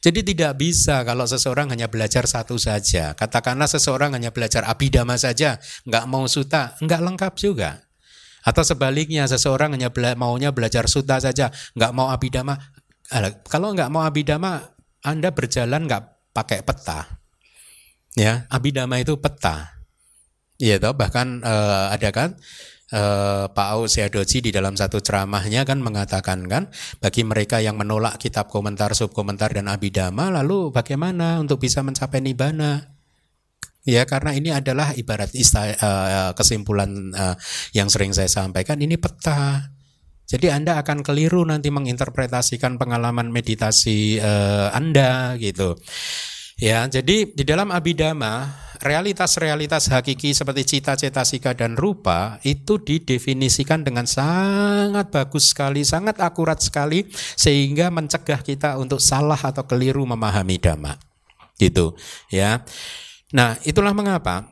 Jadi 0.00 0.32
tidak 0.32 0.56
bisa 0.56 1.04
kalau 1.04 1.28
seseorang 1.28 1.76
hanya 1.76 1.92
belajar 1.92 2.24
satu 2.24 2.56
saja. 2.56 3.12
Katakanlah 3.12 3.68
seseorang 3.68 4.16
hanya 4.16 4.32
belajar 4.32 4.64
Abhidhamma 4.64 5.20
saja, 5.20 5.60
nggak 5.84 6.08
mau 6.08 6.24
Sutta, 6.24 6.72
nggak 6.80 7.00
lengkap 7.04 7.36
juga. 7.36 7.84
Atau 8.48 8.64
sebaliknya 8.64 9.28
seseorang 9.28 9.76
hanya 9.76 9.92
bela 9.92 10.16
maunya 10.16 10.56
belajar 10.56 10.88
Sutta 10.88 11.20
saja, 11.20 11.52
nggak 11.76 11.92
mau 11.92 12.08
Abhidhamma. 12.08 12.56
Kalau 13.44 13.76
nggak 13.76 13.92
mau 13.92 14.08
Abhidhamma, 14.08 14.72
Anda 15.04 15.36
berjalan 15.36 15.84
nggak 15.84 16.32
pakai 16.32 16.64
peta 16.64 17.21
Ya, 18.12 18.44
abidama 18.52 19.00
itu 19.00 19.16
peta. 19.16 19.72
Iya 20.60 20.78
toh, 20.78 20.94
bahkan 20.94 21.40
uh, 21.42 21.90
ada 21.90 22.12
kan 22.12 22.36
uh, 22.92 23.48
Pak 23.50 23.68
Au 23.72 23.88
Seadoji 23.88 24.44
di 24.44 24.50
dalam 24.52 24.76
satu 24.76 25.00
ceramahnya 25.00 25.64
kan 25.64 25.80
mengatakan 25.80 26.44
kan 26.46 26.68
bagi 27.00 27.24
mereka 27.24 27.58
yang 27.58 27.74
menolak 27.80 28.20
kitab 28.20 28.52
komentar, 28.52 28.92
subkomentar 28.92 29.50
dan 29.56 29.66
abidama 29.66 30.28
lalu 30.28 30.70
bagaimana 30.70 31.40
untuk 31.40 31.58
bisa 31.58 31.80
mencapai 31.80 32.20
nibana? 32.20 32.92
Ya, 33.82 34.06
karena 34.06 34.30
ini 34.30 34.54
adalah 34.54 34.94
ibarat 34.94 35.34
ista, 35.34 35.66
uh, 35.66 36.30
kesimpulan 36.38 37.10
uh, 37.18 37.34
yang 37.74 37.90
sering 37.90 38.14
saya 38.14 38.30
sampaikan 38.30 38.78
ini 38.78 38.94
peta. 38.94 39.74
Jadi 40.30 40.54
Anda 40.54 40.78
akan 40.78 41.02
keliru 41.02 41.42
nanti 41.42 41.74
menginterpretasikan 41.74 42.78
pengalaman 42.78 43.34
meditasi 43.34 44.22
uh, 44.22 44.70
Anda 44.70 45.34
gitu. 45.42 45.74
Ya, 46.62 46.86
jadi 46.86 47.26
di 47.26 47.42
dalam 47.42 47.74
abidama 47.74 48.46
realitas-realitas 48.78 49.90
hakiki 49.90 50.30
seperti 50.30 50.62
cita, 50.62 50.94
cetasika 50.94 51.58
dan 51.58 51.74
rupa 51.74 52.38
itu 52.46 52.78
didefinisikan 52.78 53.82
dengan 53.82 54.06
sangat 54.06 55.10
bagus 55.10 55.50
sekali, 55.50 55.82
sangat 55.82 56.22
akurat 56.22 56.62
sekali 56.62 57.10
sehingga 57.34 57.90
mencegah 57.90 58.46
kita 58.46 58.78
untuk 58.78 59.02
salah 59.02 59.42
atau 59.42 59.66
keliru 59.66 60.06
memahami 60.06 60.62
dhamma. 60.62 61.02
Gitu, 61.58 61.98
ya. 62.30 62.62
Nah, 63.34 63.58
itulah 63.66 63.90
mengapa 63.90 64.46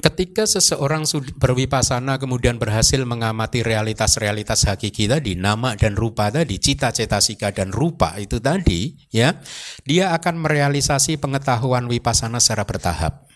Ketika 0.00 0.48
seseorang 0.48 1.04
berwipasana 1.36 2.16
kemudian 2.16 2.56
berhasil 2.56 3.04
mengamati 3.04 3.60
realitas-realitas 3.60 4.64
hakiki 4.64 5.04
tadi, 5.04 5.36
nama 5.36 5.76
dan 5.76 5.92
rupa 5.92 6.32
tadi, 6.32 6.56
cita-cita 6.56 7.20
sika 7.20 7.52
dan 7.52 7.68
rupa 7.68 8.16
itu 8.16 8.40
tadi, 8.40 8.96
ya, 9.12 9.36
dia 9.84 10.16
akan 10.16 10.40
merealisasi 10.40 11.20
pengetahuan 11.20 11.84
wipasana 11.84 12.40
secara 12.40 12.64
bertahap. 12.64 13.28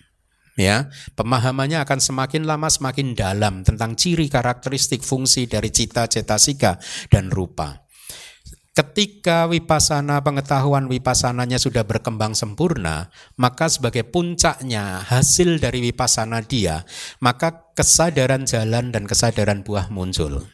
Ya, 0.57 0.89
pemahamannya 1.21 1.85
akan 1.85 2.01
semakin 2.01 2.49
lama 2.49 2.73
semakin 2.73 3.13
dalam 3.13 3.61
tentang 3.61 3.93
ciri 3.99 4.33
karakteristik 4.33 5.05
fungsi 5.05 5.45
dari 5.45 5.69
cita-cita 5.69 6.41
sika 6.41 6.81
dan 7.13 7.29
rupa. 7.29 7.84
Ketika 8.75 9.47
wipasana 9.47 10.19
pengetahuan 10.27 10.91
wipasananya 10.91 11.63
sudah 11.63 11.87
berkembang 11.87 12.35
sempurna, 12.35 13.07
maka 13.39 13.71
sebagai 13.71 14.03
puncaknya 14.03 14.99
hasil 14.99 15.63
dari 15.63 15.79
wipasana 15.79 16.43
dia, 16.43 16.83
maka 17.23 17.71
kesadaran 17.79 18.43
jalan 18.51 18.91
dan 18.91 19.07
kesadaran 19.07 19.63
buah 19.63 19.95
muncul. 19.95 20.51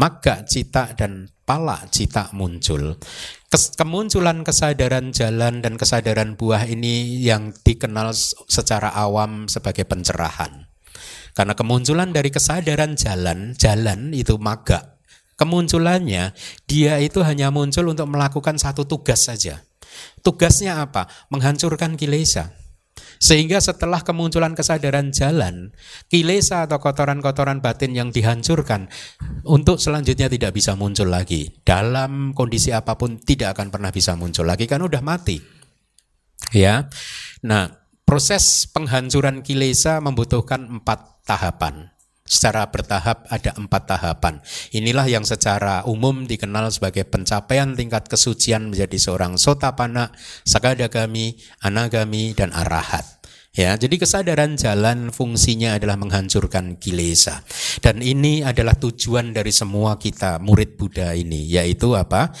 Maka 0.00 0.48
cita 0.48 0.96
dan 0.96 1.28
pala 1.44 1.84
cita 1.92 2.32
muncul. 2.32 2.96
Kemunculan 3.52 4.40
kesadaran 4.40 5.12
jalan 5.12 5.60
dan 5.60 5.76
kesadaran 5.76 6.40
buah 6.40 6.64
ini 6.64 7.20
yang 7.20 7.52
dikenal 7.52 8.16
secara 8.48 8.96
awam 8.96 9.44
sebagai 9.52 9.84
pencerahan. 9.84 10.72
Karena 11.36 11.52
kemunculan 11.52 12.16
dari 12.16 12.32
kesadaran 12.32 12.96
jalan, 12.96 13.52
jalan 13.60 14.16
itu 14.16 14.40
maga. 14.40 14.95
Kemunculannya 15.36 16.32
dia 16.64 16.94
itu 17.00 17.20
hanya 17.20 17.52
muncul 17.52 17.92
untuk 17.92 18.08
melakukan 18.08 18.56
satu 18.56 18.88
tugas 18.88 19.28
saja. 19.28 19.60
Tugasnya 20.24 20.80
apa? 20.82 21.08
Menghancurkan 21.28 21.94
kilesa. 22.00 22.56
Sehingga 23.16 23.60
setelah 23.64 24.04
kemunculan 24.04 24.52
kesadaran 24.52 25.08
jalan, 25.08 25.72
kilesa 26.12 26.68
atau 26.68 26.76
kotoran-kotoran 26.76 27.64
batin 27.64 27.96
yang 27.96 28.12
dihancurkan 28.12 28.92
untuk 29.48 29.80
selanjutnya 29.80 30.28
tidak 30.28 30.52
bisa 30.52 30.76
muncul 30.76 31.08
lagi. 31.08 31.48
Dalam 31.64 32.36
kondisi 32.36 32.76
apa 32.76 32.96
pun 33.00 33.16
tidak 33.16 33.56
akan 33.56 33.72
pernah 33.72 33.88
bisa 33.88 34.12
muncul 34.20 34.44
lagi 34.44 34.68
kan 34.68 34.84
udah 34.84 35.00
mati. 35.00 35.40
Ya. 36.52 36.92
Nah, 37.40 37.72
proses 38.04 38.68
penghancuran 38.68 39.40
kilesa 39.40 40.04
membutuhkan 40.04 40.80
empat 40.80 41.24
tahapan. 41.24 41.95
Secara 42.26 42.66
bertahap 42.68 43.24
ada 43.30 43.54
empat 43.54 43.82
tahapan. 43.86 44.42
Inilah 44.74 45.06
yang 45.06 45.22
secara 45.22 45.86
umum 45.86 46.26
dikenal 46.26 46.74
sebagai 46.74 47.06
pencapaian 47.06 47.78
tingkat 47.78 48.10
kesucian 48.10 48.74
menjadi 48.74 48.98
seorang 48.98 49.38
sotapana, 49.38 50.10
sakadagami, 50.42 51.38
anagami, 51.62 52.34
dan 52.34 52.50
arahat. 52.50 53.16
Ya, 53.56 53.72
jadi 53.72 53.96
kesadaran 53.96 54.60
jalan 54.60 55.08
fungsinya 55.08 55.80
adalah 55.80 55.96
menghancurkan 55.96 56.76
kilesa. 56.76 57.40
Dan 57.80 58.04
ini 58.04 58.44
adalah 58.44 58.76
tujuan 58.76 59.32
dari 59.32 59.48
semua 59.48 59.96
kita 59.96 60.36
murid 60.44 60.76
Buddha 60.76 61.16
ini, 61.16 61.40
yaitu 61.48 61.96
apa? 61.96 62.36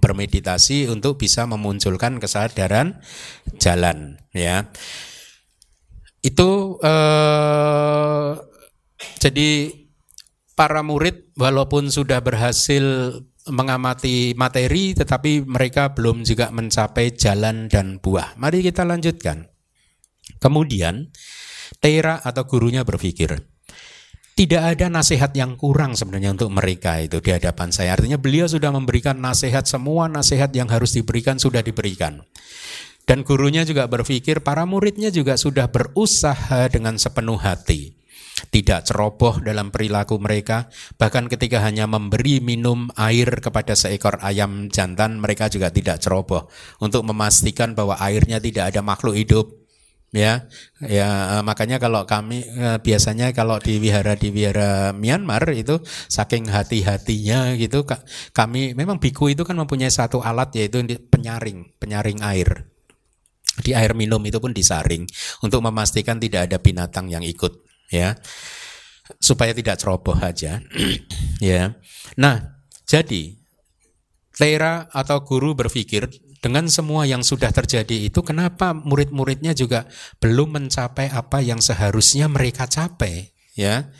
Bermeditasi 0.00 0.88
untuk 0.88 1.20
bisa 1.20 1.44
memunculkan 1.44 2.16
kesadaran 2.16 2.96
jalan, 3.60 4.16
ya. 4.32 4.72
Itu 6.24 6.80
eh, 6.80 8.32
jadi 9.20 9.72
para 10.56 10.84
murid 10.84 11.32
walaupun 11.40 11.88
sudah 11.88 12.20
berhasil 12.20 13.16
mengamati 13.48 14.36
materi 14.36 14.92
tetapi 14.92 15.48
mereka 15.48 15.96
belum 15.96 16.28
juga 16.28 16.52
mencapai 16.52 17.16
jalan 17.16 17.72
dan 17.72 17.96
buah. 17.96 18.36
Mari 18.36 18.60
kita 18.60 18.84
lanjutkan. 18.84 19.48
Kemudian 20.40 21.10
Tera 21.80 22.18
atau 22.20 22.44
gurunya 22.44 22.82
berpikir, 22.82 23.40
tidak 24.34 24.62
ada 24.74 24.86
nasihat 24.90 25.30
yang 25.36 25.54
kurang 25.54 25.94
sebenarnya 25.94 26.34
untuk 26.34 26.50
mereka 26.50 26.98
itu 26.98 27.22
di 27.22 27.30
hadapan 27.30 27.70
saya. 27.70 27.94
Artinya 27.94 28.18
beliau 28.18 28.50
sudah 28.50 28.74
memberikan 28.74 29.16
nasihat, 29.22 29.64
semua 29.68 30.10
nasihat 30.10 30.50
yang 30.50 30.66
harus 30.66 30.96
diberikan 30.98 31.38
sudah 31.38 31.62
diberikan. 31.62 32.26
Dan 33.06 33.22
gurunya 33.22 33.62
juga 33.62 33.86
berpikir, 33.86 34.42
para 34.42 34.66
muridnya 34.66 35.14
juga 35.14 35.38
sudah 35.38 35.70
berusaha 35.70 36.66
dengan 36.72 36.98
sepenuh 36.98 37.38
hati 37.38 37.99
tidak 38.48 38.88
ceroboh 38.88 39.44
dalam 39.44 39.68
perilaku 39.68 40.16
mereka. 40.16 40.72
Bahkan 40.96 41.28
ketika 41.28 41.60
hanya 41.60 41.84
memberi 41.84 42.40
minum 42.40 42.88
air 42.96 43.44
kepada 43.44 43.76
seekor 43.76 44.16
ayam 44.24 44.72
jantan, 44.72 45.20
mereka 45.20 45.52
juga 45.52 45.68
tidak 45.68 46.00
ceroboh 46.00 46.48
untuk 46.80 47.04
memastikan 47.04 47.76
bahwa 47.76 48.00
airnya 48.00 48.40
tidak 48.40 48.72
ada 48.72 48.80
makhluk 48.80 49.16
hidup. 49.18 49.46
Ya, 50.10 50.50
ya 50.82 51.38
makanya 51.46 51.78
kalau 51.78 52.02
kami 52.02 52.42
eh, 52.42 52.82
biasanya 52.82 53.30
kalau 53.30 53.62
di 53.62 53.78
wihara 53.78 54.18
di 54.18 54.34
wihara 54.34 54.90
Myanmar 54.90 55.46
itu 55.54 55.78
saking 55.86 56.50
hati-hatinya 56.50 57.54
gitu 57.54 57.86
kami 58.34 58.74
memang 58.74 58.98
biku 58.98 59.30
itu 59.30 59.46
kan 59.46 59.54
mempunyai 59.54 59.86
satu 59.86 60.18
alat 60.18 60.50
yaitu 60.58 60.82
penyaring, 61.14 61.78
penyaring 61.78 62.18
air 62.26 62.66
di 63.62 63.70
air 63.70 63.94
minum 63.94 64.18
itu 64.26 64.42
pun 64.42 64.50
disaring 64.50 65.06
untuk 65.46 65.62
memastikan 65.62 66.18
tidak 66.18 66.50
ada 66.50 66.58
binatang 66.58 67.06
yang 67.06 67.22
ikut 67.22 67.69
ya 67.90 68.16
supaya 69.18 69.50
tidak 69.50 69.76
ceroboh 69.82 70.16
aja 70.16 70.62
ya. 71.42 71.74
Nah 72.16 72.62
jadi 72.86 73.36
Tera 74.40 74.88
atau 74.88 75.20
guru 75.20 75.52
berpikir 75.52 76.08
dengan 76.40 76.64
semua 76.72 77.04
yang 77.04 77.20
sudah 77.20 77.52
terjadi 77.52 78.08
itu 78.08 78.24
kenapa 78.24 78.72
murid-muridnya 78.72 79.52
juga 79.52 79.84
belum 80.16 80.56
mencapai 80.56 81.12
apa 81.12 81.44
yang 81.44 81.60
seharusnya 81.60 82.24
mereka 82.32 82.64
capai 82.64 83.36
ya? 83.52 83.92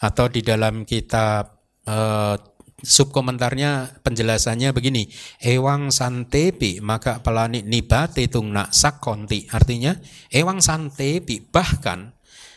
Atau 0.00 0.32
di 0.32 0.40
dalam 0.40 0.88
kitab 0.88 1.60
uh, 1.84 2.40
subkomentarnya 2.80 4.00
penjelasannya 4.00 4.72
begini 4.72 5.08
ewang 5.44 5.92
santepi 5.92 6.80
maka 6.80 7.20
pelani 7.20 7.64
nibate 7.64 8.28
tungna 8.28 8.68
sakonti 8.68 9.48
artinya 9.48 9.96
ewang 10.28 10.60
santepi 10.60 11.52
bahkan 11.52 12.15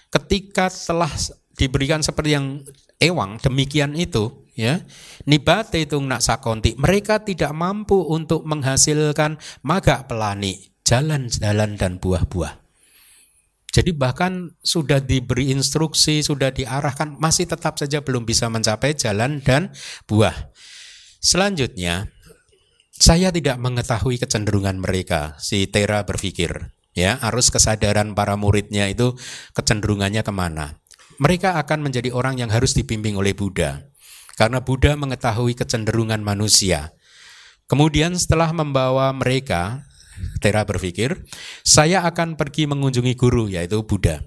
ketika 0.09 0.69
telah 0.69 1.09
diberikan 1.59 1.99
seperti 1.99 2.33
yang 2.33 2.63
ewang 2.99 3.39
demikian 3.39 3.93
itu 3.95 4.47
ya. 4.59 4.83
Nibate 5.23 5.87
itu 5.87 5.99
nak 6.03 6.19
sakonti. 6.19 6.75
Mereka 6.75 7.23
tidak 7.23 7.55
mampu 7.55 7.99
untuk 8.03 8.43
menghasilkan 8.43 9.39
maga 9.63 10.03
pelani 10.03 10.59
jalan-jalan 10.83 11.79
dan 11.79 11.99
buah-buah. 11.99 12.59
Jadi 13.69 13.93
bahkan 13.93 14.57
sudah 14.65 14.97
diberi 14.97 15.53
instruksi 15.53 16.25
sudah 16.25 16.49
diarahkan 16.49 17.21
masih 17.21 17.45
tetap 17.45 17.77
saja 17.77 18.01
belum 18.01 18.25
bisa 18.25 18.49
mencapai 18.49 18.97
jalan 18.97 19.45
dan 19.45 19.69
buah. 20.09 20.33
Selanjutnya 21.21 22.09
saya 22.89 23.29
tidak 23.29 23.61
mengetahui 23.61 24.17
kecenderungan 24.17 24.81
mereka 24.81 25.37
si 25.37 25.69
Tera 25.69 26.01
berpikir 26.01 26.78
ya 26.99 27.15
arus 27.31 27.47
kesadaran 27.47 28.11
para 28.11 28.35
muridnya 28.35 28.91
itu 28.91 29.15
kecenderungannya 29.55 30.19
ke 30.19 30.33
mana? 30.35 30.75
Mereka 31.23 31.55
akan 31.55 31.87
menjadi 31.87 32.11
orang 32.11 32.39
yang 32.43 32.51
harus 32.51 32.75
dibimbing 32.75 33.15
oleh 33.15 33.31
Buddha 33.31 33.87
karena 34.35 34.59
Buddha 34.63 34.95
mengetahui 34.99 35.55
kecenderungan 35.55 36.19
manusia. 36.23 36.95
Kemudian 37.71 38.15
setelah 38.19 38.51
membawa 38.51 39.11
mereka 39.11 39.87
Tera 40.39 40.67
berpikir 40.67 41.27
saya 41.63 42.03
akan 42.03 42.35
pergi 42.35 42.67
mengunjungi 42.67 43.15
guru 43.15 43.47
yaitu 43.47 43.83
Buddha. 43.83 44.23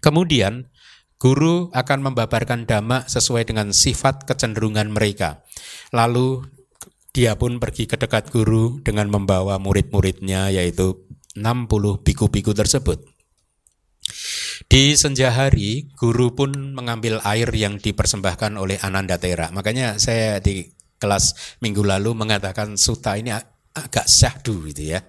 Kemudian 0.00 0.72
guru 1.20 1.68
akan 1.72 2.12
membabarkan 2.12 2.64
dhamma 2.64 3.04
sesuai 3.08 3.48
dengan 3.48 3.70
sifat 3.76 4.24
kecenderungan 4.24 4.88
mereka. 4.92 5.44
Lalu 5.92 6.48
dia 7.12 7.36
pun 7.36 7.60
pergi 7.60 7.84
ke 7.84 8.00
dekat 8.00 8.32
guru 8.32 8.80
dengan 8.80 9.12
membawa 9.12 9.60
murid-muridnya 9.60 10.48
yaitu 10.48 11.11
60 11.36 12.04
biku-biku 12.04 12.52
tersebut. 12.52 13.00
Di 14.68 14.94
senja 14.96 15.32
hari, 15.32 15.92
guru 15.96 16.32
pun 16.32 16.52
mengambil 16.72 17.20
air 17.24 17.48
yang 17.52 17.76
dipersembahkan 17.76 18.56
oleh 18.56 18.80
Ananda 18.80 19.16
Tera. 19.20 19.52
Makanya 19.52 20.00
saya 20.00 20.38
di 20.38 20.64
kelas 20.96 21.58
minggu 21.58 21.82
lalu 21.82 22.14
mengatakan 22.14 22.78
suta 22.78 23.18
ini 23.18 23.34
agak 23.74 24.06
syahdu 24.06 24.70
gitu 24.70 24.96
ya. 24.96 25.00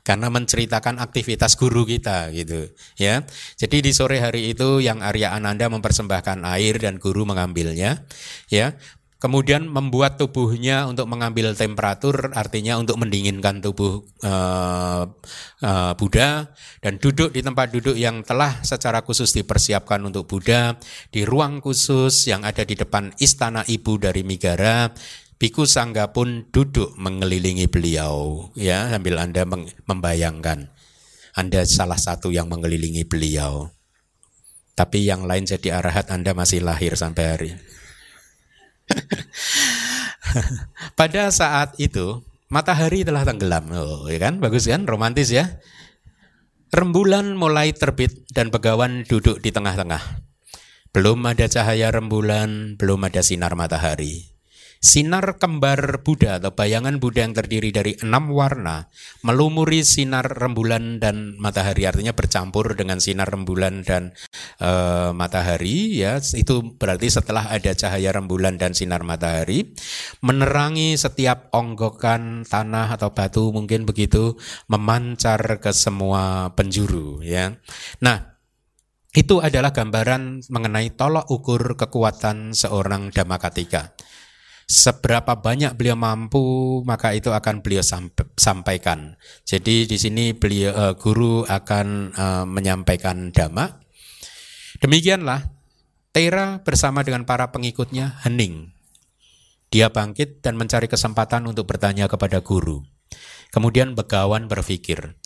Karena 0.00 0.32
menceritakan 0.32 0.96
aktivitas 0.96 1.60
guru 1.60 1.84
kita 1.84 2.32
gitu 2.32 2.72
ya. 2.96 3.22
Jadi 3.60 3.84
di 3.84 3.92
sore 3.92 4.18
hari 4.18 4.52
itu 4.56 4.80
yang 4.80 5.04
Arya 5.04 5.36
Ananda 5.36 5.68
mempersembahkan 5.68 6.40
air 6.56 6.80
dan 6.80 6.96
guru 6.96 7.28
mengambilnya 7.28 8.08
ya 8.48 8.74
kemudian 9.20 9.68
membuat 9.68 10.16
tubuhnya 10.16 10.88
untuk 10.88 11.04
mengambil 11.04 11.52
temperatur 11.52 12.32
artinya 12.32 12.80
untuk 12.80 12.96
mendinginkan 12.96 13.60
tubuh 13.60 14.00
uh, 14.24 15.04
uh, 15.60 15.92
Buddha. 15.94 16.50
Dan 16.80 16.96
duduk 16.96 17.36
di 17.36 17.44
tempat 17.44 17.68
duduk 17.70 17.94
yang 17.94 18.24
telah 18.24 18.64
secara 18.64 19.04
khusus 19.04 19.30
dipersiapkan 19.36 20.00
untuk 20.00 20.24
Buddha 20.24 20.80
di 21.12 21.28
ruang 21.28 21.60
khusus 21.60 22.26
yang 22.26 22.42
ada 22.48 22.64
di 22.64 22.74
depan 22.74 23.12
istana 23.20 23.62
ibu 23.68 24.00
dari 24.00 24.24
Migara 24.24 24.88
Biku 25.40 25.64
Sangga 25.64 26.12
pun 26.12 26.48
duduk 26.52 26.96
mengelilingi 27.00 27.64
beliau 27.64 28.48
ya 28.56 28.92
sambil 28.92 29.20
Anda 29.20 29.44
membayangkan. 29.88 30.68
Anda 31.32 31.64
salah 31.64 31.96
satu 31.96 32.28
yang 32.28 32.52
mengelilingi 32.52 33.08
beliau. 33.08 33.72
Tapi 34.76 35.04
yang 35.04 35.24
lain 35.24 35.48
jadi 35.48 35.80
arahat 35.80 36.12
Anda 36.12 36.36
masih 36.36 36.60
lahir 36.64 36.92
sampai 36.92 37.24
hari 37.24 37.52
Pada 40.98 41.30
saat 41.34 41.74
itu 41.76 42.22
matahari 42.50 43.02
telah 43.02 43.26
tenggelam, 43.26 43.70
oh, 43.74 44.06
ya 44.06 44.18
kan? 44.18 44.38
Bagus 44.38 44.70
kan? 44.70 44.86
Romantis 44.86 45.34
ya. 45.34 45.58
Rembulan 46.70 47.34
mulai 47.34 47.74
terbit 47.74 48.30
dan 48.30 48.54
begawan 48.54 49.02
duduk 49.02 49.42
di 49.42 49.50
tengah-tengah. 49.50 50.22
Belum 50.94 51.18
ada 51.26 51.46
cahaya 51.50 51.90
rembulan, 51.90 52.78
belum 52.78 53.06
ada 53.06 53.22
sinar 53.22 53.58
matahari. 53.58 54.29
Sinar 54.80 55.36
kembar 55.36 56.00
Buddha 56.00 56.40
atau 56.40 56.56
bayangan 56.56 56.96
Buddha 56.96 57.20
yang 57.20 57.36
terdiri 57.36 57.68
dari 57.68 58.00
enam 58.00 58.32
warna 58.32 58.88
melumuri 59.20 59.84
sinar 59.84 60.24
rembulan 60.24 60.96
dan 60.96 61.36
matahari. 61.36 61.84
Artinya 61.84 62.16
bercampur 62.16 62.72
dengan 62.72 62.96
sinar 62.96 63.28
rembulan 63.28 63.84
dan 63.84 64.16
e, 64.56 64.70
matahari 65.12 66.00
ya. 66.00 66.16
Itu 66.32 66.80
berarti 66.80 67.12
setelah 67.12 67.52
ada 67.52 67.76
cahaya 67.76 68.08
rembulan 68.16 68.56
dan 68.56 68.72
sinar 68.72 69.04
matahari 69.04 69.68
menerangi 70.24 70.96
setiap 70.96 71.52
onggokan 71.52 72.48
tanah 72.48 72.96
atau 72.96 73.12
batu 73.12 73.52
mungkin 73.52 73.84
begitu 73.84 74.40
memancar 74.72 75.60
ke 75.60 75.76
semua 75.76 76.56
penjuru 76.56 77.20
ya. 77.20 77.52
Nah, 78.00 78.40
itu 79.12 79.44
adalah 79.44 79.76
gambaran 79.76 80.40
mengenai 80.48 80.96
tolok 80.96 81.28
ukur 81.28 81.76
kekuatan 81.76 82.56
seorang 82.56 83.12
Dhamakatika 83.12 83.92
seberapa 84.70 85.42
banyak 85.42 85.74
beliau 85.74 85.98
mampu 85.98 86.38
maka 86.86 87.10
itu 87.10 87.34
akan 87.34 87.58
beliau 87.58 87.82
sampaikan. 88.38 89.18
Jadi 89.42 89.90
di 89.90 89.98
sini 89.98 90.30
beliau 90.30 90.70
uh, 90.70 90.94
guru 90.94 91.42
akan 91.42 92.14
uh, 92.14 92.44
menyampaikan 92.46 93.34
dhamma. 93.34 93.82
Demikianlah 94.78 95.58
Tera 96.14 96.62
bersama 96.62 97.02
dengan 97.02 97.26
para 97.26 97.50
pengikutnya 97.50 98.22
hening. 98.22 98.70
Dia 99.70 99.90
bangkit 99.90 100.42
dan 100.42 100.58
mencari 100.58 100.90
kesempatan 100.90 101.46
untuk 101.46 101.66
bertanya 101.70 102.10
kepada 102.10 102.42
guru. 102.42 102.82
Kemudian 103.50 103.94
Begawan 103.98 104.46
berpikir, 104.46 105.18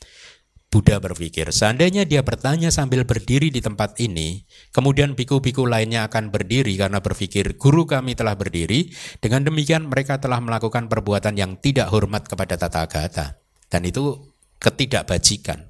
Buddha 0.75 0.99
berpikir, 0.99 1.55
seandainya 1.55 2.03
dia 2.03 2.27
bertanya 2.27 2.75
sambil 2.75 3.07
berdiri 3.07 3.47
di 3.47 3.63
tempat 3.63 3.95
ini, 4.03 4.43
kemudian 4.75 5.15
biku-biku 5.15 5.71
lainnya 5.71 6.11
akan 6.11 6.35
berdiri 6.35 6.75
karena 6.75 6.99
berpikir, 6.99 7.55
guru 7.55 7.87
kami 7.87 8.19
telah 8.19 8.35
berdiri, 8.35 8.91
dengan 9.23 9.47
demikian 9.47 9.87
mereka 9.87 10.19
telah 10.19 10.43
melakukan 10.43 10.91
perbuatan 10.91 11.39
yang 11.39 11.63
tidak 11.63 11.95
hormat 11.95 12.27
kepada 12.27 12.59
tata 12.59 12.91
agata. 12.91 13.39
Dan 13.71 13.87
itu 13.87 14.19
ketidakbajikan. 14.59 15.63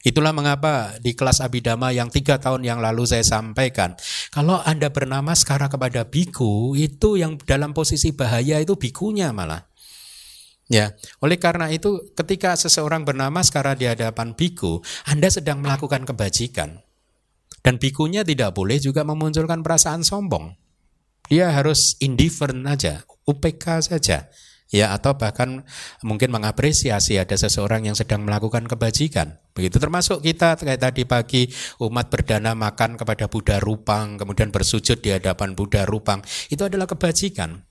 Itulah 0.00 0.32
mengapa 0.32 0.96
di 1.04 1.12
kelas 1.12 1.44
Abidama 1.44 1.92
yang 1.92 2.08
tiga 2.08 2.40
tahun 2.40 2.64
yang 2.64 2.80
lalu 2.80 3.04
saya 3.04 3.28
sampaikan, 3.28 3.92
kalau 4.32 4.64
Anda 4.64 4.88
bernama 4.88 5.36
sekarang 5.36 5.68
kepada 5.68 6.08
biku, 6.08 6.72
itu 6.80 7.20
yang 7.20 7.36
dalam 7.44 7.76
posisi 7.76 8.16
bahaya 8.16 8.56
itu 8.56 8.72
bikunya 8.72 9.36
malah. 9.36 9.67
Ya, 10.68 10.92
oleh 11.24 11.40
karena 11.40 11.72
itu 11.72 12.12
ketika 12.12 12.52
seseorang 12.52 13.08
bernama 13.08 13.40
sekarang 13.40 13.80
di 13.80 13.88
hadapan 13.88 14.36
biku, 14.36 14.84
Anda 15.08 15.32
sedang 15.32 15.64
melakukan 15.64 16.04
kebajikan. 16.04 16.84
Dan 17.64 17.80
bikunya 17.80 18.20
tidak 18.20 18.52
boleh 18.52 18.76
juga 18.76 19.00
memunculkan 19.00 19.64
perasaan 19.64 20.04
sombong. 20.04 20.52
Dia 21.28 21.52
harus 21.52 21.96
indifferent 22.04 22.64
aja, 22.68 23.04
UPK 23.24 23.84
saja. 23.84 24.28
Ya, 24.68 24.92
atau 24.92 25.16
bahkan 25.16 25.64
mungkin 26.04 26.28
mengapresiasi 26.28 27.16
ada 27.16 27.32
seseorang 27.40 27.88
yang 27.88 27.96
sedang 27.96 28.28
melakukan 28.28 28.68
kebajikan. 28.68 29.40
Begitu 29.56 29.80
termasuk 29.80 30.20
kita 30.20 30.60
kayak 30.60 30.80
tadi 30.84 31.08
pagi 31.08 31.48
umat 31.80 32.12
berdana 32.12 32.52
makan 32.52 33.00
kepada 33.00 33.32
Buddha 33.32 33.56
Rupang, 33.64 34.20
kemudian 34.20 34.52
bersujud 34.52 35.00
di 35.00 35.16
hadapan 35.16 35.56
Buddha 35.56 35.88
Rupang. 35.88 36.20
Itu 36.52 36.68
adalah 36.68 36.84
kebajikan. 36.84 37.67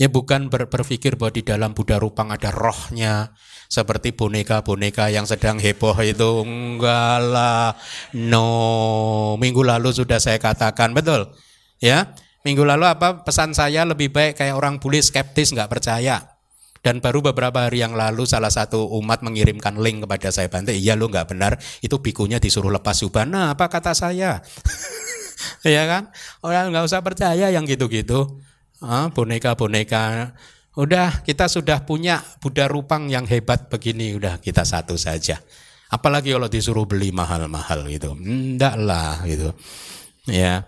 Ya 0.00 0.08
bukan 0.08 0.48
ber, 0.48 0.72
berpikir 0.72 1.20
bahwa 1.20 1.36
di 1.36 1.44
dalam 1.44 1.76
Buddha 1.76 2.00
Rupang 2.00 2.32
ada 2.32 2.48
rohnya 2.48 3.36
seperti 3.68 4.16
boneka-boneka 4.16 5.12
yang 5.12 5.28
sedang 5.28 5.60
heboh 5.60 5.96
itu 6.00 6.44
enggak 6.44 7.20
lah. 7.28 7.76
No, 8.16 9.36
minggu 9.36 9.60
lalu 9.60 9.92
sudah 9.92 10.16
saya 10.16 10.40
katakan 10.40 10.96
betul. 10.96 11.28
Ya, 11.76 12.16
minggu 12.40 12.64
lalu 12.64 12.88
apa 12.88 13.20
pesan 13.20 13.52
saya 13.52 13.84
lebih 13.84 14.08
baik 14.12 14.40
kayak 14.40 14.56
orang 14.56 14.80
bule 14.80 15.00
skeptis 15.04 15.52
nggak 15.52 15.68
percaya. 15.68 16.40
Dan 16.82 16.98
baru 16.98 17.22
beberapa 17.22 17.68
hari 17.68 17.78
yang 17.84 17.94
lalu 17.94 18.26
salah 18.26 18.50
satu 18.50 18.90
umat 18.98 19.22
mengirimkan 19.22 19.78
link 19.78 20.02
kepada 20.02 20.34
saya 20.34 20.50
Bante, 20.50 20.74
iya 20.74 20.98
lo 20.98 21.06
nggak 21.06 21.30
benar, 21.30 21.54
itu 21.78 22.02
bikunya 22.02 22.42
disuruh 22.42 22.74
lepas 22.74 22.98
subhan. 22.98 23.30
Nah, 23.30 23.54
apa 23.54 23.70
kata 23.70 23.94
saya? 23.94 24.42
ya 25.62 25.82
kan? 25.86 26.10
Orang 26.42 26.74
nggak 26.74 26.82
usah 26.90 26.98
percaya 27.06 27.54
yang 27.54 27.70
gitu-gitu 27.70 28.42
boneka-boneka. 29.14 30.34
Udah 30.72 31.20
kita 31.22 31.46
sudah 31.52 31.84
punya 31.84 32.24
Buddha 32.40 32.64
Rupang 32.64 33.06
yang 33.12 33.28
hebat 33.28 33.68
begini, 33.68 34.16
udah 34.16 34.40
kita 34.40 34.64
satu 34.64 34.96
saja. 34.96 35.38
Apalagi 35.92 36.32
kalau 36.32 36.48
disuruh 36.48 36.88
beli 36.88 37.12
mahal-mahal 37.12 37.84
gitu. 37.92 38.16
Enggak 38.16 38.80
lah 38.80 39.20
gitu. 39.28 39.52
Ya. 40.24 40.64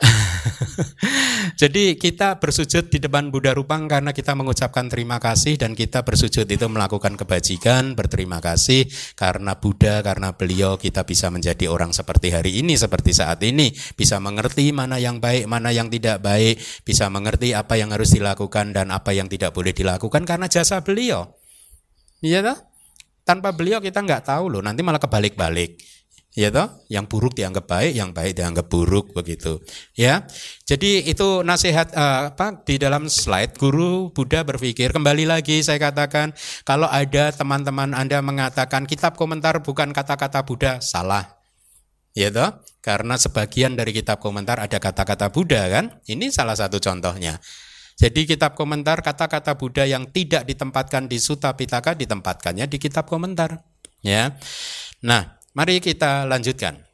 Jadi 1.60 1.96
kita 2.00 2.40
bersujud 2.40 2.88
di 2.88 2.98
depan 3.00 3.28
Buddha 3.28 3.52
Rupang 3.52 3.84
karena 3.84 4.16
kita 4.16 4.32
mengucapkan 4.32 4.88
terima 4.88 5.20
kasih 5.20 5.60
dan 5.60 5.76
kita 5.76 6.02
bersujud 6.04 6.48
itu 6.48 6.66
melakukan 6.68 7.16
kebajikan, 7.20 7.92
berterima 7.92 8.40
kasih 8.40 8.88
karena 9.16 9.56
Buddha, 9.60 10.00
karena 10.00 10.32
beliau 10.32 10.80
kita 10.80 11.04
bisa 11.04 11.28
menjadi 11.28 11.68
orang 11.68 11.92
seperti 11.92 12.32
hari 12.32 12.64
ini, 12.64 12.76
seperti 12.80 13.12
saat 13.12 13.40
ini, 13.44 13.72
bisa 13.94 14.16
mengerti 14.22 14.72
mana 14.72 14.96
yang 14.96 15.20
baik, 15.20 15.44
mana 15.44 15.68
yang 15.74 15.92
tidak 15.92 16.24
baik, 16.24 16.56
bisa 16.84 17.12
mengerti 17.12 17.52
apa 17.52 17.76
yang 17.76 17.92
harus 17.92 18.12
dilakukan 18.16 18.72
dan 18.72 18.88
apa 18.92 19.12
yang 19.12 19.28
tidak 19.28 19.52
boleh 19.52 19.76
dilakukan 19.76 20.24
karena 20.24 20.48
jasa 20.48 20.80
beliau. 20.80 21.36
Iya 22.24 22.44
toh? 22.44 22.58
Tanpa 23.20 23.52
beliau 23.52 23.78
kita 23.78 24.00
nggak 24.00 24.32
tahu 24.32 24.58
loh, 24.58 24.62
nanti 24.64 24.80
malah 24.80 24.98
kebalik-balik 24.98 25.99
ya 26.30 26.46
toh 26.54 26.86
yang 26.86 27.10
buruk 27.10 27.34
dianggap 27.34 27.66
baik 27.66 27.90
yang 27.90 28.14
baik 28.14 28.38
dianggap 28.38 28.70
buruk 28.70 29.10
begitu. 29.10 29.58
Ya 29.98 30.30
jadi 30.62 31.10
itu 31.10 31.42
nasihat 31.42 31.90
uh, 31.90 32.30
apa 32.30 32.62
di 32.62 32.78
dalam 32.78 33.10
slide 33.10 33.58
guru 33.58 34.14
Buddha 34.14 34.46
berpikir 34.46 34.94
kembali 34.94 35.26
lagi 35.26 35.58
saya 35.66 35.82
katakan 35.82 36.30
kalau 36.62 36.86
ada 36.86 37.34
teman-teman 37.34 37.90
Anda 37.98 38.22
mengatakan 38.22 38.86
kitab 38.86 39.18
komentar 39.18 39.58
bukan 39.66 39.90
kata-kata 39.90 40.46
Buddha 40.46 40.78
salah. 40.78 41.34
Ya 42.14 42.30
toh 42.30 42.62
karena 42.82 43.18
sebagian 43.18 43.74
dari 43.74 43.90
kitab 43.90 44.22
komentar 44.22 44.62
ada 44.62 44.78
kata-kata 44.78 45.34
Buddha 45.34 45.66
kan? 45.66 45.98
Ini 46.06 46.30
salah 46.30 46.54
satu 46.54 46.78
contohnya. 46.78 47.42
Jadi 48.00 48.24
kitab 48.24 48.56
komentar 48.56 49.04
kata-kata 49.04 49.58
Buddha 49.60 49.84
yang 49.84 50.08
tidak 50.08 50.48
ditempatkan 50.48 51.04
di 51.04 51.20
Sutta 51.20 51.52
Pitaka 51.52 51.92
ditempatkannya 51.92 52.64
di 52.64 52.80
kitab 52.80 53.04
komentar. 53.04 53.60
Ya. 54.00 54.40
Nah 55.04 55.39
Mari 55.50 55.82
kita 55.82 56.30
lanjutkan. 56.30 56.90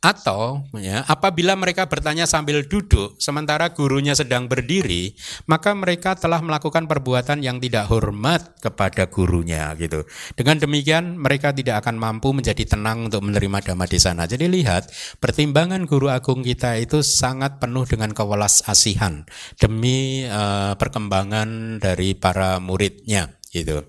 Atau 0.00 0.64
ya, 0.80 1.04
apabila 1.04 1.52
mereka 1.60 1.84
bertanya 1.84 2.24
sambil 2.24 2.64
duduk 2.64 3.20
sementara 3.20 3.68
gurunya 3.76 4.16
sedang 4.16 4.48
berdiri, 4.48 5.12
maka 5.44 5.76
mereka 5.76 6.16
telah 6.16 6.40
melakukan 6.40 6.88
perbuatan 6.88 7.44
yang 7.44 7.60
tidak 7.60 7.84
hormat 7.92 8.56
kepada 8.64 9.12
gurunya 9.12 9.68
gitu. 9.76 10.08
Dengan 10.32 10.56
demikian 10.56 11.20
mereka 11.20 11.52
tidak 11.52 11.84
akan 11.84 12.00
mampu 12.00 12.32
menjadi 12.32 12.64
tenang 12.64 13.12
untuk 13.12 13.20
menerima 13.28 13.60
dhamma 13.60 13.84
di 13.84 14.00
sana. 14.00 14.24
Jadi 14.24 14.48
lihat, 14.48 14.88
pertimbangan 15.20 15.84
guru 15.84 16.08
agung 16.08 16.40
kita 16.40 16.80
itu 16.80 17.04
sangat 17.04 17.60
penuh 17.60 17.84
dengan 17.84 18.16
kewelas 18.16 18.64
asihan 18.72 19.28
demi 19.60 20.24
uh, 20.24 20.80
perkembangan 20.80 21.76
dari 21.76 22.16
para 22.16 22.56
muridnya 22.56 23.36
gitu. 23.52 23.84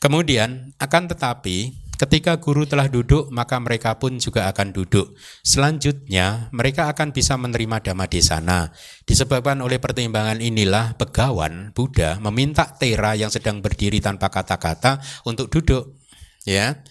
Kemudian 0.00 0.72
akan 0.80 1.04
tetapi 1.12 1.87
Ketika 1.98 2.38
guru 2.38 2.62
telah 2.62 2.86
duduk, 2.86 3.26
maka 3.34 3.58
mereka 3.58 3.98
pun 3.98 4.22
juga 4.22 4.46
akan 4.46 4.70
duduk. 4.70 5.18
Selanjutnya, 5.42 6.46
mereka 6.54 6.86
akan 6.86 7.10
bisa 7.10 7.34
menerima 7.34 7.82
dhamma 7.82 8.06
di 8.06 8.22
sana. 8.22 8.70
Disebabkan 9.02 9.58
oleh 9.58 9.82
pertimbangan 9.82 10.38
inilah, 10.38 10.94
Begawan 10.94 11.74
Buddha 11.74 12.22
meminta 12.22 12.70
Tera 12.78 13.18
yang 13.18 13.34
sedang 13.34 13.58
berdiri 13.58 13.98
tanpa 13.98 14.30
kata-kata 14.30 15.02
untuk 15.26 15.50
duduk. 15.50 15.98
Ya, 16.46 16.86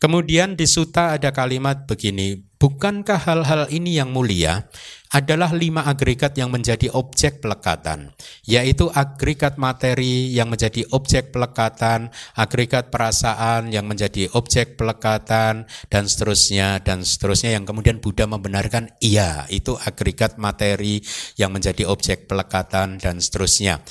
Kemudian 0.00 0.56
di 0.56 0.64
suta 0.64 1.12
ada 1.12 1.28
kalimat 1.28 1.84
begini, 1.84 2.40
bukankah 2.56 3.20
hal-hal 3.20 3.68
ini 3.68 4.00
yang 4.00 4.08
mulia 4.08 4.64
adalah 5.10 5.50
lima 5.50 5.82
agregat 5.90 6.38
yang 6.38 6.54
menjadi 6.54 6.94
objek 6.94 7.42
pelekatan, 7.42 8.14
yaitu 8.46 8.86
agregat 8.94 9.58
materi 9.58 10.30
yang 10.30 10.46
menjadi 10.46 10.86
objek 10.94 11.34
pelekatan, 11.34 12.14
agregat 12.38 12.94
perasaan 12.94 13.74
yang 13.74 13.90
menjadi 13.90 14.30
objek 14.38 14.78
pelekatan, 14.78 15.66
dan 15.90 16.04
seterusnya, 16.06 16.78
dan 16.86 17.02
seterusnya 17.02 17.58
yang 17.58 17.66
kemudian 17.66 17.98
Buddha 17.98 18.30
membenarkan, 18.30 18.94
iya 19.02 19.50
itu 19.50 19.74
agregat 19.74 20.38
materi 20.38 21.02
yang 21.34 21.50
menjadi 21.50 21.90
objek 21.90 22.30
pelekatan, 22.30 23.02
dan 23.02 23.18
seterusnya. 23.18 23.82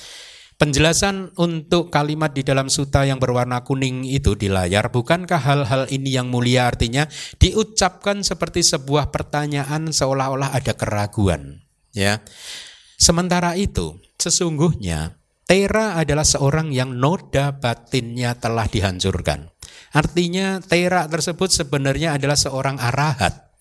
Penjelasan 0.60 1.32
untuk 1.40 1.88
kalimat 1.88 2.36
di 2.36 2.44
dalam 2.44 2.68
suta 2.68 3.08
yang 3.08 3.16
berwarna 3.16 3.64
kuning 3.64 4.04
itu 4.04 4.36
di 4.36 4.52
layar, 4.52 4.92
bukankah 4.92 5.40
hal-hal 5.40 5.88
ini 5.88 6.20
yang 6.20 6.28
mulia 6.28 6.68
artinya 6.68 7.08
diucapkan 7.40 8.28
seperti 8.28 8.68
sebuah 8.68 9.08
pertanyaan 9.08 9.88
seolah-olah 9.96 10.52
ada 10.52 10.76
keraguan, 10.76 11.64
ya. 11.96 12.20
Sementara 13.00 13.56
itu, 13.56 14.04
sesungguhnya 14.20 15.16
Tera 15.48 15.96
adalah 15.96 16.28
seorang 16.28 16.76
yang 16.76 16.92
noda 17.00 17.56
batinnya 17.56 18.36
telah 18.36 18.68
dihancurkan. 18.68 19.48
Artinya 19.96 20.60
Tera 20.60 21.08
tersebut 21.08 21.56
sebenarnya 21.56 22.20
adalah 22.20 22.36
seorang 22.36 22.84
arahat 22.84 23.56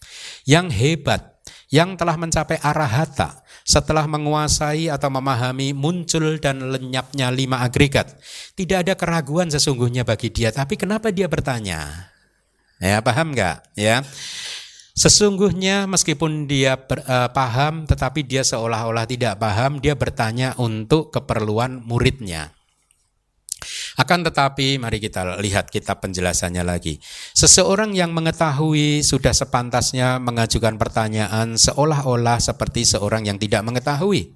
yang 0.51 0.67
hebat 0.75 1.38
yang 1.69 2.01
telah 2.01 2.17
mencapai 2.17 2.57
arahata 2.61 3.45
setelah 3.65 4.09
menguasai 4.09 4.89
atau 4.89 5.13
memahami 5.13 5.77
muncul 5.77 6.41
dan 6.41 6.73
lenyapnya 6.73 7.29
lima 7.29 7.61
agregat. 7.61 8.17
Tidak 8.57 8.89
ada 8.89 8.97
keraguan 8.97 9.53
sesungguhnya 9.53 10.09
bagi 10.09 10.33
dia, 10.33 10.49
tapi 10.49 10.81
kenapa 10.81 11.13
dia 11.13 11.29
bertanya? 11.29 12.09
Ya, 12.81 13.05
paham 13.05 13.37
nggak? 13.37 13.77
Ya. 13.77 14.01
Sesungguhnya 14.99 15.87
meskipun 15.87 16.51
dia 16.51 16.75
ber, 16.75 17.07
uh, 17.07 17.31
paham 17.31 17.87
tetapi 17.87 18.27
dia 18.27 18.43
seolah-olah 18.43 19.07
tidak 19.07 19.39
paham, 19.39 19.79
dia 19.79 19.95
bertanya 19.95 20.59
untuk 20.59 21.15
keperluan 21.15 21.87
muridnya. 21.87 22.58
Akan 23.97 24.27
tetapi 24.27 24.77
mari 24.77 24.99
kita 24.99 25.39
lihat 25.39 25.71
kitab 25.71 26.05
penjelasannya 26.05 26.67
lagi. 26.67 26.99
Seseorang 27.33 27.95
yang 27.95 28.11
mengetahui 28.13 29.07
sudah 29.07 29.33
sepantasnya 29.33 30.19
mengajukan 30.19 30.77
pertanyaan 30.77 31.55
seolah-olah 31.57 32.43
seperti 32.43 32.85
seorang 32.85 33.27
yang 33.31 33.39
tidak 33.41 33.63
mengetahui. 33.65 34.35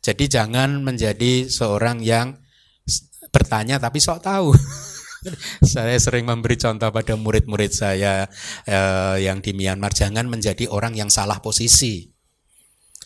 Jadi 0.00 0.24
jangan 0.26 0.80
menjadi 0.82 1.46
seorang 1.46 2.00
yang 2.02 2.36
bertanya 3.30 3.78
tapi 3.78 4.02
sok 4.02 4.20
tahu. 4.24 4.50
saya 5.72 5.96
sering 6.00 6.24
memberi 6.24 6.56
contoh 6.56 6.88
pada 6.90 7.14
murid-murid 7.14 7.72
saya 7.72 8.26
eh, 8.64 9.16
yang 9.22 9.44
di 9.44 9.52
Myanmar 9.54 9.92
jangan 9.92 10.26
menjadi 10.26 10.66
orang 10.72 10.96
yang 10.98 11.12
salah 11.12 11.38
posisi. 11.38 12.09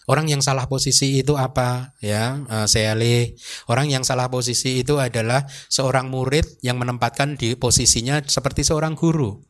Orang 0.04 0.28
yang 0.28 0.44
salah 0.44 0.68
posisi 0.68 1.16
itu 1.16 1.40
apa? 1.40 1.96
Ya, 2.04 2.44
uh, 2.52 2.68
saya 2.68 2.92
orang 3.72 3.88
yang 3.88 4.04
salah 4.04 4.28
posisi 4.28 4.84
itu 4.84 5.00
adalah 5.00 5.48
seorang 5.72 6.12
murid 6.12 6.60
yang 6.60 6.76
menempatkan 6.76 7.40
di 7.40 7.56
posisinya 7.56 8.20
seperti 8.20 8.68
seorang 8.68 9.00
guru. 9.00 9.40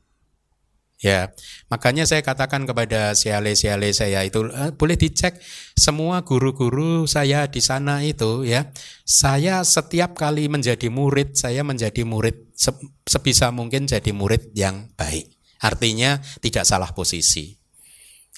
Ya, 1.02 1.34
makanya 1.68 2.06
saya 2.06 2.22
katakan 2.22 2.64
kepada 2.64 3.12
siale-siale 3.12 3.92
saya 3.92 4.24
itu 4.24 4.46
eh, 4.48 4.72
boleh 4.72 4.96
dicek 4.96 5.36
semua 5.76 6.24
guru-guru 6.24 7.04
saya 7.04 7.44
di 7.50 7.60
sana 7.60 8.00
itu 8.06 8.46
ya. 8.46 8.70
Saya 9.02 9.60
setiap 9.66 10.14
kali 10.16 10.48
menjadi 10.48 10.88
murid, 10.88 11.36
saya 11.36 11.60
menjadi 11.60 12.06
murid 12.06 12.56
sebisa 13.04 13.50
mungkin 13.50 13.84
jadi 13.84 14.14
murid 14.14 14.54
yang 14.56 14.94
baik. 14.96 15.28
Artinya 15.60 16.22
tidak 16.40 16.64
salah 16.64 16.88
posisi. 16.94 17.58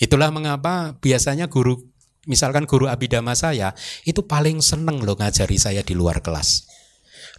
Itulah 0.03 0.35
mengapa 0.35 0.97
biasanya 0.99 1.47
guru 1.47 1.96
misalkan 2.27 2.67
guru 2.67 2.91
abidama 2.91 3.33
saya 3.33 3.73
itu 4.03 4.27
paling 4.27 4.59
seneng 4.61 5.01
loh 5.01 5.17
ngajari 5.17 5.57
saya 5.57 5.81
di 5.81 5.95
luar 5.97 6.21
kelas. 6.21 6.69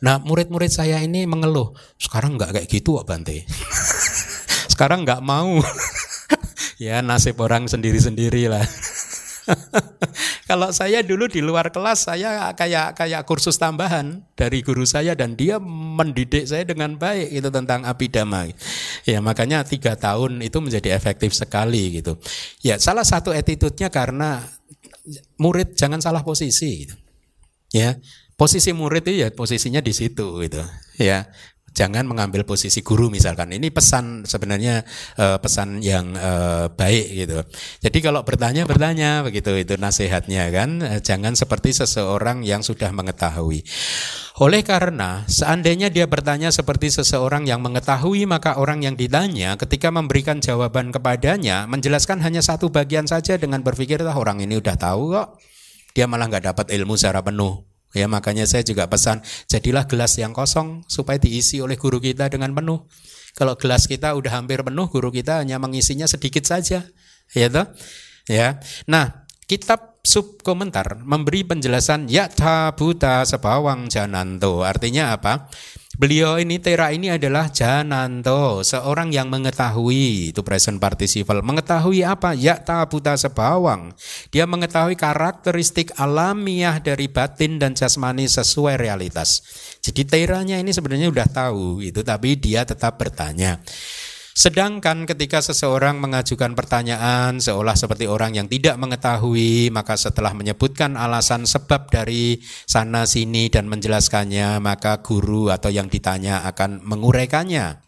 Nah 0.01 0.17
murid-murid 0.23 0.69
saya 0.73 1.03
ini 1.03 1.27
mengeluh, 1.29 1.75
sekarang 1.99 2.39
nggak 2.39 2.57
kayak 2.57 2.67
gitu 2.71 2.97
Bante. 3.05 3.43
sekarang 4.77 5.09
nggak 5.09 5.25
mau 5.25 5.57
ya 6.85 7.01
nasib 7.01 7.41
orang 7.41 7.65
sendiri-sendiri 7.65 8.45
lah 8.45 8.61
kalau 10.49 10.69
saya 10.69 11.01
dulu 11.01 11.25
di 11.25 11.41
luar 11.41 11.73
kelas 11.73 12.05
saya 12.05 12.53
kayak 12.53 12.93
kayak 12.93 13.25
kursus 13.25 13.57
tambahan 13.57 14.21
dari 14.38 14.61
guru 14.61 14.85
saya 14.85 15.17
dan 15.17 15.33
dia 15.33 15.57
mendidik 15.57 16.45
saya 16.45 16.61
dengan 16.61 16.93
baik 16.93 17.33
itu 17.33 17.49
tentang 17.49 17.89
abidama 17.89 18.45
ya 19.01 19.17
makanya 19.17 19.65
tiga 19.65 19.97
tahun 19.97 20.45
itu 20.45 20.61
menjadi 20.61 20.93
efektif 20.93 21.33
sekali 21.33 21.97
gitu 21.97 22.21
ya 22.61 22.77
salah 22.77 23.01
satu 23.01 23.33
attitude-nya 23.33 23.89
karena 23.89 24.45
murid 25.39 25.74
jangan 25.74 26.03
salah 26.03 26.22
posisi 26.22 26.86
gitu. 26.88 26.95
ya 27.72 27.95
posisi 28.38 28.72
murid 28.72 29.03
itu 29.08 29.24
ya 29.26 29.28
posisinya 29.34 29.82
di 29.82 29.93
situ 29.95 30.39
gitu 30.43 30.62
ya 30.99 31.28
jangan 31.74 32.09
mengambil 32.09 32.41
posisi 32.47 32.82
guru 32.82 33.07
misalkan. 33.13 33.53
Ini 33.53 33.70
pesan 33.70 34.26
sebenarnya 34.26 34.82
uh, 35.20 35.38
pesan 35.38 35.80
yang 35.84 36.18
uh, 36.18 36.72
baik 36.74 37.05
gitu. 37.13 37.39
Jadi 37.84 37.97
kalau 38.01 38.22
bertanya 38.26 38.65
bertanya 38.65 39.22
begitu 39.22 39.53
itu 39.57 39.78
nasihatnya 39.78 40.49
kan. 40.49 40.70
Uh, 40.82 40.99
jangan 40.99 41.38
seperti 41.38 41.76
seseorang 41.78 42.41
yang 42.41 42.65
sudah 42.65 42.89
mengetahui. 42.93 43.61
Oleh 44.38 44.61
karena 44.61 45.26
seandainya 45.26 45.89
dia 45.89 46.05
bertanya 46.05 46.53
seperti 46.53 46.93
seseorang 46.93 47.49
yang 47.49 47.57
mengetahui 47.65 48.30
maka 48.30 48.61
orang 48.61 48.86
yang 48.86 48.93
ditanya 48.93 49.57
ketika 49.57 49.89
memberikan 49.89 50.38
jawaban 50.38 50.93
kepadanya 50.93 51.65
menjelaskan 51.65 52.22
hanya 52.22 52.45
satu 52.45 52.70
bagian 52.70 53.09
saja 53.09 53.34
dengan 53.41 53.65
berpikir 53.65 53.97
orang 54.05 54.41
ini 54.41 54.61
udah 54.61 54.78
tahu 54.78 55.13
kok. 55.18 55.41
Dia 55.97 56.05
malah 56.05 56.30
nggak 56.30 56.53
dapat 56.53 56.65
ilmu 56.70 56.93
secara 56.93 57.26
penuh. 57.26 57.76
Ya 57.97 58.05
makanya 58.05 58.45
saya 58.45 58.61
juga 58.61 58.85
pesan 58.85 59.25
jadilah 59.49 59.89
gelas 59.89 60.13
yang 60.21 60.37
kosong 60.37 60.85
supaya 60.85 61.17
diisi 61.17 61.57
oleh 61.57 61.73
guru 61.73 61.97
kita 61.97 62.29
dengan 62.29 62.53
penuh. 62.53 62.85
Kalau 63.33 63.57
gelas 63.57 63.89
kita 63.89 64.13
udah 64.13 64.37
hampir 64.37 64.61
penuh, 64.61 64.85
guru 64.89 65.09
kita 65.09 65.41
hanya 65.41 65.57
mengisinya 65.57 66.05
sedikit 66.05 66.45
saja, 66.45 66.85
ya 67.33 67.47
toh? 67.49 67.69
Ya. 68.29 68.61
Nah, 68.85 69.25
kitab 69.45 69.97
sub 70.07 70.39
komentar 70.39 71.03
memberi 71.03 71.43
penjelasan 71.43 72.07
ya 72.07 72.31
buta 72.73 73.27
sebawang 73.27 73.91
jananto. 73.91 74.63
Artinya 74.63 75.13
apa? 75.13 75.51
Beliau 75.97 76.37
ini 76.37 76.61
Tera 76.61 76.93
ini 76.93 77.09
adalah 77.09 77.49
Jananto, 77.49 78.61
seorang 78.61 79.09
yang 79.09 79.33
mengetahui 79.33 80.29
itu 80.29 80.45
present 80.45 80.77
participle. 80.77 81.41
Mengetahui 81.41 82.05
apa? 82.05 82.37
Ya 82.37 82.61
tabuta 82.61 83.17
sebawang. 83.17 83.97
Dia 84.29 84.45
mengetahui 84.45 84.93
karakteristik 84.93 85.97
alamiah 85.97 86.77
dari 86.77 87.09
batin 87.09 87.57
dan 87.57 87.73
jasmani 87.73 88.29
sesuai 88.29 88.77
realitas. 88.77 89.41
Jadi 89.81 90.05
Teranya 90.05 90.61
ini 90.61 90.69
sebenarnya 90.69 91.09
sudah 91.09 91.29
tahu 91.33 91.81
itu, 91.81 92.05
tapi 92.05 92.37
dia 92.37 92.61
tetap 92.61 93.01
bertanya. 93.01 93.57
Sedangkan 94.38 95.09
ketika 95.09 95.41
seseorang 95.41 95.97
mengajukan 95.97 96.53
pertanyaan 96.53 97.41
seolah 97.41 97.73
seperti 97.73 98.05
orang 98.05 98.38
yang 98.38 98.45
tidak 98.45 98.77
mengetahui, 98.77 99.73
maka 99.73 99.97
setelah 99.97 100.38
menyebutkan 100.38 100.93
alasan 100.93 101.49
sebab 101.49 101.89
dari 101.89 102.38
sana 102.69 103.09
sini 103.09 103.49
dan 103.49 103.65
menjelaskannya, 103.65 104.61
maka 104.61 105.01
guru 105.01 105.49
atau 105.49 105.73
yang 105.73 105.89
ditanya 105.89 106.45
akan 106.53 106.85
menguraikannya. 106.85 107.81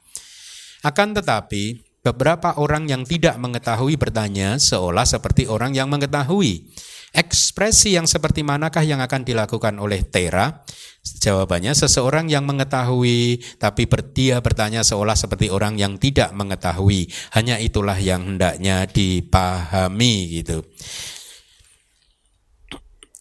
Akan 0.82 1.14
tetapi, 1.14 1.86
beberapa 2.02 2.58
orang 2.58 2.90
yang 2.90 3.06
tidak 3.06 3.38
mengetahui 3.38 4.02
bertanya 4.02 4.58
seolah 4.58 5.06
seperti 5.06 5.46
orang 5.46 5.78
yang 5.78 5.86
mengetahui. 5.86 6.66
Ekspresi 7.10 7.98
yang 7.98 8.06
seperti 8.06 8.46
manakah 8.46 8.86
yang 8.86 9.02
akan 9.02 9.26
dilakukan 9.26 9.82
oleh 9.82 10.06
Tera? 10.06 10.62
Jawabannya 11.00 11.74
seseorang 11.74 12.30
yang 12.30 12.46
mengetahui 12.46 13.42
tapi 13.58 13.90
dia 14.14 14.44
bertanya 14.46 14.86
seolah 14.86 15.18
seperti 15.18 15.50
orang 15.50 15.80
yang 15.80 15.98
tidak 15.98 16.30
mengetahui. 16.38 17.10
Hanya 17.34 17.58
itulah 17.58 17.98
yang 17.98 18.36
hendaknya 18.38 18.86
dipahami 18.86 20.44
gitu. 20.44 20.62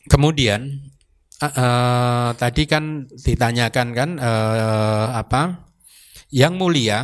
Kemudian 0.08 0.92
uh, 1.40 1.46
uh, 1.46 2.28
tadi 2.36 2.68
kan 2.68 3.08
ditanyakan 3.08 3.88
kan 3.96 4.10
uh, 4.20 5.16
apa? 5.16 5.64
Yang 6.28 6.52
mulia 6.60 6.98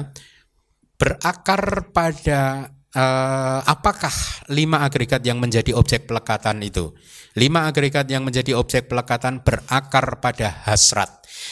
berakar 1.01 1.91
pada 1.97 2.74
uh, 2.95 3.61
apakah 3.67 4.15
lima 4.51 4.87
agregat 4.87 5.21
yang 5.27 5.43
menjadi 5.43 5.75
objek 5.75 6.07
pelekatan 6.07 6.63
itu? 6.63 6.95
Lima 7.35 7.67
agregat 7.67 8.07
yang 8.07 8.23
menjadi 8.23 8.55
objek 8.55 8.87
pelekatan 8.87 9.43
berakar 9.43 10.23
pada 10.23 10.65
hasrat. 10.71 11.11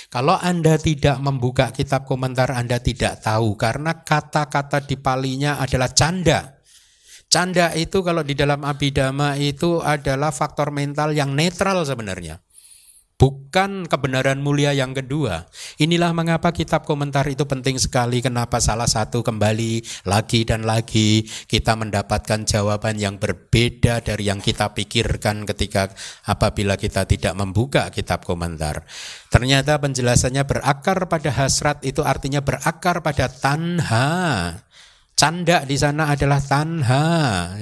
Kalau 0.08 0.38
Anda 0.38 0.78
tidak 0.78 1.18
membuka 1.18 1.74
kitab 1.74 2.06
komentar, 2.06 2.54
Anda 2.54 2.78
tidak 2.78 3.20
tahu 3.20 3.58
karena 3.58 4.06
kata-kata 4.06 4.86
di 4.86 4.94
palinya 4.94 5.58
adalah 5.58 5.90
canda. 5.90 6.62
Canda 7.26 7.74
itu 7.74 8.04
kalau 8.04 8.22
di 8.22 8.38
dalam 8.38 8.62
abidama 8.62 9.34
itu 9.40 9.82
adalah 9.82 10.30
faktor 10.30 10.70
mental 10.70 11.16
yang 11.16 11.32
netral 11.32 11.82
sebenarnya 11.82 12.38
bukan 13.22 13.86
kebenaran 13.86 14.42
mulia 14.42 14.74
yang 14.74 14.90
kedua. 14.90 15.46
Inilah 15.78 16.10
mengapa 16.10 16.50
kitab 16.50 16.82
komentar 16.82 17.30
itu 17.30 17.46
penting 17.46 17.78
sekali. 17.78 18.18
Kenapa 18.18 18.58
salah 18.58 18.90
satu 18.90 19.22
kembali 19.22 20.02
lagi 20.10 20.42
dan 20.42 20.66
lagi 20.66 21.22
kita 21.46 21.78
mendapatkan 21.78 22.42
jawaban 22.42 22.98
yang 22.98 23.22
berbeda 23.22 24.02
dari 24.02 24.26
yang 24.26 24.42
kita 24.42 24.74
pikirkan 24.74 25.46
ketika 25.46 25.94
apabila 26.26 26.74
kita 26.74 27.06
tidak 27.06 27.38
membuka 27.38 27.94
kitab 27.94 28.26
komentar. 28.26 28.82
Ternyata 29.30 29.78
penjelasannya 29.78 30.42
berakar 30.42 31.06
pada 31.06 31.30
hasrat 31.30 31.78
itu 31.86 32.02
artinya 32.02 32.42
berakar 32.42 33.06
pada 33.06 33.30
tanha. 33.30 34.10
Canda 35.22 35.62
di 35.62 35.78
sana 35.78 36.10
adalah 36.10 36.42
tanha, 36.42 37.06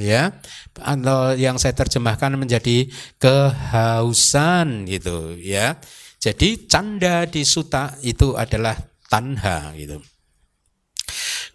ya. 0.00 0.32
Atau 0.80 1.36
yang 1.36 1.60
saya 1.60 1.76
terjemahkan 1.76 2.32
menjadi 2.40 2.88
kehausan 3.20 4.88
gitu, 4.88 5.36
ya. 5.36 5.76
Jadi 6.16 6.64
canda 6.64 7.28
di 7.28 7.44
suta 7.44 8.00
itu 8.00 8.32
adalah 8.32 8.80
tanha 9.12 9.76
gitu. 9.76 10.00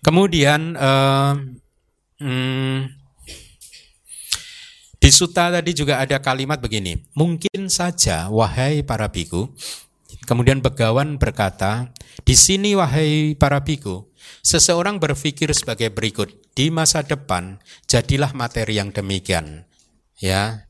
Kemudian 0.06 0.78
eh, 0.78 1.34
hmm, 2.22 2.78
di 5.02 5.10
suta 5.14 5.54
tadi 5.54 5.74
juga 5.78 6.02
ada 6.02 6.18
kalimat 6.18 6.58
begini, 6.58 6.98
mungkin 7.14 7.70
saja 7.70 8.30
wahai 8.30 8.82
para 8.82 9.06
biku, 9.06 9.54
kemudian 10.26 10.66
begawan 10.66 11.22
berkata, 11.22 11.94
di 12.26 12.34
sini 12.34 12.74
wahai 12.74 13.38
para 13.38 13.62
biku, 13.62 14.10
Seseorang 14.46 15.02
berpikir 15.02 15.52
sebagai 15.52 15.90
berikut, 15.92 16.32
di 16.56 16.72
masa 16.72 17.04
depan 17.04 17.60
jadilah 17.90 18.32
materi 18.32 18.80
yang 18.80 18.94
demikian. 18.96 19.68
Ya, 20.16 20.66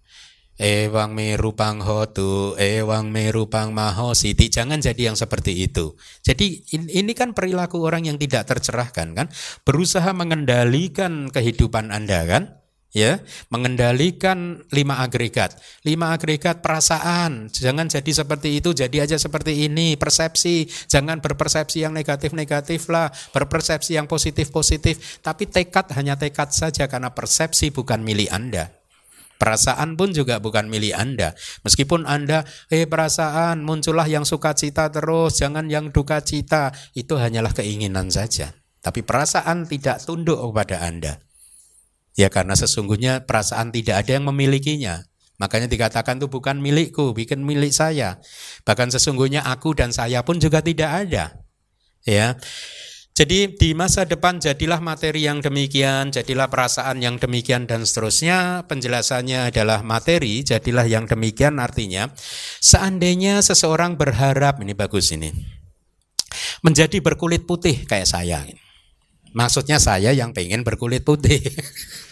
Ewang 0.55 1.19
merupang 1.19 1.83
hotu, 1.83 2.55
ewang 2.55 3.11
merupang 3.11 3.75
mahositi. 3.75 4.47
Jangan 4.47 4.79
jadi 4.79 5.11
yang 5.11 5.19
seperti 5.19 5.67
itu. 5.67 5.99
Jadi 6.23 6.63
ini 6.71 7.11
kan 7.11 7.35
perilaku 7.35 7.83
orang 7.83 8.07
yang 8.07 8.15
tidak 8.15 8.47
tercerahkan 8.47 9.11
kan. 9.11 9.27
Berusaha 9.67 10.15
mengendalikan 10.15 11.27
kehidupan 11.27 11.91
Anda 11.91 12.23
kan. 12.23 12.43
Ya, 12.95 13.19
mengendalikan 13.51 14.63
lima 14.71 15.03
agregat. 15.03 15.59
Lima 15.83 16.15
agregat 16.15 16.63
perasaan. 16.63 17.51
Jangan 17.51 17.91
jadi 17.91 18.23
seperti 18.23 18.63
itu, 18.63 18.71
jadi 18.71 19.03
aja 19.03 19.19
seperti 19.19 19.67
ini. 19.67 19.99
Persepsi, 19.99 20.63
jangan 20.87 21.19
berpersepsi 21.19 21.83
yang 21.83 21.91
negatif-negatif 21.91 22.87
lah. 22.87 23.11
Berpersepsi 23.35 23.99
yang 23.99 24.07
positif-positif. 24.07 25.19
Tapi 25.19 25.43
tekad 25.43 25.91
hanya 25.91 26.15
tekad 26.15 26.55
saja 26.55 26.87
karena 26.87 27.11
persepsi 27.11 27.67
bukan 27.75 27.99
milik 27.99 28.31
Anda. 28.31 28.71
Perasaan 29.35 29.99
pun 29.99 30.15
juga 30.15 30.39
bukan 30.39 30.71
milik 30.71 30.95
Anda. 30.95 31.35
Meskipun 31.67 32.07
Anda, 32.07 32.47
eh 32.71 32.87
perasaan 32.87 33.59
muncullah 33.67 34.07
yang 34.07 34.23
sukacita 34.23 34.87
terus, 34.87 35.35
jangan 35.43 35.67
yang 35.67 35.91
duka 35.91 36.23
cita. 36.23 36.71
Itu 36.95 37.19
hanyalah 37.19 37.51
keinginan 37.51 38.07
saja. 38.07 38.55
Tapi 38.79 39.03
perasaan 39.03 39.67
tidak 39.67 40.07
tunduk 40.07 40.39
kepada 40.39 40.87
Anda. 40.87 41.19
Ya 42.15 42.31
karena 42.31 42.55
sesungguhnya 42.55 43.27
perasaan 43.27 43.75
tidak 43.75 44.07
ada 44.07 44.15
yang 44.15 44.25
memilikinya. 44.27 45.03
Makanya 45.35 45.67
dikatakan 45.67 46.15
itu 46.15 46.31
bukan 46.31 46.63
milikku, 46.63 47.11
bikin 47.11 47.43
milik 47.43 47.75
saya. 47.75 48.23
Bahkan 48.63 48.95
sesungguhnya 48.95 49.43
aku 49.43 49.75
dan 49.75 49.91
saya 49.91 50.23
pun 50.23 50.39
juga 50.39 50.63
tidak 50.63 51.07
ada. 51.07 51.43
Ya. 52.07 52.39
Jadi 53.15 53.55
di 53.55 53.71
masa 53.71 54.03
depan 54.03 54.43
jadilah 54.43 54.83
materi 54.83 55.23
yang 55.23 55.39
demikian, 55.39 56.11
jadilah 56.11 56.51
perasaan 56.51 56.99
yang 56.99 57.15
demikian 57.15 57.63
dan 57.63 57.87
seterusnya. 57.87 58.67
Penjelasannya 58.67 59.51
adalah 59.51 59.83
materi, 59.87 60.43
jadilah 60.43 60.83
yang 60.83 61.07
demikian 61.07 61.59
artinya 61.59 62.11
seandainya 62.59 63.39
seseorang 63.39 63.95
berharap 63.95 64.59
ini 64.59 64.75
bagus 64.75 65.15
ini. 65.15 65.31
Menjadi 66.59 66.99
berkulit 66.99 67.47
putih 67.47 67.87
kayak 67.87 68.07
saya. 68.07 68.43
Maksudnya 69.31 69.79
saya 69.79 70.11
yang 70.11 70.35
pengen 70.35 70.67
berkulit 70.67 71.03
putih. 71.07 71.39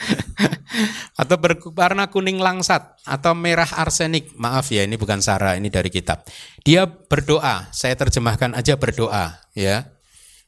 atau 1.20 1.36
berwarna 1.36 2.08
kuning 2.08 2.40
langsat 2.40 2.96
atau 3.04 3.32
merah 3.36 3.68
arsenik. 3.68 4.32
Maaf 4.36 4.72
ya, 4.72 4.84
ini 4.84 4.96
bukan 4.96 5.20
Sarah, 5.20 5.56
ini 5.56 5.68
dari 5.68 5.92
kitab. 5.92 6.24
Dia 6.64 6.88
berdoa, 6.88 7.68
saya 7.70 7.94
terjemahkan 7.96 8.56
aja 8.56 8.76
berdoa, 8.80 9.40
ya. 9.52 9.88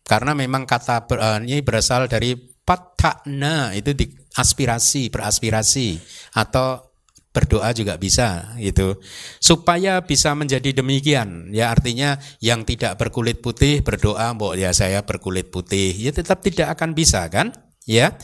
Karena 0.03 0.35
memang 0.35 0.67
kata 0.67 1.07
uh, 1.07 1.39
ini 1.45 1.63
berasal 1.63 2.11
dari 2.11 2.35
patakna 2.67 3.71
itu 3.77 3.95
di 3.95 4.11
aspirasi, 4.35 5.13
beraspirasi. 5.15 5.95
Atau 6.35 6.93
berdoa 7.33 7.73
juga 7.73 7.97
bisa 7.97 8.55
gitu. 8.61 9.01
Supaya 9.41 10.05
bisa 10.05 10.37
menjadi 10.37 10.83
demikian 10.85 11.51
ya. 11.51 11.73
Artinya 11.73 12.21
yang 12.45 12.63
tidak 12.69 13.01
berkulit 13.01 13.41
putih 13.41 13.81
berdoa 13.81 14.37
mbok 14.37 14.55
ya 14.59 14.71
saya 14.77 15.03
berkulit 15.03 15.49
putih. 15.49 15.97
Ya 15.97 16.13
tetap 16.13 16.45
tidak 16.45 16.77
akan 16.77 16.93
bisa 16.93 17.25
kan? 17.33 17.51
Ya 17.89 18.15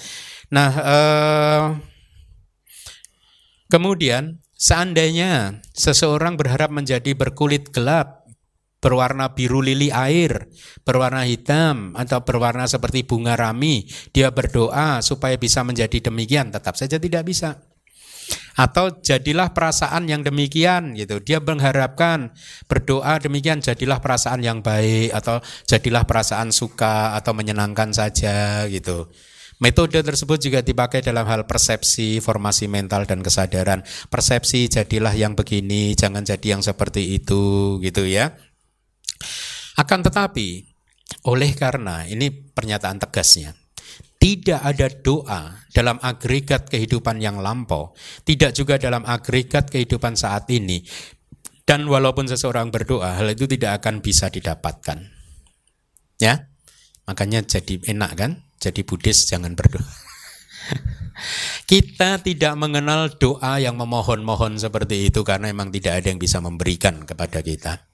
nah 0.49 0.71
eh, 0.73 1.65
kemudian 3.69 4.41
seandainya 4.57 5.61
seseorang 5.77 6.35
berharap 6.41 6.73
menjadi 6.73 7.13
berkulit 7.15 7.69
gelap 7.71 8.19
berwarna 8.79 9.35
biru 9.35 9.59
lili 9.59 9.91
air, 9.91 10.47
berwarna 10.87 11.27
hitam 11.27 11.99
atau 11.99 12.23
berwarna 12.23 12.71
seperti 12.71 13.03
bunga 13.03 13.35
rami, 13.35 13.87
dia 14.15 14.31
berdoa 14.31 15.03
supaya 15.03 15.35
bisa 15.35 15.67
menjadi 15.67 16.11
demikian, 16.11 16.55
tetap 16.55 16.79
saja 16.79 16.97
tidak 16.99 17.27
bisa. 17.27 17.59
Atau 18.59 18.99
jadilah 19.01 19.55
perasaan 19.55 20.11
yang 20.11 20.27
demikian 20.27 20.93
gitu. 20.99 21.23
Dia 21.23 21.39
mengharapkan 21.39 22.35
berdoa 22.67 23.23
demikian 23.23 23.63
jadilah 23.63 24.03
perasaan 24.03 24.43
yang 24.43 24.61
baik 24.61 25.15
atau 25.15 25.39
jadilah 25.65 26.03
perasaan 26.05 26.51
suka 26.51 27.15
atau 27.15 27.33
menyenangkan 27.33 27.95
saja 27.95 28.67
gitu. 28.67 29.09
Metode 29.59 30.07
tersebut 30.07 30.39
juga 30.39 30.63
dipakai 30.63 31.03
dalam 31.03 31.27
hal 31.27 31.43
persepsi, 31.51 32.23
formasi 32.23 32.71
mental 32.71 33.11
dan 33.11 33.19
kesadaran. 33.27 33.83
Persepsi 34.07 34.71
jadilah 34.71 35.11
yang 35.19 35.35
begini, 35.35 35.99
jangan 35.99 36.23
jadi 36.23 36.55
yang 36.55 36.63
seperti 36.63 37.19
itu 37.19 37.77
gitu 37.83 38.07
ya. 38.07 38.39
Akan 39.75 40.07
tetapi, 40.07 40.63
oleh 41.27 41.51
karena 41.59 42.07
ini 42.07 42.31
pernyataan 42.31 43.03
tegasnya, 43.03 43.59
tidak 44.23 44.63
ada 44.63 44.87
doa 44.95 45.43
dalam 45.75 45.99
agregat 46.07 46.71
kehidupan 46.71 47.19
yang 47.19 47.43
lampau, 47.43 47.95
tidak 48.23 48.55
juga 48.55 48.79
dalam 48.79 49.03
agregat 49.07 49.75
kehidupan 49.75 50.15
saat 50.15 50.47
ini. 50.55 50.87
Dan 51.67 51.85
walaupun 51.91 52.31
seseorang 52.31 52.71
berdoa, 52.71 53.19
hal 53.19 53.35
itu 53.35 53.51
tidak 53.51 53.83
akan 53.83 54.01
bisa 54.01 54.31
didapatkan. 54.31 55.03
Ya, 56.23 56.47
makanya 57.07 57.43
jadi 57.43 57.83
enak 57.91 58.13
kan? 58.15 58.48
Jadi 58.59 58.83
Buddhis 58.83 59.31
jangan 59.31 59.55
berdoa. 59.55 59.87
Kita 61.69 62.23
tidak 62.23 62.55
mengenal 62.55 63.11
doa 63.19 63.59
yang 63.59 63.75
memohon-mohon 63.75 64.57
seperti 64.59 65.11
itu 65.11 65.27
karena 65.27 65.51
memang 65.51 65.75
tidak 65.75 66.03
ada 66.03 66.07
yang 66.15 66.21
bisa 66.23 66.39
memberikan 66.39 67.03
kepada 67.03 67.43
kita. 67.43 67.89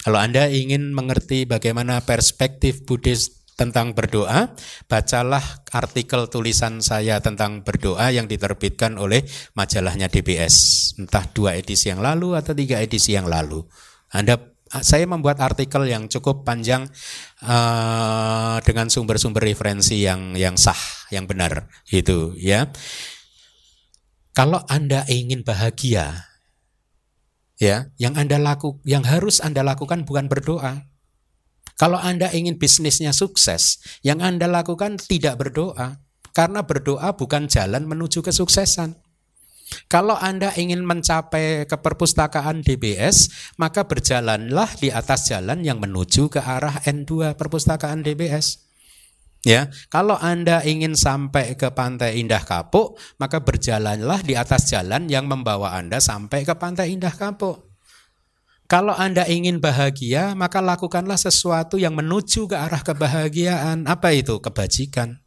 Kalau 0.00 0.16
Anda 0.20 0.48
ingin 0.48 0.96
mengerti 0.96 1.44
bagaimana 1.44 2.00
perspektif 2.04 2.88
Buddhis 2.88 3.40
tentang 3.60 3.92
berdoa, 3.92 4.56
bacalah 4.88 5.44
artikel 5.68 6.32
tulisan 6.32 6.80
saya 6.80 7.20
tentang 7.20 7.60
berdoa 7.60 8.08
yang 8.08 8.24
diterbitkan 8.24 8.96
oleh 8.96 9.20
majalahnya 9.52 10.08
DBS, 10.08 10.56
entah 10.96 11.28
dua 11.28 11.60
edisi 11.60 11.92
yang 11.92 12.00
lalu 12.00 12.32
atau 12.32 12.56
tiga 12.56 12.80
edisi 12.80 13.12
yang 13.12 13.28
lalu. 13.28 13.60
Anda 14.08 14.40
saya 14.78 15.02
membuat 15.10 15.42
artikel 15.42 15.82
yang 15.90 16.06
cukup 16.06 16.46
panjang 16.46 16.86
uh, 17.42 18.62
dengan 18.62 18.86
sumber-sumber 18.86 19.42
referensi 19.42 20.06
yang 20.06 20.38
yang 20.38 20.54
sah, 20.54 20.78
yang 21.10 21.26
benar, 21.26 21.66
itu 21.90 22.38
ya. 22.38 22.70
Kalau 24.30 24.62
Anda 24.70 25.02
ingin 25.10 25.42
bahagia, 25.42 26.30
ya 27.60 27.90
yang 28.00 28.16
anda 28.16 28.40
laku 28.40 28.80
yang 28.88 29.04
harus 29.04 29.42
anda 29.42 29.60
lakukan 29.66 30.08
bukan 30.08 30.30
berdoa. 30.30 30.88
Kalau 31.76 31.96
anda 31.96 32.28
ingin 32.30 32.60
bisnisnya 32.60 33.12
sukses 33.12 33.80
yang 34.00 34.24
anda 34.24 34.48
lakukan 34.48 34.96
tidak 34.96 35.36
berdoa. 35.40 36.00
Karena 36.30 36.62
berdoa 36.62 37.18
bukan 37.18 37.50
jalan 37.50 37.90
menuju 37.90 38.22
kesuksesan 38.22 38.94
kalau 39.90 40.14
Anda 40.18 40.54
ingin 40.54 40.86
mencapai 40.86 41.66
ke 41.66 41.76
perpustakaan 41.78 42.62
DBS, 42.62 43.30
maka 43.58 43.86
berjalanlah 43.86 44.70
di 44.78 44.90
atas 44.90 45.30
jalan 45.30 45.62
yang 45.66 45.78
menuju 45.78 46.30
ke 46.30 46.40
arah 46.42 46.82
N2 46.86 47.34
perpustakaan 47.34 48.02
DBS. 48.06 48.70
Ya, 49.40 49.72
kalau 49.88 50.20
Anda 50.20 50.60
ingin 50.68 50.92
sampai 50.92 51.56
ke 51.56 51.72
Pantai 51.72 52.20
Indah 52.20 52.44
Kapuk, 52.44 53.00
maka 53.16 53.40
berjalanlah 53.40 54.20
di 54.20 54.36
atas 54.36 54.68
jalan 54.68 55.08
yang 55.08 55.24
membawa 55.24 55.80
Anda 55.80 55.96
sampai 55.96 56.44
ke 56.44 56.52
Pantai 56.60 56.92
Indah 56.92 57.16
Kapuk. 57.16 57.70
Kalau 58.70 58.94
Anda 58.94 59.26
ingin 59.26 59.58
bahagia, 59.58 60.38
maka 60.38 60.62
lakukanlah 60.62 61.18
sesuatu 61.18 61.74
yang 61.74 61.96
menuju 61.96 62.46
ke 62.46 62.54
arah 62.54 62.84
kebahagiaan. 62.84 63.88
Apa 63.88 64.14
itu? 64.14 64.38
Kebajikan. 64.38 65.18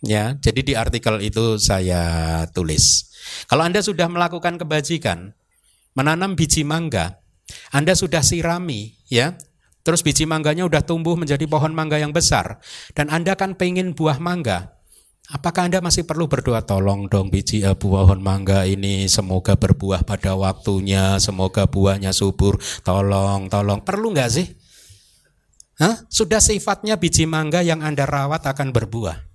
Ya, 0.00 0.38
jadi 0.40 0.60
di 0.64 0.74
artikel 0.74 1.20
itu 1.20 1.60
saya 1.60 2.42
tulis. 2.50 3.11
Kalau 3.46 3.66
Anda 3.66 3.80
sudah 3.84 4.06
melakukan 4.10 4.58
kebajikan, 4.58 5.32
menanam 5.96 6.34
biji 6.34 6.62
mangga, 6.66 7.20
Anda 7.74 7.92
sudah 7.92 8.24
sirami, 8.24 8.96
ya, 9.06 9.36
Terus 9.82 10.06
biji 10.06 10.30
mangganya 10.30 10.62
udah 10.62 10.86
tumbuh 10.86 11.18
menjadi 11.18 11.42
pohon 11.50 11.74
mangga 11.74 11.98
yang 11.98 12.14
besar. 12.14 12.62
Dan 12.94 13.10
Anda 13.10 13.34
kan 13.34 13.58
pengen 13.58 13.98
buah 13.98 14.22
mangga. 14.22 14.78
Apakah 15.30 15.70
Anda 15.70 15.82
masih 15.82 16.06
perlu 16.06 16.26
berdoa 16.26 16.62
tolong 16.66 17.06
dong 17.06 17.30
biji 17.30 17.62
uh, 17.62 17.78
pohon 17.78 18.18
mangga 18.18 18.66
ini 18.66 19.06
semoga 19.06 19.54
berbuah 19.54 20.02
pada 20.02 20.34
waktunya, 20.34 21.18
semoga 21.22 21.66
buahnya 21.70 22.10
subur, 22.10 22.58
tolong, 22.82 23.46
tolong. 23.46 23.82
Perlu 23.82 24.14
nggak 24.14 24.30
sih? 24.30 24.46
Hah? 25.78 26.04
Sudah 26.10 26.42
sifatnya 26.42 26.98
biji 26.98 27.26
mangga 27.26 27.62
yang 27.62 27.82
Anda 27.82 28.06
rawat 28.06 28.46
akan 28.46 28.70
berbuah. 28.70 29.31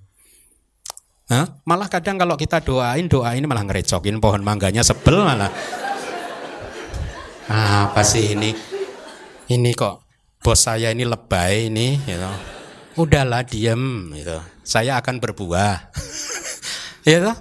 Hah? 1.27 1.59
Malah 1.67 1.91
kadang 1.91 2.15
kalau 2.15 2.39
kita 2.39 2.63
doain, 2.63 3.11
doa 3.11 3.35
ini 3.35 3.43
malah 3.43 3.67
ngerecokin 3.67 4.23
pohon 4.23 4.41
mangganya 4.43 4.81
sebel 4.81 5.27
malah. 5.27 5.51
Ah, 7.51 7.91
apa 7.91 8.03
sih 8.03 8.35
ini? 8.35 8.55
Ini 9.47 9.71
kok 9.75 10.07
bos 10.47 10.63
saya 10.63 10.95
ini 10.95 11.03
lebay 11.03 11.67
ini 11.67 11.99
gitu. 12.07 12.31
udahlah 13.03 13.43
diem 13.43 14.15
gitu 14.15 14.39
saya 14.63 14.95
akan 14.95 15.19
berbuah 15.19 15.91
gitu 17.03 17.33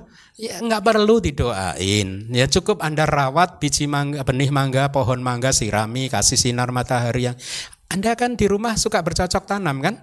ya 0.42 0.58
nggak 0.58 0.82
perlu 0.82 1.22
didoain 1.22 2.26
ya 2.34 2.50
cukup 2.50 2.82
anda 2.82 3.06
rawat 3.06 3.62
biji 3.62 3.86
mangga 3.86 4.26
benih 4.26 4.50
mangga 4.50 4.90
pohon 4.90 5.22
mangga 5.22 5.54
sirami 5.54 6.10
kasih 6.10 6.34
sinar 6.34 6.74
matahari 6.74 7.30
yang 7.30 7.38
Anda 7.86 8.18
kan 8.18 8.34
di 8.34 8.50
rumah 8.50 8.74
suka 8.74 8.98
bercocok 8.98 9.46
tanam 9.46 9.78
kan? 9.78 9.94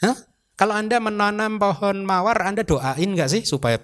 Hah? 0.00 0.16
Kalau 0.54 0.74
Anda 0.78 1.02
menanam 1.02 1.58
pohon 1.58 2.06
mawar, 2.06 2.38
Anda 2.46 2.62
doain 2.62 3.10
nggak 3.14 3.30
sih 3.30 3.42
supaya 3.42 3.82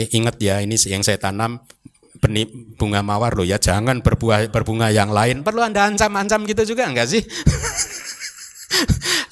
eh, 0.00 0.08
ingat 0.16 0.40
ya 0.40 0.64
ini 0.64 0.80
yang 0.88 1.04
saya 1.04 1.20
tanam 1.20 1.60
benih 2.20 2.48
bunga 2.76 3.00
mawar 3.00 3.32
loh 3.32 3.44
ya, 3.48 3.56
jangan 3.56 4.04
berbuah 4.04 4.48
berbunga 4.52 4.92
yang 4.92 5.12
lain. 5.12 5.40
Perlu 5.44 5.64
Anda 5.64 5.88
ancam-ancam 5.88 6.44
gitu 6.48 6.76
juga 6.76 6.88
nggak 6.88 7.08
sih? 7.08 7.22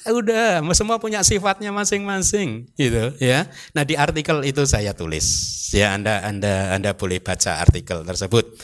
Udah, 0.09 0.65
semua 0.73 0.97
punya 0.97 1.21
sifatnya 1.21 1.69
masing-masing 1.69 2.65
gitu 2.73 3.13
ya. 3.21 3.45
Nah, 3.77 3.85
di 3.85 3.93
artikel 3.93 4.41
itu 4.41 4.65
saya 4.65 4.97
tulis. 4.97 5.25
Ya, 5.69 5.93
Anda 5.93 6.25
Anda 6.25 6.73
Anda 6.73 6.97
boleh 6.97 7.21
baca 7.21 7.61
artikel 7.61 8.01
tersebut. 8.01 8.57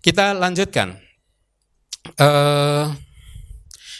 Kita 0.00 0.32
lanjutkan. 0.32 0.96
Uh, 2.16 2.96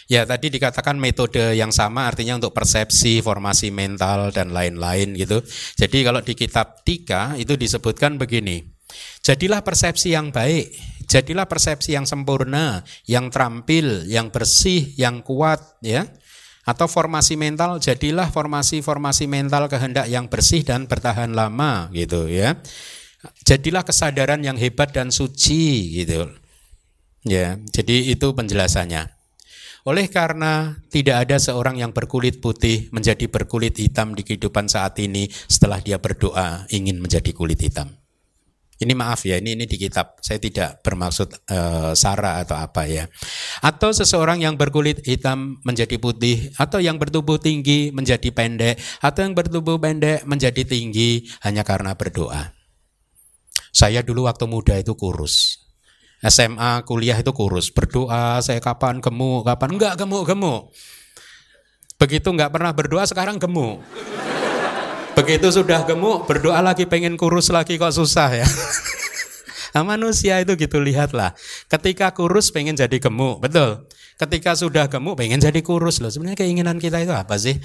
Ya 0.09 0.25
tadi 0.25 0.49
dikatakan 0.49 0.97
metode 0.97 1.53
yang 1.53 1.69
sama 1.69 2.09
artinya 2.09 2.41
untuk 2.41 2.49
persepsi, 2.49 3.21
formasi 3.21 3.69
mental 3.69 4.33
dan 4.33 4.49
lain-lain 4.49 5.13
gitu. 5.13 5.45
Jadi 5.77 6.01
kalau 6.01 6.25
di 6.25 6.33
kitab 6.33 6.81
Tika 6.81 7.37
itu 7.37 7.53
disebutkan 7.53 8.17
begini. 8.17 8.65
Jadilah 9.21 9.61
persepsi 9.61 10.17
yang 10.17 10.33
baik, 10.33 10.73
jadilah 11.05 11.45
persepsi 11.45 11.93
yang 11.93 12.09
sempurna, 12.09 12.81
yang 13.05 13.29
terampil, 13.29 14.09
yang 14.09 14.33
bersih, 14.33 14.97
yang 14.97 15.21
kuat 15.21 15.61
ya. 15.85 16.09
Atau 16.65 16.89
formasi 16.89 17.37
mental, 17.37 17.77
jadilah 17.77 18.33
formasi-formasi 18.33 19.29
mental 19.29 19.69
kehendak 19.69 20.09
yang 20.09 20.25
bersih 20.25 20.65
dan 20.65 20.89
bertahan 20.89 21.37
lama 21.37 21.93
gitu 21.93 22.25
ya. 22.25 22.57
Jadilah 23.45 23.85
kesadaran 23.85 24.41
yang 24.41 24.57
hebat 24.57 24.89
dan 24.89 25.13
suci 25.13 26.01
gitu. 26.01 26.33
Ya, 27.29 27.61
jadi 27.69 28.09
itu 28.09 28.33
penjelasannya. 28.33 29.18
Oleh 29.89 30.05
karena 30.05 30.77
tidak 30.93 31.25
ada 31.25 31.41
seorang 31.41 31.81
yang 31.81 31.89
berkulit 31.89 32.37
putih 32.37 32.93
menjadi 32.93 33.25
berkulit 33.25 33.73
hitam 33.73 34.13
di 34.13 34.21
kehidupan 34.21 34.69
saat 34.69 34.93
ini 35.01 35.25
setelah 35.49 35.81
dia 35.81 35.97
berdoa 35.97 36.69
ingin 36.69 37.01
menjadi 37.01 37.33
kulit 37.33 37.57
hitam. 37.57 37.89
Ini 38.77 38.93
maaf 38.93 39.25
ya, 39.25 39.41
ini 39.41 39.57
ini 39.57 39.65
di 39.65 39.81
kitab. 39.81 40.21
Saya 40.21 40.37
tidak 40.37 40.85
bermaksud 40.85 41.41
uh, 41.51 41.91
sara 41.97 42.37
atau 42.37 42.61
apa 42.61 42.85
ya. 42.85 43.09
Atau 43.65 43.89
seseorang 43.89 44.45
yang 44.45 44.61
berkulit 44.61 45.01
hitam 45.09 45.57
menjadi 45.65 45.97
putih, 45.97 46.53
atau 46.55 46.77
yang 46.77 47.01
bertubuh 47.01 47.41
tinggi 47.41 47.89
menjadi 47.89 48.29
pendek, 48.29 48.77
atau 49.01 49.25
yang 49.25 49.33
bertubuh 49.33 49.81
pendek 49.81 50.21
menjadi 50.23 50.69
tinggi 50.69 51.27
hanya 51.43 51.65
karena 51.65 51.97
berdoa. 51.97 52.53
Saya 53.73 54.05
dulu 54.05 54.29
waktu 54.29 54.45
muda 54.45 54.77
itu 54.77 54.93
kurus. 54.93 55.68
SMA, 56.23 56.83
kuliah 56.83 57.15
itu 57.15 57.31
kurus. 57.31 57.71
Berdoa, 57.71 58.43
saya 58.43 58.59
kapan 58.59 58.99
gemuk, 58.99 59.47
kapan 59.47 59.79
enggak 59.79 59.93
gemuk-gemuk. 59.95 60.75
Begitu 61.99 62.27
enggak 62.31 62.51
pernah 62.51 62.71
berdoa, 62.75 63.03
sekarang 63.07 63.39
gemuk. 63.39 63.83
Begitu 65.15 65.51
sudah 65.51 65.83
gemuk, 65.83 66.27
berdoa 66.27 66.59
lagi 66.63 66.87
pengen 66.87 67.19
kurus 67.19 67.51
lagi 67.51 67.75
kok 67.75 67.91
susah 67.91 68.43
ya. 68.43 68.47
Nah, 69.69 69.85
manusia 69.85 70.41
itu 70.41 70.57
gitu 70.57 70.81
lihatlah. 70.81 71.37
Ketika 71.69 72.09
kurus 72.17 72.49
pengen 72.49 72.73
jadi 72.73 72.97
gemuk, 72.97 73.37
betul. 73.37 73.85
Ketika 74.17 74.57
sudah 74.57 74.89
gemuk 74.89 75.21
pengen 75.21 75.37
jadi 75.37 75.61
kurus 75.61 76.01
loh. 76.01 76.09
Sebenarnya 76.09 76.41
keinginan 76.41 76.81
kita 76.81 76.97
itu 76.97 77.13
apa 77.13 77.37
sih? 77.37 77.53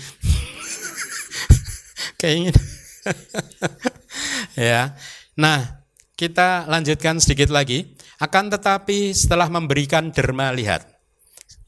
keinginan. 2.21 2.61
ya. 4.69 4.93
Nah, 5.35 5.83
kita 6.15 6.69
lanjutkan 6.69 7.19
sedikit 7.19 7.49
lagi. 7.49 7.97
Akan 8.25 8.49
tetapi 8.49 9.13
setelah 9.13 9.53
memberikan 9.53 10.09
derma 10.09 10.49
lihat, 10.49 10.89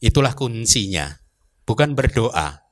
itulah 0.01 0.33
kuncinya, 0.33 1.21
bukan 1.69 1.93
berdoa. 1.93 2.65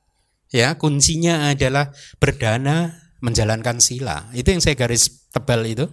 Ya, 0.49 0.73
kuncinya 0.73 1.53
adalah 1.53 1.93
berdana 2.17 2.97
menjalankan 3.21 3.77
sila. 3.77 4.25
Itu 4.33 4.57
yang 4.57 4.61
saya 4.65 4.73
garis 4.73 5.29
tebal 5.29 5.69
itu. 5.69 5.85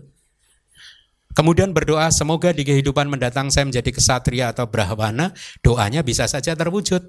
Kemudian 1.36 1.76
berdoa 1.76 2.08
semoga 2.08 2.56
di 2.56 2.64
kehidupan 2.64 3.12
mendatang 3.12 3.52
saya 3.52 3.68
menjadi 3.68 3.92
kesatria 3.92 4.56
atau 4.56 4.72
brahwana, 4.72 5.36
doanya 5.60 6.00
bisa 6.00 6.24
saja 6.24 6.56
terwujud. 6.56 7.04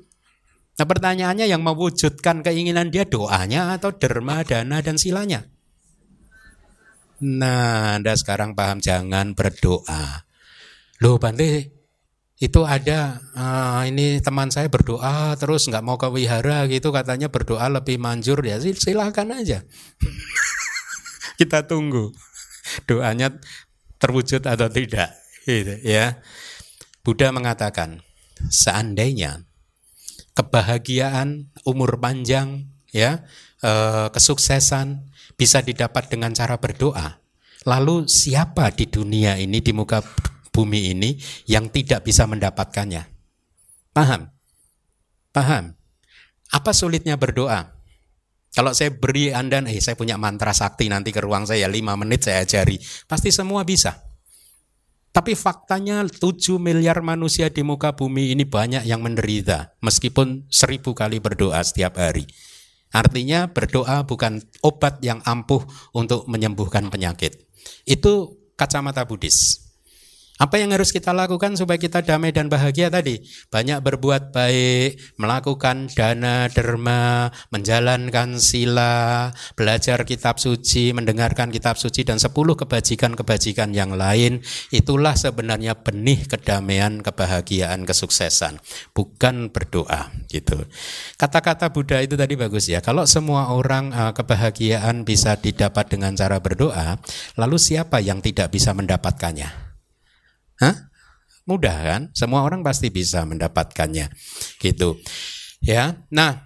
Nah 0.80 0.86
pertanyaannya 0.90 1.48
yang 1.48 1.64
mewujudkan 1.64 2.44
keinginan 2.44 2.92
dia 2.92 3.08
doanya 3.08 3.72
atau 3.72 3.96
derma, 3.96 4.44
dana, 4.44 4.84
dan 4.84 5.00
silanya. 5.00 5.48
Nah, 7.24 7.96
Anda 7.96 8.20
sekarang 8.20 8.52
paham 8.52 8.84
jangan 8.84 9.32
berdoa. 9.32 10.28
Loh 11.04 11.20
Bante, 11.20 11.68
itu 12.40 12.62
ada 12.64 13.20
uh, 13.36 13.84
ini 13.84 14.24
teman 14.24 14.48
saya 14.48 14.72
berdoa 14.72 15.36
terus 15.36 15.68
nggak 15.68 15.84
mau 15.84 16.00
ke 16.00 16.08
wihara 16.08 16.64
gitu 16.72 16.96
katanya 16.96 17.28
berdoa 17.28 17.68
lebih 17.68 18.00
manjur 18.00 18.40
ya. 18.40 18.56
Silahkan 18.56 19.28
aja. 19.36 19.68
Kita 21.40 21.68
tunggu. 21.68 22.16
Doanya 22.88 23.36
terwujud 24.00 24.48
atau 24.48 24.72
tidak 24.72 25.12
gitu 25.44 25.76
ya. 25.84 26.24
Buddha 27.04 27.36
mengatakan 27.36 28.00
seandainya 28.48 29.44
kebahagiaan 30.40 31.52
umur 31.68 32.00
panjang 32.00 32.72
ya 32.96 33.28
uh, 33.60 34.08
kesuksesan 34.08 35.12
bisa 35.36 35.60
didapat 35.60 36.08
dengan 36.08 36.32
cara 36.32 36.58
berdoa 36.58 37.20
lalu 37.68 38.08
siapa 38.08 38.72
di 38.72 38.88
dunia 38.88 39.36
ini 39.36 39.60
di 39.60 39.72
muka 39.76 40.02
bumi 40.54 40.94
ini 40.94 41.18
yang 41.50 41.74
tidak 41.74 42.06
bisa 42.06 42.30
mendapatkannya. 42.30 43.10
Paham? 43.90 44.30
Paham? 45.34 45.74
Apa 46.54 46.72
sulitnya 46.72 47.18
berdoa? 47.18 47.74
Kalau 48.54 48.70
saya 48.78 48.94
beri 48.94 49.34
Anda, 49.34 49.66
eh 49.66 49.82
saya 49.82 49.98
punya 49.98 50.14
mantra 50.22 50.54
sakti 50.54 50.86
nanti 50.86 51.10
ke 51.10 51.18
ruang 51.26 51.50
saya 51.50 51.66
lima 51.66 51.98
menit 51.98 52.30
saya 52.30 52.46
ajari. 52.46 52.78
Pasti 53.10 53.34
semua 53.34 53.66
bisa. 53.66 53.98
Tapi 55.14 55.38
faktanya 55.38 56.06
7 56.06 56.58
miliar 56.58 57.02
manusia 57.06 57.50
di 57.50 57.62
muka 57.62 57.94
bumi 57.94 58.34
ini 58.34 58.50
banyak 58.50 58.86
yang 58.86 59.02
menderita 59.06 59.78
meskipun 59.82 60.50
seribu 60.50 60.98
kali 60.98 61.22
berdoa 61.22 61.62
setiap 61.62 62.02
hari. 62.02 62.26
Artinya 62.94 63.50
berdoa 63.50 64.06
bukan 64.06 64.42
obat 64.62 65.02
yang 65.02 65.22
ampuh 65.26 65.66
untuk 65.94 66.26
menyembuhkan 66.30 66.90
penyakit. 66.94 67.46
Itu 67.86 68.42
kacamata 68.54 69.06
Buddhis. 69.06 69.63
Apa 70.44 70.60
yang 70.60 70.76
harus 70.76 70.92
kita 70.92 71.16
lakukan 71.16 71.56
supaya 71.56 71.80
kita 71.80 72.04
damai 72.04 72.36
dan 72.36 72.52
bahagia 72.52 72.92
tadi? 72.92 73.24
Banyak 73.48 73.80
berbuat 73.80 74.36
baik, 74.36 75.16
melakukan 75.16 75.88
dana, 75.96 76.52
derma, 76.52 77.32
menjalankan 77.48 78.44
sila, 78.44 79.32
belajar 79.56 80.04
kitab 80.04 80.44
suci, 80.44 80.92
mendengarkan 80.92 81.48
kitab 81.48 81.80
suci, 81.80 82.04
dan 82.04 82.20
sepuluh 82.20 82.60
kebajikan-kebajikan 82.60 83.72
yang 83.72 83.96
lain. 83.96 84.44
Itulah 84.68 85.16
sebenarnya 85.16 85.80
benih 85.80 86.28
kedamaian, 86.28 87.00
kebahagiaan, 87.00 87.88
kesuksesan. 87.88 88.60
Bukan 88.92 89.48
berdoa 89.48 90.12
gitu. 90.28 90.60
Kata-kata 91.16 91.72
Buddha 91.72 92.04
itu 92.04 92.20
tadi 92.20 92.36
bagus 92.36 92.68
ya. 92.68 92.84
Kalau 92.84 93.08
semua 93.08 93.56
orang 93.56 93.96
uh, 93.96 94.12
kebahagiaan 94.12 95.08
bisa 95.08 95.40
didapat 95.40 95.88
dengan 95.88 96.12
cara 96.20 96.44
berdoa, 96.44 97.00
lalu 97.40 97.56
siapa 97.56 98.04
yang 98.04 98.20
tidak 98.20 98.52
bisa 98.52 98.76
mendapatkannya? 98.76 99.63
Hah? 100.64 100.76
Mudah 101.44 101.76
kan? 101.76 102.02
Semua 102.16 102.48
orang 102.48 102.64
pasti 102.64 102.88
bisa 102.88 103.28
mendapatkannya. 103.28 104.08
Gitu. 104.64 104.96
Ya. 105.60 106.08
Nah, 106.08 106.43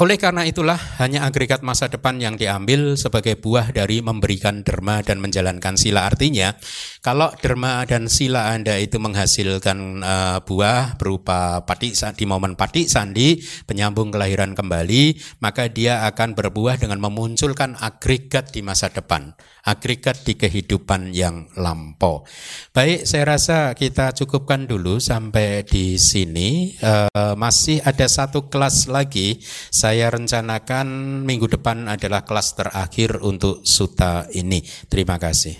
oleh 0.00 0.16
karena 0.16 0.48
itulah 0.48 0.80
hanya 0.96 1.28
agregat 1.28 1.60
masa 1.60 1.92
depan 1.92 2.16
yang 2.16 2.40
diambil 2.40 2.96
sebagai 2.96 3.36
buah 3.36 3.68
dari 3.68 4.00
memberikan 4.00 4.64
derma 4.64 5.04
dan 5.04 5.20
menjalankan 5.20 5.76
sila. 5.76 6.08
Artinya, 6.08 6.56
kalau 7.04 7.28
derma 7.44 7.84
dan 7.84 8.08
sila 8.08 8.48
Anda 8.48 8.80
itu 8.80 8.96
menghasilkan 8.96 10.00
uh, 10.00 10.38
buah 10.48 10.96
berupa 10.96 11.68
pati 11.68 11.92
di 12.16 12.24
momen 12.24 12.56
pati 12.56 12.88
sandi, 12.88 13.44
penyambung 13.68 14.08
kelahiran 14.08 14.56
kembali, 14.56 15.20
maka 15.44 15.68
dia 15.68 16.08
akan 16.08 16.32
berbuah 16.32 16.80
dengan 16.80 16.96
memunculkan 16.96 17.76
agregat 17.76 18.56
di 18.56 18.64
masa 18.64 18.88
depan, 18.88 19.36
agregat 19.68 20.24
di 20.24 20.32
kehidupan 20.32 21.12
yang 21.12 21.44
lampau. 21.60 22.24
Baik, 22.72 23.04
saya 23.04 23.36
rasa 23.36 23.76
kita 23.76 24.16
cukupkan 24.16 24.64
dulu 24.64 24.96
sampai 24.96 25.60
di 25.60 26.00
sini. 26.00 26.72
Uh, 26.80 27.36
masih 27.36 27.84
ada 27.84 28.08
satu 28.08 28.48
kelas 28.48 28.88
lagi. 28.88 29.44
Saya 29.68 29.89
saya 29.90 30.06
rencanakan 30.06 30.86
minggu 31.26 31.50
depan 31.50 31.90
adalah 31.90 32.22
kelas 32.22 32.54
terakhir 32.54 33.18
untuk 33.26 33.66
suta 33.66 34.22
ini. 34.30 34.62
Terima 34.86 35.18
kasih. 35.18 35.58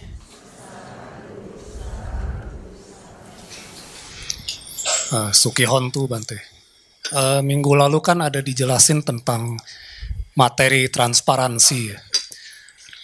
Uh, 5.10 5.34
Sukihon 5.34 5.90
tuh 5.90 6.06
Bante. 6.06 6.38
Uh, 7.10 7.42
minggu 7.42 7.74
lalu 7.74 7.98
kan 7.98 8.22
ada 8.22 8.38
dijelasin 8.38 9.02
tentang 9.02 9.58
materi 10.38 10.86
transparansi. 10.86 11.90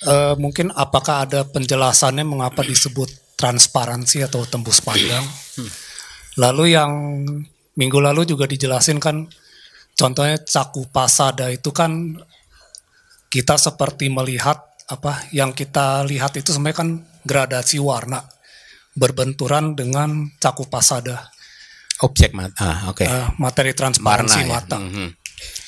Uh, 0.06 0.38
mungkin 0.38 0.70
apakah 0.78 1.26
ada 1.26 1.42
penjelasannya 1.42 2.22
mengapa 2.22 2.62
disebut 2.62 3.34
transparansi 3.34 4.30
atau 4.30 4.46
tembus 4.46 4.78
pandang? 4.78 5.26
Hmm. 5.58 5.70
Lalu 6.38 6.64
yang 6.70 6.92
minggu 7.74 7.98
lalu 7.98 8.30
juga 8.30 8.46
dijelasin 8.46 9.02
kan 9.02 9.26
contohnya 9.96 10.36
cakupasada 10.38 11.48
itu 11.50 11.72
kan 11.72 12.20
kita 13.32 13.56
seperti 13.56 14.12
melihat 14.12 14.60
apa 14.86 15.26
yang 15.34 15.50
kita 15.50 16.06
lihat 16.06 16.38
itu 16.38 16.54
sebenarnya 16.54 16.78
kan 16.78 16.90
gradasi 17.26 17.82
warna 17.82 18.22
berbenturan 18.94 19.74
dengan 19.74 20.30
cakupasada 20.38 21.32
objek 22.06 22.36
mata 22.36 22.60
ah, 22.62 22.78
oke 22.92 23.02
okay. 23.02 23.08
uh, 23.08 23.34
materi 23.40 23.74
transparansi 23.74 24.40
warna, 24.46 24.46
ya? 24.46 24.54
mata 24.54 24.78
mm 24.78 24.88
-hmm. 24.92 25.08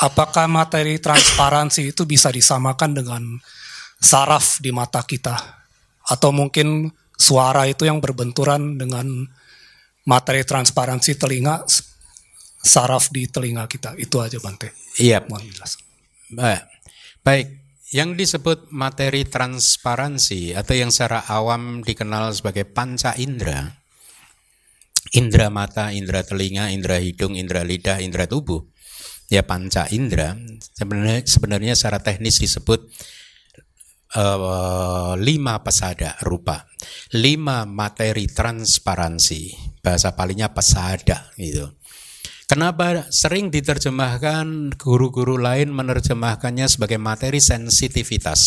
apakah 0.07 0.47
materi 0.47 1.03
transparansi 1.03 1.91
itu 1.97 2.07
bisa 2.07 2.31
disamakan 2.31 2.95
dengan 2.95 3.23
saraf 3.99 4.63
di 4.63 4.71
mata 4.71 5.03
kita 5.03 5.35
atau 6.09 6.31
mungkin 6.31 6.89
suara 7.19 7.67
itu 7.67 7.85
yang 7.85 7.99
berbenturan 7.99 8.79
dengan 8.79 9.27
materi 10.07 10.47
transparansi 10.47 11.19
telinga 11.19 11.67
saraf 12.69 13.09
di 13.09 13.24
telinga 13.24 13.65
kita. 13.65 13.97
Itu 13.97 14.20
aja 14.20 14.36
Bante. 14.36 14.77
Iya. 15.01 15.24
Mohon 15.24 15.49
jelas. 15.57 15.81
Baik. 16.28 16.62
Baik. 17.24 17.47
Yang 17.89 18.11
disebut 18.20 18.59
materi 18.69 19.24
transparansi 19.24 20.53
atau 20.53 20.77
yang 20.77 20.93
secara 20.93 21.24
awam 21.24 21.81
dikenal 21.81 22.36
sebagai 22.36 22.69
panca 22.69 23.16
indera, 23.16 23.65
indera 25.16 25.49
mata, 25.49 25.89
indera 25.89 26.20
telinga, 26.20 26.69
indera 26.69 27.01
hidung, 27.01 27.32
indera 27.32 27.65
lidah, 27.65 28.05
indera 28.05 28.28
tubuh, 28.28 28.61
ya 29.32 29.40
panca 29.45 29.89
indera 29.89 30.36
sebenarnya 30.77 31.24
sebenarnya 31.24 31.73
secara 31.77 32.01
teknis 32.01 32.40
disebut 32.40 32.93
uh, 34.16 35.16
lima 35.20 35.61
pesada 35.61 36.16
rupa, 36.24 36.65
lima 37.16 37.69
materi 37.69 38.28
transparansi, 38.28 39.53
bahasa 39.85 40.16
palingnya 40.16 40.53
pesada 40.53 41.28
gitu. 41.36 41.78
Kenapa 42.49 43.05
sering 43.12 43.53
diterjemahkan 43.53 44.73
guru-guru 44.81 45.37
lain 45.37 45.69
menerjemahkannya 45.69 46.65
sebagai 46.65 46.97
materi 46.97 47.45
sensitivitas? 47.45 48.41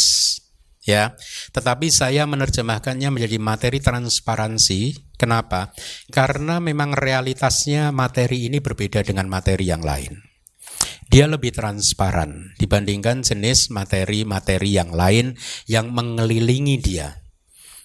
Ya, 0.81 1.13
tetapi 1.53 1.93
saya 1.93 2.25
menerjemahkannya 2.25 3.13
menjadi 3.13 3.37
materi 3.37 3.77
transparansi. 3.77 5.13
Kenapa? 5.21 5.69
Karena 6.09 6.57
memang 6.57 6.97
realitasnya 6.97 7.93
materi 7.93 8.49
ini 8.49 8.57
berbeda 8.57 9.05
dengan 9.05 9.29
materi 9.29 9.69
yang 9.69 9.85
lain 9.85 10.31
dia 11.11 11.27
lebih 11.27 11.51
transparan 11.51 12.55
dibandingkan 12.55 13.19
jenis 13.19 13.67
materi-materi 13.67 14.79
yang 14.79 14.95
lain 14.95 15.35
yang 15.67 15.91
mengelilingi 15.91 16.79
dia. 16.79 17.19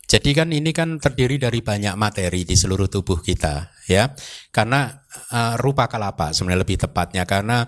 Jadi 0.06 0.30
kan 0.38 0.54
ini 0.54 0.70
kan 0.70 1.02
terdiri 1.02 1.34
dari 1.34 1.58
banyak 1.66 1.98
materi 1.98 2.46
di 2.46 2.54
seluruh 2.54 2.86
tubuh 2.86 3.18
kita, 3.18 3.74
ya. 3.90 4.14
Karena 4.54 5.02
uh, 5.32 5.54
rupa 5.60 5.88
kelapa 5.88 6.32
sebenarnya 6.32 6.62
lebih 6.62 6.78
tepatnya 6.80 7.22
karena 7.24 7.64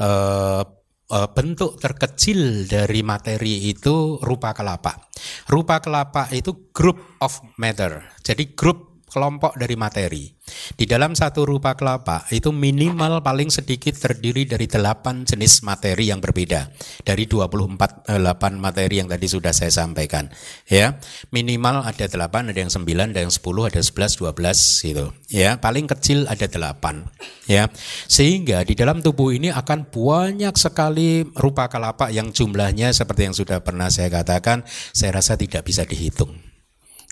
uh, 0.00 0.62
uh, 1.08 1.28
bentuk 1.32 1.80
terkecil 1.80 2.68
dari 2.68 3.00
materi 3.02 3.68
itu 3.72 4.20
rupa 4.20 4.52
kelapa. 4.52 5.08
Rupa 5.48 5.80
kelapa 5.80 6.28
itu 6.32 6.70
group 6.72 7.18
of 7.24 7.32
matter. 7.56 8.04
Jadi 8.22 8.52
grup 8.52 8.87
kelompok 9.08 9.56
dari 9.56 9.74
materi. 9.74 10.38
Di 10.48 10.88
dalam 10.88 11.12
satu 11.12 11.44
rupa 11.44 11.76
kelapa 11.76 12.24
itu 12.32 12.52
minimal 12.52 13.20
paling 13.20 13.52
sedikit 13.52 13.92
terdiri 13.96 14.48
dari 14.48 14.64
delapan 14.64 15.24
jenis 15.28 15.60
materi 15.64 16.08
yang 16.08 16.24
berbeda 16.24 16.72
dari 17.04 17.28
24 17.28 18.08
8 18.08 18.16
eh, 18.16 18.52
materi 18.56 18.94
yang 19.00 19.08
tadi 19.08 19.26
sudah 19.28 19.52
saya 19.52 19.72
sampaikan. 19.72 20.32
Ya, 20.68 20.96
minimal 21.32 21.84
ada 21.84 22.08
delapan, 22.08 22.48
ada 22.48 22.60
yang 22.60 22.72
sembilan, 22.72 23.12
ada 23.12 23.20
yang 23.24 23.32
sepuluh, 23.32 23.68
ada 23.68 23.80
sebelas, 23.80 24.16
dua 24.16 24.32
belas 24.32 24.58
gitu. 24.80 25.12
Ya, 25.28 25.60
paling 25.60 25.84
kecil 25.88 26.24
ada 26.28 26.48
delapan. 26.48 27.04
Ya, 27.44 27.68
sehingga 28.08 28.64
di 28.64 28.76
dalam 28.76 29.04
tubuh 29.04 29.32
ini 29.32 29.52
akan 29.52 29.88
banyak 29.92 30.54
sekali 30.56 31.24
rupa 31.36 31.68
kelapa 31.68 32.08
yang 32.12 32.32
jumlahnya 32.32 32.92
seperti 32.92 33.28
yang 33.28 33.36
sudah 33.36 33.60
pernah 33.60 33.92
saya 33.92 34.08
katakan, 34.12 34.64
saya 34.92 35.20
rasa 35.20 35.36
tidak 35.36 35.64
bisa 35.64 35.84
dihitung 35.84 36.47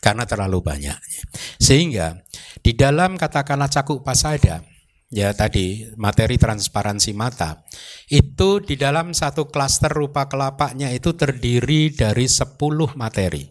karena 0.07 0.23
terlalu 0.23 0.63
banyak. 0.63 0.95
Sehingga 1.59 2.23
di 2.63 2.79
dalam 2.79 3.19
katakanlah 3.19 3.67
cakuk 3.67 4.07
pasada 4.07 4.63
ya 5.11 5.35
tadi 5.35 5.83
materi 5.99 6.39
transparansi 6.39 7.11
mata 7.11 7.67
itu 8.07 8.63
di 8.63 8.79
dalam 8.79 9.11
satu 9.11 9.51
klaster 9.51 9.91
rupa 9.91 10.31
kelapanya 10.31 10.95
itu 10.95 11.19
terdiri 11.19 11.91
dari 11.91 12.31
10 12.31 12.55
materi. 12.95 13.51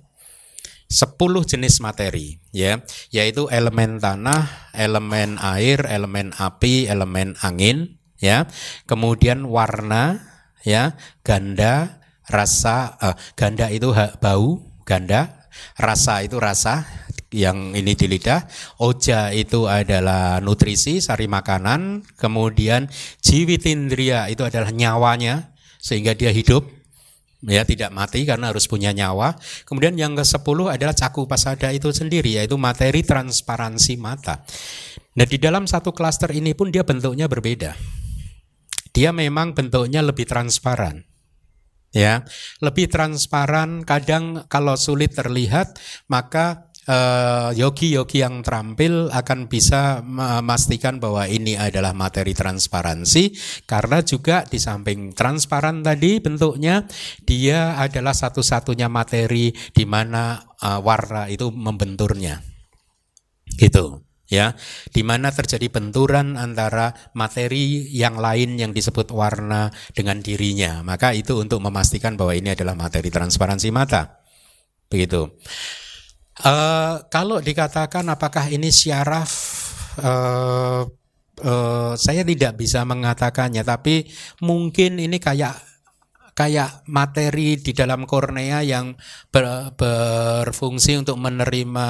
10 0.85 1.17
jenis 1.43 1.81
materi 1.83 2.39
ya 2.55 2.79
yaitu 3.11 3.51
elemen 3.51 3.99
tanah, 3.99 4.71
elemen 4.71 5.35
air, 5.43 5.83
elemen 5.91 6.31
api, 6.39 6.87
elemen 6.87 7.35
angin 7.43 7.99
ya. 8.15 8.47
Kemudian 8.87 9.43
warna 9.43 10.23
ya, 10.63 10.95
ganda, 11.19 11.99
rasa 12.31 12.95
uh, 13.03 13.17
ganda 13.35 13.67
itu 13.67 13.91
bau, 14.23 14.61
ganda 14.87 15.34
Rasa 15.75 16.23
itu 16.23 16.39
rasa 16.39 16.87
yang 17.35 17.75
ini 17.75 17.99
di 17.99 18.07
lidah, 18.07 18.47
oja 18.79 19.35
itu 19.35 19.67
adalah 19.67 20.39
nutrisi, 20.39 21.03
sari 21.03 21.27
makanan, 21.27 22.07
kemudian 22.15 22.87
jiwitindria 23.19 24.31
itu 24.31 24.47
adalah 24.47 24.71
nyawanya 24.71 25.51
sehingga 25.81 26.15
dia 26.15 26.31
hidup 26.31 26.63
ya 27.45 27.61
tidak 27.67 27.93
mati 27.93 28.23
karena 28.23 28.49
harus 28.49 28.65
punya 28.65 28.95
nyawa. 28.95 29.35
Kemudian 29.67 29.99
yang 29.99 30.15
ke-10 30.15 30.59
adalah 30.71 30.95
caku 30.95 31.27
pasada 31.29 31.69
itu 31.75 31.91
sendiri 31.91 32.39
yaitu 32.39 32.55
materi 32.55 33.03
transparansi 33.03 33.99
mata. 33.99 34.41
Nah, 35.15 35.27
di 35.27 35.37
dalam 35.37 35.67
satu 35.69 35.91
klaster 35.91 36.31
ini 36.33 36.57
pun 36.57 36.71
dia 36.71 36.87
bentuknya 36.87 37.29
berbeda. 37.29 37.75
Dia 38.95 39.11
memang 39.11 39.51
bentuknya 39.51 39.99
lebih 39.99 40.23
transparan 40.23 41.03
ya 41.95 42.27
lebih 42.59 42.91
transparan 42.91 43.87
kadang 43.87 44.43
kalau 44.51 44.75
sulit 44.75 45.15
terlihat 45.15 45.79
maka 46.11 46.75
yogi 46.85 47.57
yogi-yogi 47.97 48.21
yang 48.21 48.45
terampil 48.45 49.09
akan 49.09 49.49
bisa 49.49 50.05
memastikan 50.05 51.01
bahwa 51.01 51.25
ini 51.25 51.57
adalah 51.57 51.97
materi 51.97 52.37
transparansi 52.37 53.33
karena 53.65 54.05
juga 54.05 54.45
di 54.45 54.61
samping 54.61 55.17
transparan 55.17 55.81
tadi 55.81 56.21
bentuknya 56.21 56.85
dia 57.25 57.81
adalah 57.81 58.13
satu-satunya 58.13 58.85
materi 58.85 59.49
di 59.49 59.85
mana 59.89 60.37
uh, 60.61 60.77
warna 60.77 61.25
itu 61.25 61.49
membenturnya. 61.49 62.37
Gitu 63.49 64.05
ya 64.35 64.51
di 64.91 65.01
mana 65.07 65.31
terjadi 65.31 65.71
benturan 65.71 66.35
antara 66.35 66.91
materi 67.15 67.87
yang 67.95 68.19
lain 68.19 68.59
yang 68.59 68.75
disebut 68.75 69.15
warna 69.15 69.71
dengan 69.95 70.19
dirinya. 70.19 70.83
Maka 70.83 71.15
itu 71.15 71.39
untuk 71.39 71.63
memastikan 71.63 72.19
bahwa 72.19 72.35
ini 72.35 72.51
adalah 72.51 72.75
materi 72.75 73.07
transparansi 73.07 73.71
mata. 73.71 74.19
Begitu. 74.91 75.31
Uh, 76.43 76.99
kalau 77.07 77.39
dikatakan 77.39 78.03
apakah 78.11 78.51
ini 78.51 78.67
syaraf 78.67 79.31
uh, 80.03 80.83
uh, 81.39 81.93
saya 81.95 82.27
tidak 82.27 82.59
bisa 82.59 82.83
mengatakannya 82.83 83.63
tapi 83.63 84.11
mungkin 84.43 84.99
ini 84.99 85.15
kayak 85.15 85.55
kayak 86.35 86.83
materi 86.91 87.55
di 87.55 87.71
dalam 87.71 88.03
kornea 88.03 88.59
yang 88.59 88.99
ber, 89.31 89.71
berfungsi 89.79 90.99
untuk 90.99 91.15
menerima 91.15 91.87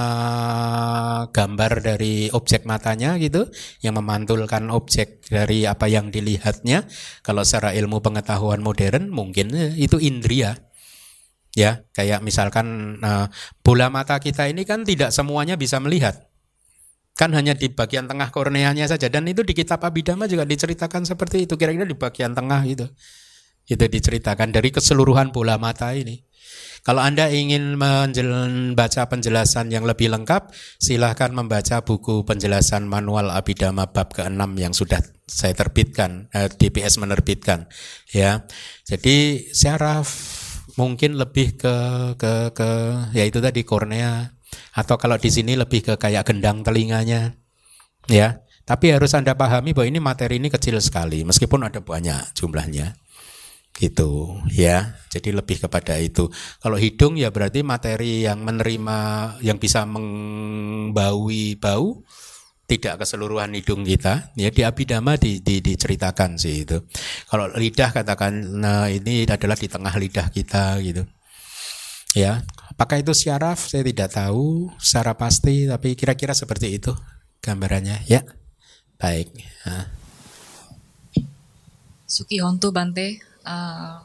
gambar 1.33 1.71
dari 1.81 2.29
objek 2.29 2.69
matanya 2.69 3.17
gitu, 3.17 3.49
yang 3.81 3.97
memantulkan 3.97 4.69
objek 4.69 5.25
dari 5.25 5.65
apa 5.65 5.89
yang 5.89 6.13
dilihatnya. 6.13 6.85
Kalau 7.25 7.41
secara 7.41 7.73
ilmu 7.73 8.05
pengetahuan 8.05 8.61
modern 8.61 9.09
mungkin 9.09 9.49
itu 9.75 9.97
indria. 9.97 10.53
Ya, 11.55 11.87
kayak 11.95 12.19
misalkan 12.19 12.99
uh, 12.99 13.31
bola 13.63 13.87
mata 13.87 14.19
kita 14.19 14.45
ini 14.51 14.67
kan 14.67 14.83
tidak 14.83 15.09
semuanya 15.15 15.55
bisa 15.55 15.79
melihat 15.79 16.27
kan 17.15 17.31
hanya 17.31 17.55
di 17.55 17.71
bagian 17.71 18.11
tengah 18.11 18.27
korneanya 18.27 18.91
saja 18.91 19.07
dan 19.07 19.23
itu 19.23 19.39
di 19.39 19.55
kitab 19.55 19.79
Abhidhamma 19.79 20.27
juga 20.27 20.43
diceritakan 20.43 21.07
seperti 21.07 21.47
itu 21.47 21.55
kira-kira 21.55 21.87
di 21.87 21.95
bagian 21.95 22.35
tengah 22.35 22.59
gitu 22.67 22.91
itu 23.65 23.85
diceritakan 23.85 24.53
dari 24.53 24.69
keseluruhan 24.69 25.33
bola 25.33 25.57
mata 25.57 25.93
ini. 25.93 26.21
Kalau 26.85 27.01
Anda 27.01 27.33
ingin 27.33 27.81
membaca 27.81 29.09
penjelasan 29.09 29.73
yang 29.73 29.89
lebih 29.89 30.13
lengkap, 30.13 30.53
silahkan 30.77 31.33
membaca 31.33 31.81
buku 31.81 32.21
penjelasan 32.21 32.85
manual 32.85 33.33
Abhidhamma 33.33 33.89
bab 33.89 34.13
ke-6 34.13 34.45
yang 34.61 34.69
sudah 34.69 35.01
saya 35.25 35.57
terbitkan, 35.57 36.29
eh, 36.29 36.45
DPS 36.45 37.01
menerbitkan. 37.01 37.65
Ya, 38.13 38.45
jadi 38.85 39.49
syaraf 39.49 40.13
mungkin 40.77 41.17
lebih 41.17 41.57
ke 41.57 41.75
ke 42.21 42.53
ke 42.53 42.69
yaitu 43.17 43.41
tadi 43.41 43.65
kornea 43.65 44.37
atau 44.77 45.01
kalau 45.01 45.17
di 45.17 45.33
sini 45.33 45.57
lebih 45.57 45.81
ke 45.81 45.93
kayak 45.97 46.29
gendang 46.29 46.61
telinganya, 46.61 47.33
ya. 48.05 48.45
Tapi 48.61 48.93
harus 48.93 49.13
Anda 49.17 49.33
pahami 49.33 49.73
bahwa 49.73 49.89
ini 49.89 49.97
materi 49.97 50.37
ini 50.37 50.53
kecil 50.53 50.77
sekali, 50.81 51.25
meskipun 51.25 51.65
ada 51.65 51.81
banyak 51.81 52.33
jumlahnya 52.37 53.04
gitu 53.75 54.39
ya. 54.55 54.95
Jadi 55.11 55.35
lebih 55.35 55.59
kepada 55.59 55.99
itu. 55.99 56.31
Kalau 56.63 56.79
hidung 56.79 57.19
ya 57.19 57.29
berarti 57.29 57.61
materi 57.61 58.23
yang 58.23 58.41
menerima 58.41 58.97
yang 59.43 59.59
bisa 59.59 59.83
membaui 59.83 61.59
bau 61.59 62.03
tidak 62.65 63.03
keseluruhan 63.03 63.53
hidung 63.53 63.83
kita. 63.83 64.31
Ya 64.39 64.49
di 64.49 64.63
abidama 64.63 65.19
di, 65.19 65.43
di, 65.43 65.59
diceritakan 65.59 66.39
sih 66.39 66.63
itu. 66.63 66.81
Kalau 67.27 67.51
lidah 67.51 67.91
katakan 67.91 68.33
nah 68.57 68.87
ini 68.87 69.27
adalah 69.27 69.59
di 69.59 69.67
tengah 69.67 69.93
lidah 69.93 70.27
kita 70.31 70.79
gitu. 70.81 71.03
Ya. 72.15 72.47
Apakah 72.71 73.03
itu 73.03 73.11
syaraf? 73.11 73.67
Saya 73.67 73.83
tidak 73.83 74.15
tahu. 74.15 74.71
Secara 74.79 75.19
pasti 75.19 75.67
tapi 75.67 75.99
kira-kira 75.99 76.31
seperti 76.31 76.79
itu 76.79 76.95
gambarannya. 77.43 78.07
Ya. 78.07 78.23
Baik. 78.95 79.35
Suki 82.07 82.39
Hontu 82.39 82.71
Bante 82.71 83.34
uh, 83.45 84.01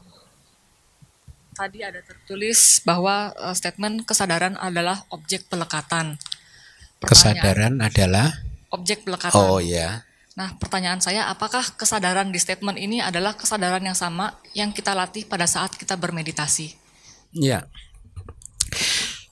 tadi 1.57 1.83
ada 1.83 1.99
tertulis 2.05 2.79
bahwa 2.85 3.33
uh, 3.35 3.53
statement 3.57 4.05
kesadaran 4.05 4.55
adalah 4.61 5.03
objek 5.09 5.49
pelekatan 5.49 6.21
kesadaran 7.01 7.81
adalah 7.81 8.29
objek 8.69 9.01
pelekatan. 9.05 9.37
Oh 9.41 9.57
ya. 9.57 10.05
Nah, 10.37 10.55
pertanyaan 10.55 11.03
saya, 11.03 11.27
apakah 11.27 11.75
kesadaran 11.75 12.31
di 12.31 12.39
statement 12.39 12.79
ini 12.79 13.03
adalah 13.03 13.35
kesadaran 13.35 13.83
yang 13.83 13.97
sama 13.97 14.39
yang 14.55 14.71
kita 14.71 14.95
latih 14.95 15.27
pada 15.27 15.43
saat 15.43 15.75
kita 15.75 15.99
bermeditasi? 15.99 16.71
Ya. 17.35 17.67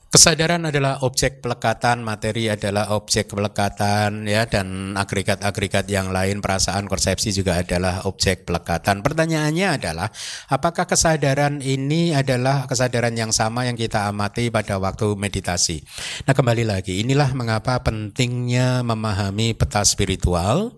Kesadaran 0.09 0.65
adalah 0.65 1.05
objek 1.05 1.37
pelekatan, 1.37 2.01
materi 2.01 2.49
adalah 2.49 2.97
objek 2.97 3.29
pelekatan 3.29 4.25
ya 4.25 4.49
dan 4.49 4.97
agregat-agregat 4.97 5.85
yang 5.85 6.09
lain 6.09 6.41
perasaan 6.41 6.89
konsepsi 6.89 7.29
juga 7.29 7.61
adalah 7.61 8.09
objek 8.09 8.41
pelekatan. 8.41 9.05
Pertanyaannya 9.05 9.67
adalah 9.69 10.09
apakah 10.49 10.89
kesadaran 10.89 11.61
ini 11.61 12.17
adalah 12.17 12.65
kesadaran 12.65 13.13
yang 13.13 13.29
sama 13.29 13.69
yang 13.69 13.77
kita 13.77 14.09
amati 14.09 14.49
pada 14.49 14.81
waktu 14.81 15.13
meditasi. 15.13 15.85
Nah, 16.25 16.33
kembali 16.33 16.65
lagi 16.65 17.05
inilah 17.05 17.29
mengapa 17.37 17.77
pentingnya 17.85 18.81
memahami 18.81 19.53
peta 19.53 19.85
spiritual 19.85 20.73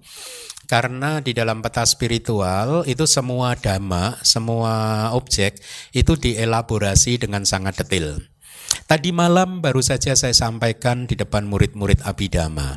karena 0.68 1.24
di 1.24 1.32
dalam 1.32 1.64
peta 1.64 1.88
spiritual 1.88 2.84
itu 2.84 3.08
semua 3.08 3.56
dhamma, 3.56 4.20
semua 4.28 5.08
objek 5.16 5.56
itu 5.96 6.20
dielaborasi 6.20 7.16
dengan 7.16 7.48
sangat 7.48 7.80
detail. 7.80 8.31
Tadi 8.92 9.16
malam 9.16 9.64
baru 9.64 9.80
saja 9.80 10.12
saya 10.20 10.36
sampaikan 10.36 11.08
di 11.08 11.16
depan 11.16 11.48
murid-murid 11.48 12.04
Abidama. 12.04 12.76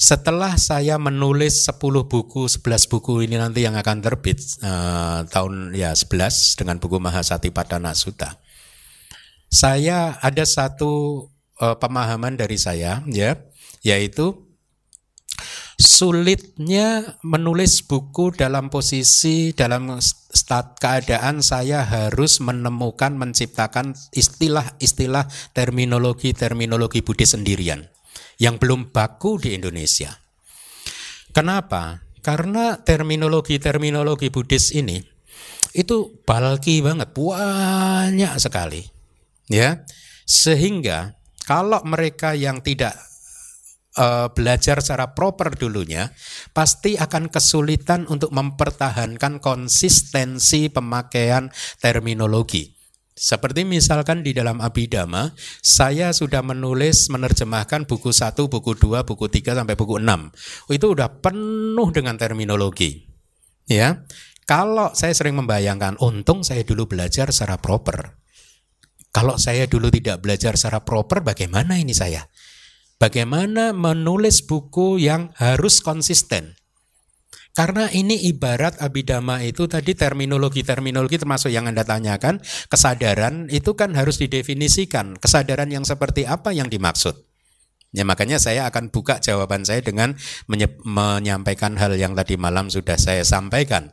Setelah 0.00 0.56
saya 0.56 0.96
menulis 0.96 1.68
10 1.68 2.08
buku, 2.08 2.48
11 2.48 2.88
buku 2.88 3.20
ini 3.20 3.36
nanti 3.36 3.60
yang 3.60 3.76
akan 3.76 4.00
terbit 4.00 4.40
uh, 4.64 5.28
tahun 5.28 5.76
ya 5.76 5.92
11 5.92 6.56
dengan 6.56 6.80
buku 6.80 6.96
Mahasati 6.96 7.52
Padana 7.52 7.92
Sutta. 7.92 8.40
Saya 9.52 10.16
ada 10.24 10.48
satu 10.48 11.28
uh, 11.60 11.76
pemahaman 11.76 12.40
dari 12.40 12.56
saya 12.56 13.04
ya, 13.04 13.36
yaitu 13.84 14.51
sulitnya 15.82 17.18
menulis 17.26 17.82
buku 17.82 18.30
dalam 18.30 18.70
posisi 18.70 19.50
dalam 19.50 19.98
stat 19.98 20.78
keadaan 20.78 21.42
saya 21.42 21.82
harus 21.82 22.38
menemukan 22.38 23.18
menciptakan 23.18 23.98
istilah-istilah 24.14 25.26
terminologi-terminologi 25.50 27.02
Buddhis 27.02 27.34
sendirian 27.34 27.90
yang 28.38 28.62
belum 28.62 28.94
baku 28.94 29.42
di 29.42 29.58
Indonesia. 29.58 30.22
Kenapa? 31.34 32.06
Karena 32.22 32.78
terminologi-terminologi 32.78 34.30
Buddhis 34.30 34.70
ini 34.70 35.02
itu 35.74 36.22
balki 36.22 36.78
banget, 36.78 37.10
banyak 37.10 38.32
sekali. 38.38 38.86
Ya. 39.50 39.82
Sehingga 40.22 41.18
kalau 41.42 41.82
mereka 41.82 42.38
yang 42.38 42.62
tidak 42.62 42.94
uh, 43.96 44.28
belajar 44.32 44.80
secara 44.80 45.12
proper 45.12 45.56
dulunya, 45.56 46.12
pasti 46.56 46.96
akan 46.96 47.28
kesulitan 47.28 48.08
untuk 48.08 48.32
mempertahankan 48.32 49.40
konsistensi 49.42 50.72
pemakaian 50.72 51.52
terminologi. 51.80 52.72
Seperti 53.12 53.68
misalkan 53.68 54.24
di 54.24 54.32
dalam 54.32 54.64
Abhidhamma, 54.64 55.36
saya 55.60 56.16
sudah 56.16 56.40
menulis, 56.40 57.12
menerjemahkan 57.12 57.84
buku 57.84 58.08
1, 58.08 58.48
buku 58.48 58.72
2, 58.72 59.04
buku 59.04 59.28
3, 59.28 59.52
sampai 59.52 59.76
buku 59.76 60.00
6. 60.00 60.32
Itu 60.72 60.96
udah 60.96 61.20
penuh 61.20 61.88
dengan 61.92 62.16
terminologi. 62.16 63.04
Ya, 63.68 64.04
Kalau 64.42 64.90
saya 64.90 65.14
sering 65.14 65.38
membayangkan, 65.38 66.02
untung 66.02 66.42
saya 66.42 66.66
dulu 66.66 66.90
belajar 66.90 67.30
secara 67.30 67.62
proper. 67.62 68.18
Kalau 69.14 69.38
saya 69.38 69.70
dulu 69.70 69.86
tidak 69.92 70.24
belajar 70.24 70.58
secara 70.58 70.82
proper, 70.82 71.22
bagaimana 71.22 71.78
ini 71.78 71.94
saya? 71.94 72.26
Bagaimana 73.02 73.74
menulis 73.74 74.46
buku 74.46 75.02
yang 75.02 75.34
harus 75.34 75.82
konsisten? 75.82 76.54
Karena 77.50 77.90
ini 77.90 78.30
ibarat 78.30 78.78
abidama 78.78 79.42
itu 79.42 79.66
tadi 79.66 79.98
terminologi-terminologi 79.98 81.18
termasuk 81.18 81.50
yang 81.50 81.66
Anda 81.66 81.82
tanyakan, 81.82 82.38
kesadaran 82.70 83.50
itu 83.50 83.74
kan 83.74 83.98
harus 83.98 84.22
didefinisikan. 84.22 85.18
Kesadaran 85.18 85.74
yang 85.74 85.82
seperti 85.82 86.30
apa 86.30 86.54
yang 86.54 86.70
dimaksud? 86.70 87.18
Ya 87.90 88.06
makanya 88.06 88.38
saya 88.38 88.70
akan 88.70 88.94
buka 88.94 89.18
jawaban 89.18 89.66
saya 89.66 89.82
dengan 89.82 90.14
menyampaikan 90.86 91.74
hal 91.82 91.98
yang 91.98 92.14
tadi 92.14 92.38
malam 92.38 92.70
sudah 92.70 93.02
saya 93.02 93.26
sampaikan. 93.26 93.90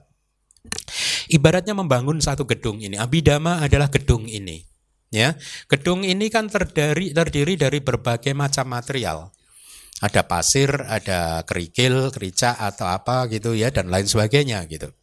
Ibaratnya 1.34 1.74
membangun 1.74 2.22
satu 2.22 2.46
gedung 2.46 2.78
ini. 2.78 2.94
Abidama 2.94 3.66
adalah 3.66 3.90
gedung 3.90 4.30
ini. 4.30 4.69
Ya, 5.10 5.34
gedung 5.66 6.06
ini 6.06 6.30
kan 6.30 6.54
terdiri 6.54 7.10
terdiri 7.18 7.58
dari 7.58 7.82
berbagai 7.82 8.38
macam 8.38 8.70
material. 8.70 9.34
Ada 10.00 10.24
pasir, 10.30 10.70
ada 10.86 11.44
kerikil, 11.44 12.14
kerica 12.14 12.56
atau 12.56 12.88
apa 12.88 13.28
gitu 13.28 13.52
ya 13.58 13.74
dan 13.74 13.90
lain 13.90 14.08
sebagainya 14.08 14.64
gitu. 14.70 14.94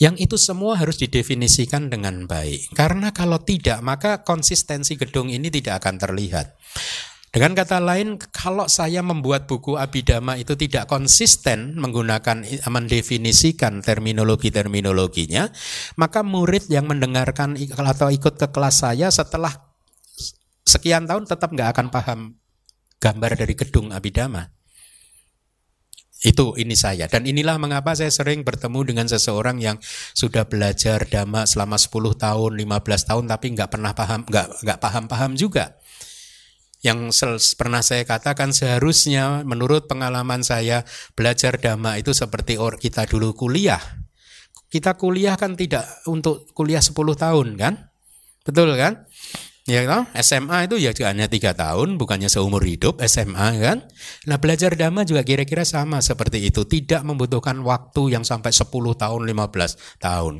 Yang 0.00 0.16
itu 0.26 0.36
semua 0.40 0.80
harus 0.80 0.96
didefinisikan 0.96 1.92
dengan 1.92 2.24
baik. 2.24 2.72
Karena 2.72 3.12
kalau 3.12 3.36
tidak, 3.44 3.84
maka 3.84 4.24
konsistensi 4.24 4.96
gedung 4.96 5.28
ini 5.28 5.52
tidak 5.52 5.84
akan 5.84 6.00
terlihat. 6.00 6.56
Dengan 7.30 7.54
kata 7.54 7.78
lain, 7.78 8.18
kalau 8.18 8.66
saya 8.66 9.06
membuat 9.06 9.46
buku 9.46 9.78
Abidama 9.78 10.34
itu 10.34 10.58
tidak 10.58 10.90
konsisten 10.90 11.78
menggunakan 11.78 12.42
mendefinisikan 12.66 13.86
terminologi-terminologinya, 13.86 15.46
maka 15.94 16.26
murid 16.26 16.66
yang 16.66 16.90
mendengarkan 16.90 17.54
atau 17.78 18.10
ikut 18.10 18.34
ke 18.34 18.50
kelas 18.50 18.82
saya 18.82 19.14
setelah 19.14 19.54
sekian 20.66 21.06
tahun 21.06 21.30
tetap 21.30 21.54
nggak 21.54 21.70
akan 21.70 21.86
paham 21.94 22.20
gambar 22.98 23.38
dari 23.38 23.54
gedung 23.54 23.94
Abidama. 23.94 24.50
Itu 26.26 26.58
ini 26.58 26.74
saya 26.74 27.06
dan 27.06 27.30
inilah 27.30 27.62
mengapa 27.62 27.94
saya 27.94 28.10
sering 28.10 28.42
bertemu 28.42 28.90
dengan 28.90 29.06
seseorang 29.06 29.62
yang 29.62 29.78
sudah 30.18 30.50
belajar 30.50 31.06
dhamma 31.06 31.46
selama 31.46 31.78
10 31.78 31.94
tahun, 32.12 32.52
15 32.58 33.08
tahun 33.08 33.24
tapi 33.24 33.46
nggak 33.56 33.70
pernah 33.70 33.94
paham 33.96 34.26
nggak 34.28 34.78
paham-paham 34.82 35.32
juga 35.38 35.79
yang 36.80 37.12
pernah 37.60 37.84
saya 37.84 38.08
katakan 38.08 38.56
seharusnya 38.56 39.44
menurut 39.44 39.84
pengalaman 39.84 40.40
saya 40.40 40.88
belajar 41.12 41.60
dhamma 41.60 42.00
itu 42.00 42.16
seperti 42.16 42.56
orang 42.56 42.80
kita 42.80 43.04
dulu 43.04 43.36
kuliah. 43.36 43.80
Kita 44.70 44.96
kuliah 44.96 45.36
kan 45.36 45.58
tidak 45.58 45.84
untuk 46.08 46.48
kuliah 46.56 46.80
10 46.80 46.94
tahun 46.96 47.48
kan? 47.60 47.74
Betul 48.46 48.72
kan? 48.80 49.04
Ya 49.68 49.84
kan? 49.84 50.08
SMA 50.16 50.66
itu 50.66 50.80
ya 50.80 50.96
hanya 51.04 51.28
tiga 51.28 51.52
tahun, 51.52 52.00
bukannya 52.00 52.32
seumur 52.32 52.64
hidup 52.64 52.96
SMA 53.04 53.60
kan? 53.60 53.84
Nah 54.24 54.40
belajar 54.40 54.72
dhamma 54.72 55.04
juga 55.04 55.20
kira-kira 55.20 55.68
sama 55.68 56.00
seperti 56.00 56.48
itu, 56.48 56.64
tidak 56.64 57.04
membutuhkan 57.04 57.60
waktu 57.60 58.16
yang 58.16 58.24
sampai 58.24 58.56
10 58.56 58.72
tahun, 58.72 59.20
15 59.28 60.00
tahun. 60.00 60.34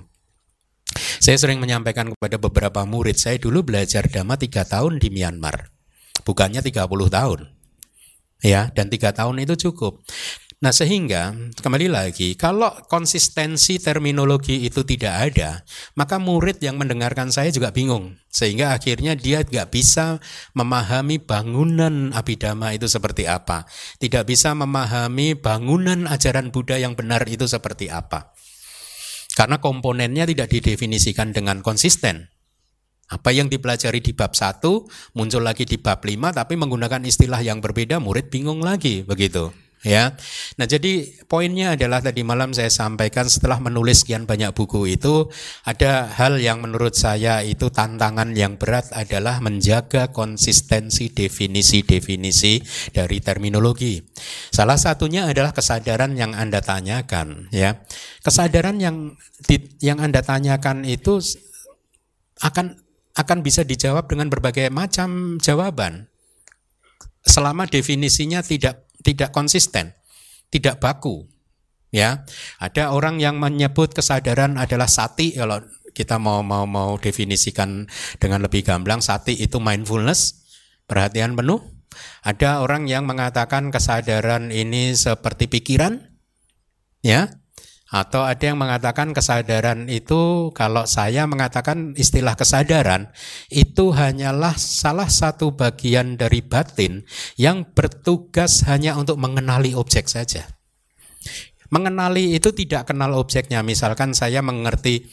Saya 1.21 1.37
sering 1.37 1.61
menyampaikan 1.61 2.17
kepada 2.17 2.41
beberapa 2.41 2.81
murid, 2.89 3.21
saya 3.21 3.37
dulu 3.37 3.61
belajar 3.61 4.09
dhamma 4.09 4.41
tiga 4.41 4.65
tahun 4.65 4.97
di 4.99 5.13
Myanmar 5.13 5.80
bukannya 6.23 6.61
30 6.61 6.87
tahun. 7.11 7.41
Ya, 8.41 8.73
dan 8.73 8.89
tiga 8.89 9.13
tahun 9.13 9.45
itu 9.45 9.69
cukup. 9.69 10.01
Nah 10.61 10.77
sehingga 10.77 11.33
kembali 11.65 11.89
lagi 11.89 12.37
kalau 12.37 12.69
konsistensi 12.85 13.81
terminologi 13.81 14.61
itu 14.61 14.85
tidak 14.85 15.33
ada 15.33 15.65
maka 15.97 16.21
murid 16.21 16.61
yang 16.61 16.77
mendengarkan 16.77 17.33
saya 17.33 17.49
juga 17.49 17.73
bingung 17.73 18.21
sehingga 18.29 18.77
akhirnya 18.77 19.17
dia 19.17 19.41
tidak 19.41 19.73
bisa 19.73 20.21
memahami 20.53 21.17
bangunan 21.17 22.13
abidama 22.13 22.77
itu 22.77 22.93
seperti 22.93 23.25
apa 23.25 23.65
tidak 24.05 24.29
bisa 24.29 24.53
memahami 24.53 25.33
bangunan 25.33 26.05
ajaran 26.05 26.53
Buddha 26.53 26.77
yang 26.77 26.93
benar 26.93 27.25
itu 27.25 27.49
seperti 27.49 27.89
apa 27.89 28.37
karena 29.41 29.65
komponennya 29.65 30.29
tidak 30.29 30.53
didefinisikan 30.53 31.33
dengan 31.33 31.65
konsisten 31.65 32.29
apa 33.11 33.35
yang 33.35 33.51
dipelajari 33.51 33.99
di 33.99 34.15
bab 34.15 34.39
1 34.39 34.63
muncul 35.19 35.43
lagi 35.43 35.67
di 35.67 35.77
bab 35.83 35.99
5 35.99 36.31
tapi 36.31 36.55
menggunakan 36.55 37.03
istilah 37.03 37.43
yang 37.43 37.59
berbeda 37.59 37.99
murid 37.99 38.31
bingung 38.31 38.63
lagi 38.63 39.03
begitu. 39.03 39.51
ya. 39.81 40.13
Nah, 40.61 40.67
jadi 40.69 41.09
poinnya 41.25 41.73
adalah 41.73 42.05
tadi 42.05 42.21
malam 42.21 42.53
saya 42.53 42.69
sampaikan 42.69 43.27
setelah 43.27 43.57
menulis 43.65 44.05
sekian 44.05 44.29
banyak 44.29 44.53
buku 44.53 44.93
itu 44.93 45.33
ada 45.65 46.05
hal 46.05 46.37
yang 46.37 46.61
menurut 46.61 46.93
saya 46.93 47.41
itu 47.41 47.73
tantangan 47.73 48.37
yang 48.37 48.61
berat 48.61 48.93
adalah 48.93 49.41
menjaga 49.41 50.13
konsistensi 50.13 51.09
definisi-definisi 51.11 52.61
dari 52.93 53.19
terminologi. 53.25 54.05
Salah 54.53 54.77
satunya 54.77 55.25
adalah 55.25 55.57
kesadaran 55.57 56.13
yang 56.13 56.37
Anda 56.37 56.61
tanyakan, 56.61 57.49
ya. 57.49 57.81
Kesadaran 58.21 58.77
yang 58.79 59.17
di, 59.49 59.81
yang 59.81 59.99
Anda 60.05 60.21
tanyakan 60.21 60.85
itu 60.85 61.25
akan 62.41 62.90
akan 63.19 63.43
bisa 63.43 63.67
dijawab 63.67 64.07
dengan 64.07 64.31
berbagai 64.31 64.71
macam 64.71 65.41
jawaban 65.43 66.11
selama 67.25 67.69
definisinya 67.69 68.41
tidak 68.41 68.89
tidak 69.01 69.33
konsisten, 69.33 69.97
tidak 70.53 70.81
baku. 70.81 71.29
Ya, 71.91 72.23
ada 72.63 72.95
orang 72.95 73.19
yang 73.19 73.43
menyebut 73.43 73.91
kesadaran 73.91 74.55
adalah 74.55 74.87
sati 74.87 75.35
kalau 75.35 75.59
kita 75.91 76.23
mau 76.23 76.39
mau 76.47 76.63
mau 76.63 76.95
definisikan 77.03 77.91
dengan 78.23 78.47
lebih 78.47 78.63
gamblang 78.63 79.03
sati 79.03 79.35
itu 79.35 79.59
mindfulness, 79.59 80.47
perhatian 80.87 81.35
penuh. 81.35 81.59
Ada 82.23 82.63
orang 82.63 82.87
yang 82.87 83.11
mengatakan 83.11 83.75
kesadaran 83.75 84.55
ini 84.55 84.95
seperti 84.95 85.51
pikiran, 85.51 85.99
ya, 87.03 87.27
atau 87.91 88.23
ada 88.23 88.39
yang 88.39 88.55
mengatakan 88.55 89.11
kesadaran 89.11 89.91
itu 89.91 90.55
kalau 90.55 90.87
saya 90.87 91.27
mengatakan 91.27 91.91
istilah 91.99 92.39
kesadaran 92.39 93.11
itu 93.51 93.91
hanyalah 93.91 94.55
salah 94.55 95.11
satu 95.11 95.59
bagian 95.59 96.15
dari 96.15 96.39
batin 96.39 97.03
yang 97.35 97.67
bertugas 97.67 98.63
hanya 98.71 98.95
untuk 98.95 99.19
mengenali 99.19 99.75
objek 99.75 100.07
saja. 100.07 100.47
Mengenali 101.71 102.39
itu 102.39 102.55
tidak 102.55 102.87
kenal 102.87 103.15
objeknya. 103.19 103.63
Misalkan 103.67 104.15
saya 104.15 104.39
mengerti 104.39 105.11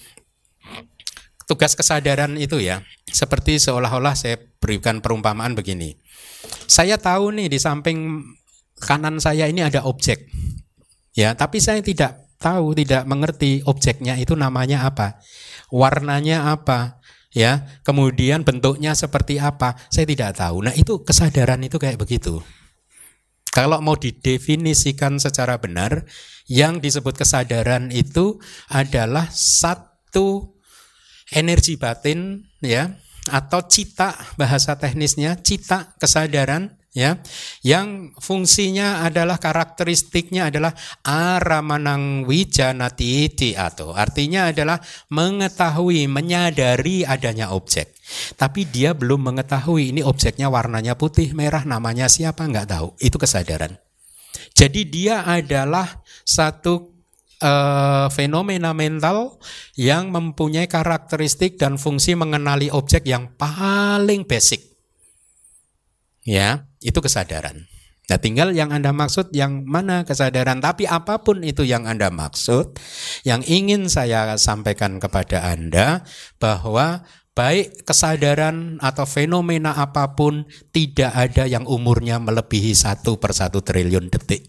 tugas 1.49 1.73
kesadaran 1.73 2.37
itu 2.37 2.61
ya, 2.61 2.85
seperti 3.09 3.57
seolah-olah 3.57 4.13
saya 4.13 4.37
berikan 4.61 5.01
perumpamaan 5.01 5.57
begini. 5.57 5.97
Saya 6.69 7.01
tahu 7.01 7.33
nih 7.33 7.49
di 7.49 7.57
samping 7.57 8.21
kanan 8.77 9.17
saya 9.17 9.49
ini 9.49 9.65
ada 9.65 9.81
objek. 9.85 10.29
Ya, 11.17 11.33
tapi 11.33 11.57
saya 11.57 11.81
tidak 11.81 12.26
tahu, 12.37 12.77
tidak 12.77 13.03
mengerti 13.09 13.65
objeknya 13.65 14.15
itu 14.17 14.37
namanya 14.37 14.85
apa, 14.85 15.19
warnanya 15.73 16.53
apa, 16.53 17.01
ya, 17.33 17.65
kemudian 17.81 18.45
bentuknya 18.45 18.93
seperti 18.93 19.41
apa, 19.41 19.75
saya 19.89 20.05
tidak 20.05 20.37
tahu. 20.37 20.63
Nah 20.65 20.73
itu 20.77 21.01
kesadaran 21.01 21.61
itu 21.65 21.77
kayak 21.81 21.97
begitu. 21.97 22.41
Kalau 23.49 23.81
mau 23.81 23.97
didefinisikan 23.97 25.17
secara 25.17 25.57
benar, 25.57 26.05
yang 26.45 26.77
disebut 26.77 27.17
kesadaran 27.17 27.89
itu 27.89 28.37
adalah 28.69 29.27
satu 29.33 30.53
energi 31.33 31.75
batin, 31.75 32.45
ya, 32.61 33.01
atau 33.27 33.65
cita 33.65 34.15
bahasa 34.39 34.77
teknisnya, 34.77 35.41
cita 35.41 35.97
kesadaran 35.99 36.76
ya. 36.97 37.21
Yang 37.61 38.17
fungsinya 38.17 39.05
adalah 39.05 39.37
karakteristiknya 39.37 40.49
adalah 40.49 40.73
aramanang 41.05 42.25
wijanati 42.25 43.53
atau 43.53 43.93
artinya 43.93 44.49
adalah 44.49 44.81
mengetahui 45.13 46.09
menyadari 46.09 47.05
adanya 47.05 47.53
objek. 47.53 47.93
Tapi 48.33 48.65
dia 48.65 48.97
belum 48.97 49.29
mengetahui 49.29 49.93
ini 49.93 50.01
objeknya 50.01 50.49
warnanya 50.49 50.97
putih 50.97 51.37
merah 51.37 51.61
namanya 51.61 52.09
siapa 52.09 52.41
nggak 52.49 52.73
tahu. 52.73 52.87
Itu 52.97 53.21
kesadaran. 53.21 53.77
Jadi 54.57 54.89
dia 54.89 55.21
adalah 55.21 56.01
satu 56.25 56.97
uh, 57.43 58.07
fenomena 58.09 58.73
mental 58.73 59.37
yang 59.77 60.09
mempunyai 60.09 60.65
karakteristik 60.65 61.61
dan 61.61 61.77
fungsi 61.77 62.17
mengenali 62.17 62.73
objek 62.73 63.05
yang 63.05 63.29
paling 63.37 64.25
basic. 64.25 64.65
Ya 66.27 66.66
itu 66.81 66.99
kesadaran. 67.01 67.65
Nah, 68.07 68.15
tinggal 68.23 68.55
yang 68.55 68.71
Anda 68.71 68.95
maksud 68.95 69.35
yang 69.35 69.67
mana 69.67 70.07
kesadaran, 70.07 70.63
tapi 70.63 70.87
apa 70.87 71.19
pun 71.27 71.43
itu 71.43 71.67
yang 71.67 71.83
Anda 71.83 72.07
maksud, 72.07 72.79
yang 73.27 73.43
ingin 73.43 73.91
saya 73.91 74.39
sampaikan 74.39 74.95
kepada 75.03 75.43
Anda 75.43 76.07
bahwa 76.39 77.03
baik 77.35 77.83
kesadaran 77.83 78.79
atau 78.79 79.03
fenomena 79.03 79.75
apa 79.75 80.15
pun 80.15 80.47
tidak 80.71 81.11
ada 81.11 81.51
yang 81.51 81.67
umurnya 81.67 82.17
melebihi 82.23 82.71
satu 82.71 83.19
per 83.19 83.35
satu 83.35 83.59
triliun 83.59 84.07
detik. 84.07 84.47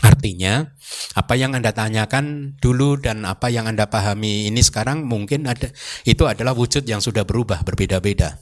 Artinya, 0.00 0.64
apa 1.12 1.36
yang 1.36 1.52
Anda 1.52 1.76
tanyakan 1.76 2.56
dulu 2.56 2.96
dan 2.96 3.28
apa 3.28 3.52
yang 3.52 3.68
Anda 3.68 3.92
pahami 3.92 4.48
ini 4.48 4.64
sekarang 4.64 5.04
mungkin 5.04 5.44
ada 5.44 5.68
itu 6.08 6.24
adalah 6.24 6.56
wujud 6.56 6.88
yang 6.88 7.04
sudah 7.04 7.28
berubah 7.28 7.60
berbeda-beda. 7.68 8.40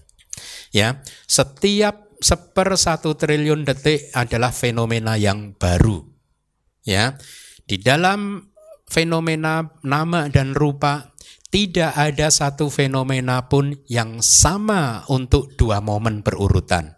Ya, 0.72 1.04
setiap 1.28 2.16
seper 2.24 2.80
satu 2.80 3.12
triliun 3.12 3.68
detik 3.68 4.08
adalah 4.16 4.48
fenomena 4.56 5.20
yang 5.20 5.52
baru. 5.52 6.00
Ya, 6.82 7.20
di 7.68 7.76
dalam 7.76 8.48
fenomena 8.88 9.68
nama 9.84 10.32
dan 10.32 10.56
rupa 10.56 11.12
tidak 11.52 11.92
ada 11.92 12.32
satu 12.32 12.72
fenomena 12.72 13.52
pun 13.52 13.76
yang 13.84 14.24
sama 14.24 15.04
untuk 15.12 15.52
dua 15.60 15.84
momen 15.84 16.24
berurutan. 16.24 16.96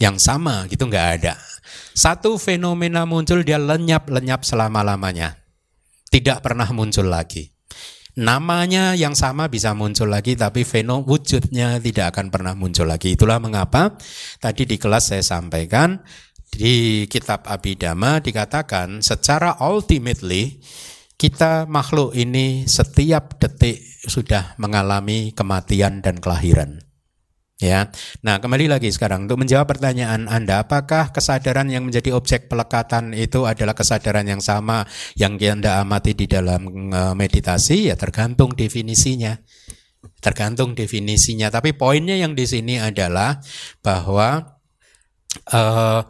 Yang 0.00 0.16
sama 0.24 0.64
gitu 0.72 0.88
nggak 0.88 1.08
ada. 1.20 1.36
Satu 1.92 2.40
fenomena 2.40 3.04
muncul 3.04 3.44
dia 3.44 3.60
lenyap-lenyap 3.60 4.44
selama-lamanya. 4.44 5.36
Tidak 6.08 6.40
pernah 6.40 6.68
muncul 6.72 7.12
lagi 7.12 7.55
namanya 8.16 8.96
yang 8.96 9.12
sama 9.12 9.52
bisa 9.52 9.76
muncul 9.76 10.08
lagi 10.08 10.34
tapi 10.34 10.64
fenom 10.64 11.04
wujudnya 11.04 11.76
tidak 11.84 12.16
akan 12.16 12.32
pernah 12.32 12.56
muncul 12.56 12.88
lagi. 12.88 13.12
Itulah 13.12 13.36
mengapa 13.36 14.00
tadi 14.40 14.64
di 14.64 14.80
kelas 14.80 15.12
saya 15.12 15.24
sampaikan 15.24 16.00
di 16.48 17.04
kitab 17.12 17.44
Abhidhamma 17.44 18.24
dikatakan 18.24 19.04
secara 19.04 19.60
ultimately 19.60 20.64
kita 21.20 21.68
makhluk 21.68 22.16
ini 22.16 22.64
setiap 22.64 23.36
detik 23.36 23.80
sudah 24.08 24.56
mengalami 24.56 25.36
kematian 25.36 26.00
dan 26.00 26.16
kelahiran. 26.16 26.85
Ya, 27.56 27.88
nah 28.20 28.36
kembali 28.36 28.68
lagi 28.68 28.92
sekarang 28.92 29.24
untuk 29.24 29.40
menjawab 29.40 29.64
pertanyaan 29.64 30.28
Anda, 30.28 30.60
apakah 30.68 31.08
kesadaran 31.08 31.72
yang 31.72 31.88
menjadi 31.88 32.12
objek 32.12 32.52
pelekatan 32.52 33.16
itu 33.16 33.48
adalah 33.48 33.72
kesadaran 33.72 34.28
yang 34.28 34.44
sama 34.44 34.84
yang 35.16 35.40
Anda 35.40 35.80
amati 35.80 36.12
di 36.12 36.28
dalam 36.28 36.68
e, 36.92 37.00
meditasi? 37.16 37.88
Ya 37.88 37.96
tergantung 37.96 38.52
definisinya, 38.52 39.40
tergantung 40.20 40.76
definisinya. 40.76 41.48
Tapi 41.48 41.72
poinnya 41.72 42.20
yang 42.20 42.36
di 42.36 42.44
sini 42.44 42.76
adalah 42.76 43.40
bahwa 43.80 44.60
uh, 45.56 46.04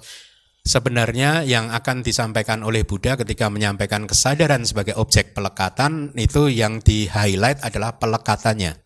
sebenarnya 0.66 1.46
yang 1.46 1.70
akan 1.70 2.02
disampaikan 2.02 2.66
oleh 2.66 2.82
Buddha 2.82 3.14
ketika 3.14 3.46
menyampaikan 3.46 4.10
kesadaran 4.10 4.66
sebagai 4.66 4.98
objek 4.98 5.30
pelekatan 5.30 6.10
itu 6.18 6.50
yang 6.50 6.82
di 6.82 7.06
highlight 7.06 7.62
adalah 7.62 8.02
pelekatannya. 8.02 8.85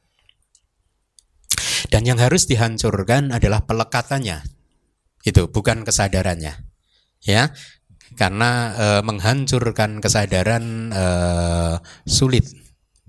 Dan 1.91 2.07
yang 2.07 2.23
harus 2.23 2.47
dihancurkan 2.47 3.35
adalah 3.35 3.67
pelekatannya. 3.67 4.47
Itu 5.27 5.51
bukan 5.51 5.83
kesadarannya. 5.83 6.55
Ya. 7.27 7.51
Karena 8.15 8.75
e, 8.75 8.87
menghancurkan 9.03 9.99
kesadaran 9.99 10.95
e, 10.95 11.05
sulit. 12.07 12.47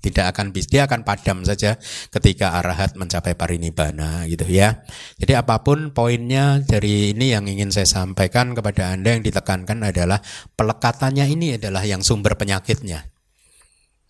Tidak 0.02 0.26
akan 0.34 0.50
dia 0.50 0.90
akan 0.90 1.06
padam 1.06 1.46
saja 1.46 1.78
ketika 2.10 2.58
arahat 2.58 2.98
mencapai 2.98 3.38
parinibbana 3.38 4.26
gitu 4.26 4.50
ya. 4.50 4.82
Jadi 5.22 5.38
apa 5.38 5.62
pun 5.62 5.94
poinnya 5.94 6.58
dari 6.66 7.14
ini 7.14 7.38
yang 7.38 7.46
ingin 7.46 7.70
saya 7.70 7.86
sampaikan 7.86 8.58
kepada 8.58 8.98
Anda 8.98 9.14
yang 9.14 9.22
ditekankan 9.22 9.86
adalah 9.86 10.18
pelekatannya 10.58 11.30
ini 11.30 11.62
adalah 11.62 11.86
yang 11.86 12.02
sumber 12.02 12.34
penyakitnya 12.34 13.12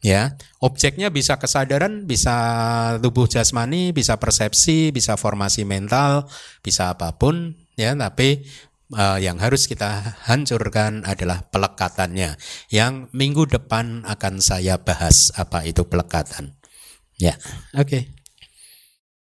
ya 0.01 0.33
objeknya 0.65 1.13
bisa 1.13 1.37
kesadaran 1.37 2.09
bisa 2.09 2.35
tubuh 2.97 3.29
jasmani 3.29 3.93
bisa 3.93 4.17
persepsi 4.17 4.89
bisa 4.89 5.13
formasi 5.13 5.61
mental 5.61 6.25
bisa 6.65 6.93
apa 6.93 7.13
pun 7.17 7.61
ya. 7.81 7.97
Tapi 7.97 8.45
uh, 8.95 9.17
yang 9.17 9.39
harus 9.39 9.65
kita 9.67 10.21
hancurkan 10.27 11.03
adalah 11.07 11.43
pelekatannya. 11.47 12.37
Yang 12.69 12.93
minggu 13.15 13.49
depan 13.49 14.05
akan 14.05 14.43
saya 14.43 14.79
bahas 14.81 15.33
apa 15.35 15.63
itu 15.65 15.87
pelekatan. 15.87 16.55
Ya. 17.17 17.37
Oke. 17.77 17.85
okay. 17.85 18.20